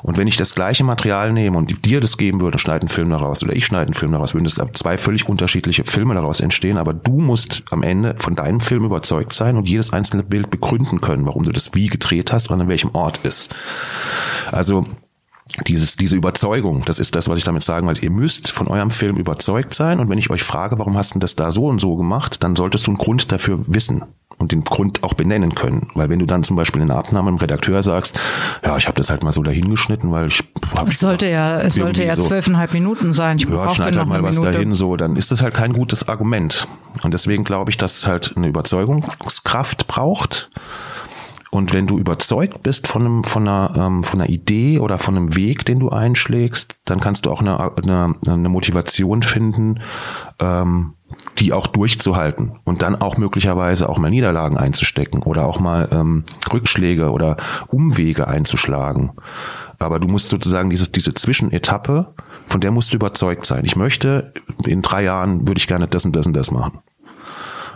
Und 0.04 0.18
wenn 0.18 0.28
ich 0.28 0.38
das 0.38 0.56
gleiche 0.56 0.84
Material 0.84 1.32
nehme 1.34 1.58
und 1.58 1.86
dir 1.86 2.00
das 2.00 2.18
geben 2.18 2.42
würde, 2.42 2.58
schneide 2.58 2.82
einen 2.82 2.90
Film 2.90 3.10
daraus 3.10 3.44
oder 3.44 3.56
ich 3.56 3.66
schneide 3.66 3.88
einen 3.88 3.94
Film 3.94 4.12
daraus, 4.12 4.34
würden 4.34 4.46
das 4.46 4.60
zwei 4.74 4.98
völlig 4.98 5.28
unterschiedliche 5.28 5.84
Filme 5.84 6.16
daraus 6.16 6.40
entstehen. 6.40 6.78
Aber 6.78 6.94
du 6.94 7.20
musst 7.20 7.64
am 7.70 7.84
Ende 7.84 8.16
von 8.18 8.36
deinem 8.36 8.60
Film 8.60 8.86
überzeugt 8.86 9.34
sein 9.34 9.58
und 9.58 9.68
jedes 9.68 9.94
einzelne 9.94 10.24
Bild 10.24 10.50
begründen 10.50 11.02
können, 11.02 11.26
warum 11.26 11.44
du 11.44 11.52
das 11.52 11.74
wie 11.74 11.88
gedreht 11.88 12.32
hast 12.32 12.50
und 12.50 12.62
an 12.62 12.68
welchem 12.68 12.92
Ort 12.94 13.20
ist. 13.24 13.54
Also 14.52 14.86
dieses, 15.68 15.96
diese 15.96 16.16
Überzeugung, 16.16 16.84
das 16.86 17.00
ist 17.00 17.16
das, 17.16 17.30
was 17.30 17.38
ich 17.38 17.44
damit 17.44 17.64
sagen 17.64 17.88
will. 17.88 17.96
Ihr 18.02 18.10
müsst 18.10 18.52
von 18.52 18.68
eurem 18.68 18.90
Film 18.90 19.18
überzeugt 19.18 19.74
sein. 19.74 20.00
Und 20.00 20.10
wenn 20.10 20.18
ich 20.18 20.30
euch 20.30 20.44
frage, 20.44 20.80
warum 20.80 20.98
hast 20.98 21.16
du 21.16 21.20
das 21.20 21.36
da 21.36 21.52
so 21.52 21.68
und 21.68 21.80
so 21.80 21.96
gemacht, 21.96 22.44
dann 22.44 22.56
solltest 22.56 22.88
du 22.88 22.92
einen 22.92 22.98
Grund 22.98 23.32
dafür 23.32 23.60
wissen 23.68 24.04
und 24.38 24.52
den 24.52 24.64
Grund 24.64 25.04
auch 25.04 25.14
benennen 25.14 25.54
können. 25.56 25.90
Weil 25.94 26.10
wenn 26.10 26.20
du 26.20 26.26
dann 26.26 26.44
zum 26.44 26.56
Beispiel 26.56 26.82
in 26.82 26.88
der 26.88 26.98
Abnahme 26.98 27.30
im 27.30 27.36
Redakteur 27.38 27.84
sagst, 27.84 28.20
ja, 28.66 28.78
ich 28.78 28.88
habe 28.88 28.98
das 28.98 29.10
halt 29.10 29.24
mal 29.24 29.32
so 29.32 29.44
dahingeschnitten, 29.44 30.12
weil 30.12 30.28
ich 30.28 30.44
hab 30.76 30.88
Es 30.88 31.00
sollte 31.00 31.30
ja, 31.30 31.60
es 31.60 31.76
sollte 31.76 32.04
ja 32.04 32.18
zwölfeinhalb 32.18 32.72
so, 32.72 32.78
Minuten 32.78 33.14
sein. 33.14 33.38
Ich 33.38 33.46
ja, 33.46 33.70
schneid 33.70 33.96
halt 33.96 34.08
mal 34.08 34.24
was 34.24 34.38
Minute. 34.38 34.54
dahin, 34.54 34.74
so, 34.74 34.96
dann 34.96 35.16
ist 35.16 35.32
das 35.32 35.42
halt 35.42 35.54
kein 35.54 35.74
gutes 35.74 36.08
Argument. 36.08 36.68
Und 37.04 37.14
deswegen 37.14 37.44
glaube 37.44 37.72
ich, 37.72 37.78
dass 37.78 37.98
es 37.98 38.08
halt 38.08 38.34
eine 38.36 38.48
Überzeugungskraft 38.48 39.88
braucht 39.88 40.50
und 41.52 41.74
wenn 41.74 41.86
du 41.86 42.00
überzeugt 42.00 42.64
bist 42.64 42.88
von, 42.88 43.02
einem, 43.02 43.24
von, 43.26 43.46
einer, 43.46 43.74
ähm, 43.76 44.04
von 44.04 44.22
einer 44.22 44.30
Idee 44.30 44.80
oder 44.80 44.98
von 44.98 45.18
einem 45.18 45.36
Weg, 45.36 45.66
den 45.66 45.80
du 45.80 45.90
einschlägst, 45.90 46.80
dann 46.86 47.02
kannst 47.02 47.26
du 47.26 47.32
auch 47.32 47.42
eine, 47.42 47.60
eine, 47.60 48.16
eine 48.26 48.50
Motivation 48.50 49.22
finden, 49.22 49.82
ähm, 50.40 50.94
die 51.40 51.52
auch 51.52 51.68
durchzuhalten 51.68 52.58
und 52.64 52.82
dann 52.82 52.96
auch 52.96 53.18
möglicherweise 53.18 53.90
auch 53.90 53.98
mal 53.98 54.10
Niederlagen 54.10 54.58
einzustecken 54.58 55.24
oder 55.24 55.46
auch 55.46 55.60
mal 55.60 55.90
ähm, 55.92 56.24
Rückschläge 56.54 57.12
oder 57.12 57.36
Umwege 57.68 58.30
einzuschlagen. 58.30 59.12
Aber 59.78 60.00
du 60.00 60.08
musst 60.08 60.30
sozusagen 60.30 60.70
dieses, 60.70 60.94
diese 60.94 61.14
Zwischenetappe, 61.14 62.14
von 62.46 62.62
der 62.62 62.72
musst 62.72 62.94
du 62.94 62.96
überzeugt 62.96 63.46
sein. 63.46 63.66
Ich 63.66 63.76
möchte, 63.76 64.34
in 64.66 64.82
drei 64.82 65.04
Jahren 65.04 65.50
würde 65.50 65.58
ich 65.58 65.68
gerne 65.68 65.90
das 65.90 66.06
und 66.06 66.16
das 66.16 66.28
und 66.28 66.34
das 66.34 66.50
machen. 66.50 66.80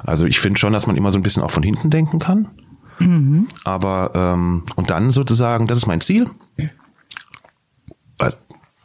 Also 0.05 0.27
ich 0.27 0.39
finde 0.39 0.59
schon, 0.59 0.71
dass 0.71 0.87
man 0.87 0.95
immer 0.95 1.11
so 1.11 1.19
ein 1.19 1.23
bisschen 1.23 1.43
auch 1.43 1.51
von 1.51 1.63
hinten 1.63 1.89
denken 1.89 2.19
kann. 2.19 2.51
Mhm. 2.99 3.47
Aber 3.63 4.11
ähm, 4.13 4.63
und 4.75 4.89
dann 4.89 5.11
sozusagen, 5.11 5.67
das 5.67 5.79
ist 5.79 5.87
mein 5.87 6.01
Ziel. 6.01 6.29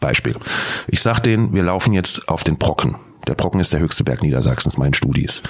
Beispiel. 0.01 0.35
Ich 0.89 1.03
sag 1.03 1.21
denen, 1.21 1.53
wir 1.53 1.63
laufen 1.63 1.93
jetzt 1.93 2.29
auf 2.29 2.43
den 2.43 2.57
Brocken. 2.57 2.97
Der 3.27 3.35
Brocken 3.35 3.61
ist 3.61 3.75
der 3.75 3.81
höchste 3.81 4.03
Berg 4.03 4.23
Niedersachsens, 4.23 4.79
meinen 4.79 4.95
Studis. 4.95 5.43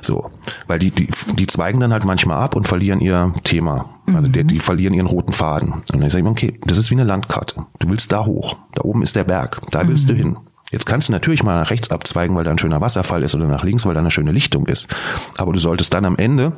So, 0.00 0.30
weil 0.68 0.78
die, 0.78 0.92
die, 0.92 1.08
die 1.34 1.46
zweigen 1.48 1.80
dann 1.80 1.92
halt 1.92 2.04
manchmal 2.04 2.40
ab 2.40 2.54
und 2.54 2.68
verlieren 2.68 3.00
ihr 3.00 3.34
Thema. 3.42 3.90
Also 4.14 4.28
die, 4.28 4.44
die 4.44 4.60
verlieren 4.60 4.94
ihren 4.94 5.08
roten 5.08 5.32
Faden. 5.32 5.72
Und 5.72 6.00
dann 6.00 6.08
sage 6.08 6.24
ich, 6.24 6.30
okay, 6.30 6.60
das 6.64 6.78
ist 6.78 6.90
wie 6.92 6.94
eine 6.94 7.04
Landkarte. 7.04 7.66
Du 7.80 7.88
willst 7.88 8.12
da 8.12 8.24
hoch. 8.24 8.56
Da 8.74 8.82
oben 8.82 9.02
ist 9.02 9.16
der 9.16 9.24
Berg. 9.24 9.60
Da 9.72 9.88
willst 9.88 10.08
du 10.08 10.14
hin. 10.14 10.36
Jetzt 10.70 10.86
kannst 10.86 11.08
du 11.08 11.12
natürlich 11.12 11.42
mal 11.42 11.60
nach 11.60 11.70
rechts 11.70 11.90
abzweigen, 11.90 12.36
weil 12.36 12.44
da 12.44 12.52
ein 12.52 12.58
schöner 12.58 12.80
Wasserfall 12.80 13.24
ist 13.24 13.34
oder 13.34 13.46
nach 13.46 13.64
links, 13.64 13.86
weil 13.86 13.94
da 13.94 14.00
eine 14.00 14.10
schöne 14.10 14.32
Lichtung 14.32 14.66
ist. 14.66 14.94
Aber 15.36 15.52
du 15.52 15.58
solltest 15.58 15.92
dann 15.94 16.04
am 16.04 16.16
Ende 16.16 16.52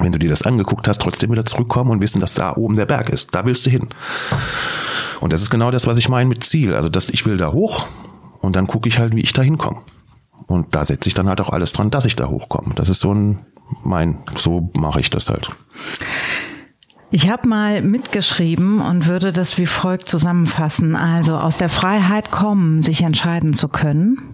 wenn 0.00 0.12
du 0.12 0.18
dir 0.18 0.28
das 0.28 0.42
angeguckt 0.42 0.88
hast, 0.88 1.00
trotzdem 1.00 1.30
wieder 1.30 1.44
zurückkommen 1.44 1.90
und 1.90 2.00
wissen, 2.00 2.20
dass 2.20 2.34
da 2.34 2.56
oben 2.56 2.76
der 2.76 2.86
Berg 2.86 3.10
ist. 3.10 3.34
Da 3.34 3.44
willst 3.44 3.66
du 3.66 3.70
hin. 3.70 3.88
Und 5.20 5.32
das 5.32 5.42
ist 5.42 5.50
genau 5.50 5.70
das, 5.70 5.86
was 5.86 5.98
ich 5.98 6.08
meine 6.08 6.28
mit 6.28 6.44
Ziel. 6.44 6.74
Also, 6.74 6.88
dass 6.88 7.08
ich 7.08 7.26
will 7.26 7.36
da 7.36 7.52
hoch 7.52 7.86
und 8.40 8.56
dann 8.56 8.66
gucke 8.66 8.88
ich 8.88 8.98
halt, 8.98 9.14
wie 9.14 9.20
ich 9.20 9.32
da 9.32 9.42
hinkomme. 9.42 9.78
Und 10.46 10.74
da 10.74 10.84
setze 10.84 11.08
ich 11.08 11.14
dann 11.14 11.28
halt 11.28 11.40
auch 11.40 11.50
alles 11.50 11.72
dran, 11.72 11.90
dass 11.90 12.04
ich 12.04 12.16
da 12.16 12.28
hochkomme. 12.28 12.74
Das 12.74 12.88
ist 12.88 13.00
so 13.00 13.14
ein 13.14 13.46
mein, 13.82 14.22
so 14.36 14.70
mache 14.76 15.00
ich 15.00 15.10
das 15.10 15.28
halt. 15.28 15.48
Ich 17.10 17.28
habe 17.28 17.46
mal 17.46 17.82
mitgeschrieben 17.82 18.80
und 18.80 19.06
würde 19.06 19.32
das 19.32 19.58
wie 19.58 19.66
folgt 19.66 20.08
zusammenfassen. 20.08 20.96
Also 20.96 21.36
aus 21.36 21.58
der 21.58 21.68
Freiheit 21.68 22.30
kommen, 22.30 22.80
sich 22.82 23.02
entscheiden 23.02 23.52
zu 23.52 23.68
können, 23.68 24.31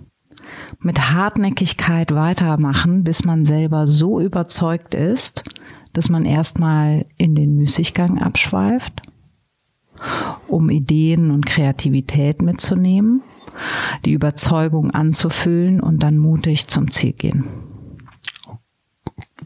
mit 0.81 1.13
Hartnäckigkeit 1.13 2.15
weitermachen, 2.15 3.05
bis 3.05 3.25
man 3.25 3.45
selber 3.45 3.87
so 3.87 4.21
überzeugt 4.21 4.95
ist, 4.95 5.45
dass 5.93 6.09
man 6.09 6.25
erstmal 6.25 7.07
in 7.17 7.35
den 7.35 7.57
Müßiggang 7.57 8.19
abschweift, 8.19 9.03
um 10.47 10.71
Ideen 10.71 11.31
und 11.31 11.47
Kreativität 11.47 12.43
mitzunehmen, 12.43 13.23
die 14.05 14.13
Überzeugung 14.13 14.91
anzufüllen 14.93 15.81
und 15.81 16.03
dann 16.03 16.19
mutig 16.19 16.69
zum 16.69 16.91
Ziel 16.91 17.13
gehen. 17.13 17.68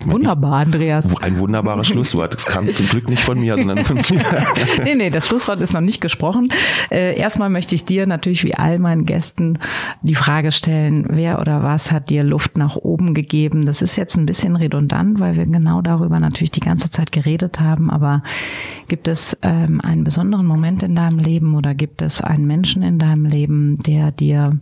Wunderbar, 0.07 0.67
Andreas. 0.67 1.15
Ein 1.17 1.39
wunderbares 1.39 1.87
Schlusswort. 1.87 2.35
Das 2.35 2.47
kam 2.47 2.71
zum 2.73 2.87
Glück 2.87 3.09
nicht 3.09 3.23
von 3.23 3.39
mir, 3.39 3.57
sondern 3.57 3.85
von 3.85 3.99
dir. 3.99 4.23
nee, 4.85 4.95
nee, 4.95 5.11
das 5.11 5.27
Schlusswort 5.27 5.61
ist 5.61 5.73
noch 5.73 5.81
nicht 5.81 6.01
gesprochen. 6.01 6.49
Äh, 6.91 7.17
erstmal 7.17 7.51
möchte 7.51 7.75
ich 7.75 7.85
dir 7.85 8.07
natürlich 8.07 8.45
wie 8.45 8.55
all 8.55 8.79
meinen 8.79 9.07
Gästen 9.07 9.59
die 10.03 10.15
Frage 10.15 10.53
stellen, 10.53 11.07
wer 11.09 11.41
oder 11.41 11.63
was 11.63 11.93
hat 11.93 12.11
dir 12.11 12.25
Luft 12.25 12.57
nach 12.57 12.77
oben 12.77 13.15
gegeben? 13.15 13.67
Das 13.67 13.83
ist 13.83 13.97
jetzt 13.97 14.17
ein 14.17 14.27
bisschen 14.27 14.57
redundant, 14.57 15.21
weil 15.21 15.37
wir 15.37 15.47
genau 15.47 15.83
darüber 15.83 16.21
natürlich 16.21 16.51
die 16.51 16.61
ganze 16.61 16.91
Zeit 16.91 17.13
geredet 17.13 17.61
haben. 17.61 17.91
Aber 17.91 18.23
gibt 18.89 19.09
es 19.09 19.37
ähm, 19.43 19.81
einen 19.81 20.05
besonderen 20.05 20.47
Moment 20.47 20.83
in 20.83 20.95
deinem 20.95 21.19
Leben 21.19 21.55
oder 21.55 21.75
gibt 21.75 22.03
es 22.03 22.21
einen 22.21 22.47
Menschen 22.47 22.83
in 22.83 22.99
deinem 22.99 23.25
Leben, 23.25 23.79
der 23.79 24.11
dir 24.11 24.61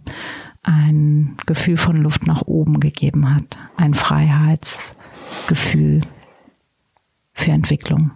ein 0.63 1.37
Gefühl 1.47 1.79
von 1.79 1.97
Luft 1.97 2.27
nach 2.27 2.43
oben 2.43 2.81
gegeben 2.81 3.35
hat? 3.35 3.45
Ein 3.77 3.95
Freiheits- 3.95 4.97
Gefühl 5.47 6.03
für 7.33 7.51
Entwicklung? 7.51 8.13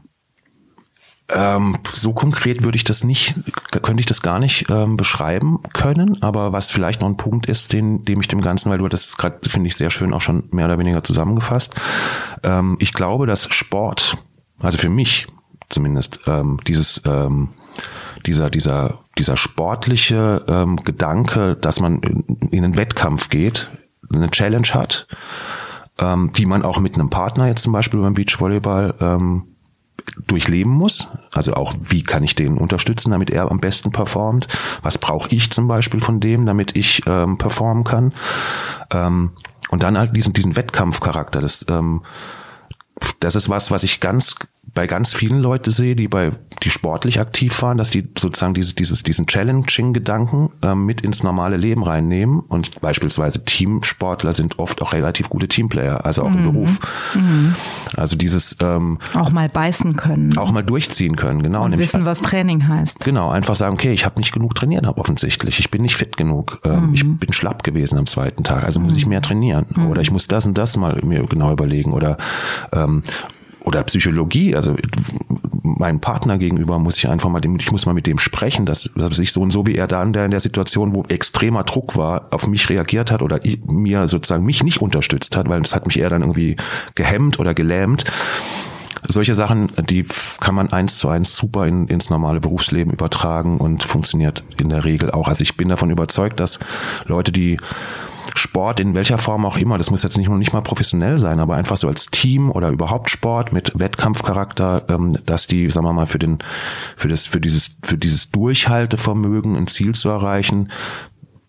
Ähm, 1.31 1.79
so 1.95 2.13
konkret 2.13 2.65
würde 2.65 2.77
ich 2.77 2.85
das 2.85 3.03
nicht, 3.03 3.35
könnte 3.71 4.01
ich 4.01 4.07
das 4.07 4.21
gar 4.21 4.39
nicht 4.39 4.67
ähm, 4.69 4.99
beschreiben 4.99 5.61
können, 5.73 6.23
aber 6.23 6.53
was 6.53 6.71
vielleicht 6.71 7.01
noch 7.01 7.09
ein 7.09 7.17
Punkt 7.17 7.47
ist, 7.47 7.73
den, 7.73 8.05
dem 8.05 8.21
ich 8.21 8.29
dem 8.29 8.43
Ganzen, 8.43 8.71
weil 8.71 8.79
du 8.79 8.89
das 8.89 9.17
gerade, 9.17 9.39
finde 9.49 9.69
ich, 9.69 9.77
sehr 9.77 9.91
schön 9.91 10.13
auch 10.13 10.21
schon 10.21 10.45
mehr 10.51 10.67
oder 10.67 10.79
weniger 10.79 11.03
zusammengefasst. 11.03 11.75
Ähm, 12.43 12.77
ich 12.79 12.93
glaube, 12.93 13.27
dass 13.27 13.53
Sport, 13.55 14.19
also 14.61 14.77
für 14.77 14.91
mich 14.91 15.27
zumindest, 15.71 16.21
ähm, 16.27 16.61
dieses, 16.67 17.03
ähm, 17.07 17.49
dieser, 18.27 18.51
dieser, 18.51 19.01
dieser 19.17 19.39
sportliche 19.39 20.45
ähm, 20.47 20.77
Gedanke, 20.77 21.57
dass 21.57 21.81
man 21.81 22.01
in, 22.01 22.49
in 22.51 22.65
einen 22.65 22.77
Wettkampf 22.77 23.31
geht, 23.31 23.71
eine 24.13 24.31
Challenge 24.31 24.69
hat, 24.75 25.09
ähm, 25.99 26.33
die 26.37 26.47
man 26.47 26.63
auch 26.63 26.79
mit 26.79 26.95
einem 26.95 27.11
Partner 27.11 27.47
jetzt 27.47 27.63
zum 27.63 27.73
Beispiel 27.73 28.01
beim 28.01 28.15
Beachvolleyball 28.15 28.95
ähm, 29.01 29.45
durchleben 30.27 30.73
muss. 30.73 31.09
Also 31.33 31.55
auch, 31.55 31.73
wie 31.81 32.03
kann 32.03 32.23
ich 32.23 32.35
den 32.35 32.59
unterstützen, 32.59 33.11
damit 33.11 33.31
er 33.31 33.51
am 33.51 33.61
besten 33.61 33.91
performt? 33.91 34.49
Was 34.83 34.99
brauche 34.99 35.29
ich 35.35 35.51
zum 35.51 35.69
Beispiel 35.69 36.01
von 36.01 36.21
dem, 36.21 36.47
damit 36.47 36.77
ich 36.77 37.03
ähm, 37.07 37.39
performen 37.39 37.85
kann? 37.85 38.13
Ähm, 38.91 39.31
und 39.71 39.83
dann 39.83 39.97
halt 39.97 40.15
diesen, 40.15 40.33
diesen 40.33 40.57
Wettkampfcharakter. 40.57 41.41
Das, 41.41 41.67
ähm, 41.69 42.03
das 43.21 43.35
ist 43.35 43.49
was, 43.49 43.71
was 43.71 43.83
ich 43.83 44.01
ganz 44.01 44.37
bei 44.73 44.87
ganz 44.87 45.15
vielen 45.15 45.41
Leuten 45.41 45.71
sehe, 45.71 45.97
die 45.97 46.09
bei 46.09 46.31
die 46.65 46.71
sportlich 46.71 47.21
aktiv 47.21 47.61
waren, 47.63 47.77
dass 47.77 47.91
die 47.91 48.09
sozusagen 48.19 48.55
dieses, 48.55 48.75
dieses 48.75 49.03
diesen 49.03 49.27
Challenging-Gedanken 49.27 50.51
ähm, 50.63 50.87
mit 50.87 51.03
ins 51.03 51.23
normale 51.23 51.57
Leben 51.57 51.83
reinnehmen 51.83 52.41
und 52.41 52.81
beispielsweise 52.81 53.45
Teamsportler 53.45 54.33
sind 54.33 54.59
oft 54.59 54.81
auch 54.81 54.93
relativ 54.93 55.29
gute 55.29 55.47
Teamplayer, 55.47 56.05
also 56.05 56.23
auch 56.23 56.31
mhm. 56.31 56.39
im 56.39 56.43
Beruf. 56.45 57.15
Mhm. 57.15 57.55
Also 57.97 58.17
dieses 58.17 58.57
ähm, 58.61 58.99
auch 59.15 59.31
mal 59.31 59.49
beißen 59.49 59.97
können, 59.97 60.37
auch 60.39 60.53
mal 60.53 60.63
durchziehen 60.65 61.17
können, 61.17 61.43
genau. 61.43 61.65
Und 61.65 61.77
wissen, 61.79 62.07
was 62.07 62.23
Training 62.23 62.67
heißt. 62.67 63.05
Genau, 63.05 63.29
einfach 63.29 63.55
sagen, 63.55 63.75
okay, 63.75 63.93
ich 63.93 64.05
habe 64.05 64.19
nicht 64.19 64.33
genug 64.33 64.55
trainiert, 64.55 64.87
offensichtlich, 64.87 65.59
ich 65.59 65.71
bin 65.71 65.83
nicht 65.83 65.97
fit 65.97 66.17
genug, 66.17 66.61
ähm, 66.65 66.89
mhm. 66.89 66.95
ich 66.95 67.19
bin 67.19 67.33
schlapp 67.33 67.63
gewesen 67.63 67.99
am 67.99 68.07
zweiten 68.07 68.43
Tag, 68.43 68.65
also 68.65 68.81
muss 68.81 68.97
ich 68.97 69.05
mhm. 69.05 69.11
mehr 69.11 69.23
trainieren 69.23 69.67
mhm. 69.75 69.87
oder 69.89 70.01
ich 70.01 70.11
muss 70.11 70.29
das 70.29 70.47
und 70.47 70.57
das 70.57 70.77
mal 70.77 71.01
mir 71.05 71.27
genau 71.27 71.53
überlegen 71.53 71.93
oder 71.93 72.17
ähm, 72.73 73.03
oder 73.65 73.83
Psychologie, 73.85 74.55
also 74.55 74.77
meinem 75.63 76.01
Partner 76.01 76.39
gegenüber 76.39 76.79
muss 76.79 76.99
ich 76.99 77.09
einfach 77.09 77.31
mal, 77.31 77.41
ich 77.59 77.73
muss 77.73 77.87
mal 77.87 77.95
mit 77.95 78.07
dem 78.07 78.19
sprechen, 78.19 78.67
dass, 78.67 78.91
dass 78.95 79.19
ich 79.19 79.33
so 79.33 79.41
und 79.41 79.51
so 79.51 79.67
wie 79.67 79.75
er 79.75 79.87
da 79.87 80.03
in 80.03 80.13
der, 80.13 80.27
in 80.27 80.31
der 80.31 80.41
Situation, 80.41 80.95
wo 80.95 81.05
extremer 81.05 81.65
Druck 81.65 81.97
war, 81.97 82.29
auf 82.31 82.47
mich 82.47 82.69
reagiert 82.69 83.11
hat 83.11 83.23
oder 83.23 83.41
mir 83.67 84.07
sozusagen 84.07 84.45
mich 84.45 84.63
nicht 84.63 84.81
unterstützt 84.81 85.37
hat, 85.37 85.49
weil 85.49 85.63
das 85.63 85.75
hat 85.75 85.87
mich 85.87 85.99
eher 85.99 86.11
dann 86.11 86.23
irgendwie 86.23 86.57
gehemmt 86.95 87.41
oder 87.41 87.55
gelähmt. 87.55 88.05
Solche 89.07 89.35
Sachen, 89.35 89.73
die 89.89 90.07
kann 90.41 90.55
man 90.55 90.73
eins 90.73 90.99
zu 90.99 91.09
eins 91.09 91.37
super 91.37 91.67
in, 91.67 91.89
ins 91.89 92.09
normale 92.09 92.41
Berufsleben 92.41 92.93
übertragen 92.93 93.59
und 93.59 93.85
funktioniert 93.85 94.45
in 94.59 94.71
der 94.71 94.85
Regel 94.85 95.11
auch. 95.11 95.29
Also 95.29 95.43
ich 95.43 95.57
bin 95.57 95.69
davon 95.69 95.91
überzeugt, 95.91 96.41
dass 96.41 96.61
Leute, 97.07 97.33
die 97.33 97.59
Sport 98.35 98.81
in 98.81 98.95
welcher 98.95 99.19
Form 99.19 99.47
auch 99.47 99.57
immer, 99.57 99.79
das 99.79 99.91
muss 99.91 100.03
jetzt 100.03 100.19
nicht 100.19 100.29
nur 100.29 100.39
nicht 100.39 100.53
mal 100.53 100.61
professionell 100.61 101.19
sein, 101.19 101.39
aber 101.39 101.55
einfach 101.55 101.77
so 101.77 101.87
als 101.87 102.07
Team 102.07 102.51
oder 102.51 102.69
überhaupt 102.71 103.09
Sport 103.09 103.53
mit 103.53 103.73
Wettkampfcharakter, 103.79 104.85
ähm, 104.89 105.13
dass 105.25 105.47
die, 105.47 105.71
sagen 105.71 105.87
wir 105.87 105.93
mal, 105.93 106.07
für 106.07 106.19
den, 106.19 106.39
für 106.97 107.09
das, 107.09 107.27
für 107.27 107.41
dieses, 107.41 107.79
für 107.83 107.97
dieses 107.97 108.31
Durchhaltevermögen 108.33 109.57
ein 109.57 109.69
Ziel 109.69 109.95
zu 109.95 110.09
erreichen, 110.09 110.71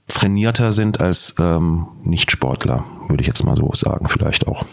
trainierter 0.08 0.72
sind 0.72 1.02
als 1.02 1.36
ähm, 1.40 1.88
Nicht-Sportler, 2.04 2.86
würde 3.10 3.22
ich 3.22 3.28
jetzt 3.28 3.44
mal 3.44 3.56
so 3.56 3.72
sagen, 3.74 4.08
vielleicht 4.08 4.48
auch. 4.48 4.64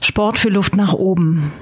Sport 0.00 0.38
für 0.38 0.50
Luft 0.50 0.76
nach 0.76 0.92
oben. 0.92 1.52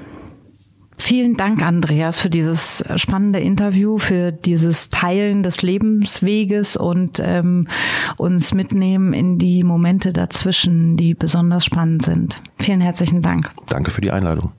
Vielen 1.07 1.35
Dank, 1.35 1.61
Andreas, 1.61 2.19
für 2.19 2.29
dieses 2.29 2.83
spannende 2.97 3.39
Interview, 3.39 3.97
für 3.97 4.33
dieses 4.33 4.89
Teilen 4.89 5.41
des 5.41 5.61
Lebensweges 5.61 6.75
und 6.75 7.21
ähm, 7.23 7.69
uns 8.17 8.53
mitnehmen 8.53 9.13
in 9.13 9.37
die 9.37 9.63
Momente 9.63 10.11
dazwischen, 10.11 10.97
die 10.97 11.13
besonders 11.13 11.63
spannend 11.63 12.03
sind. 12.03 12.41
Vielen 12.59 12.81
herzlichen 12.81 13.21
Dank. 13.21 13.53
Danke 13.67 13.89
für 13.89 14.01
die 14.01 14.11
Einladung. 14.11 14.51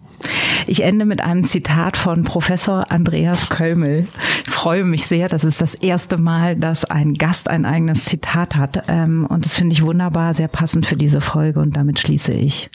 Ich 0.66 0.82
ende 0.84 1.04
mit 1.04 1.20
einem 1.20 1.44
Zitat 1.44 1.98
von 1.98 2.24
Professor 2.24 2.90
Andreas 2.90 3.50
Kölmel. 3.50 4.06
Ich 4.46 4.50
freue 4.50 4.84
mich 4.84 5.06
sehr, 5.06 5.28
das 5.28 5.44
ist 5.44 5.60
das 5.60 5.74
erste 5.74 6.16
Mal, 6.16 6.56
dass 6.56 6.86
ein 6.86 7.12
Gast 7.12 7.50
ein 7.50 7.66
eigenes 7.66 8.06
Zitat 8.06 8.56
hat. 8.56 8.84
Ähm, 8.88 9.26
und 9.28 9.44
das 9.44 9.54
finde 9.54 9.74
ich 9.74 9.82
wunderbar, 9.82 10.32
sehr 10.32 10.48
passend 10.48 10.86
für 10.86 10.96
diese 10.96 11.20
Folge. 11.20 11.60
Und 11.60 11.76
damit 11.76 11.98
schließe 11.98 12.32
ich. 12.32 12.70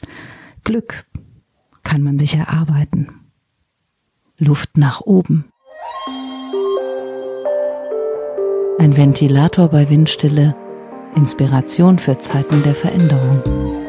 Glück 0.62 1.06
kann 1.82 2.02
man 2.02 2.18
sich 2.18 2.36
erarbeiten. 2.36 3.08
Luft 4.38 4.76
nach 4.76 5.00
oben. 5.00 5.44
Ein 8.78 8.96
Ventilator 8.96 9.68
bei 9.68 9.88
Windstille, 9.88 10.56
Inspiration 11.14 12.00
für 12.00 12.18
Zeiten 12.18 12.64
der 12.64 12.74
Veränderung. 12.74 13.83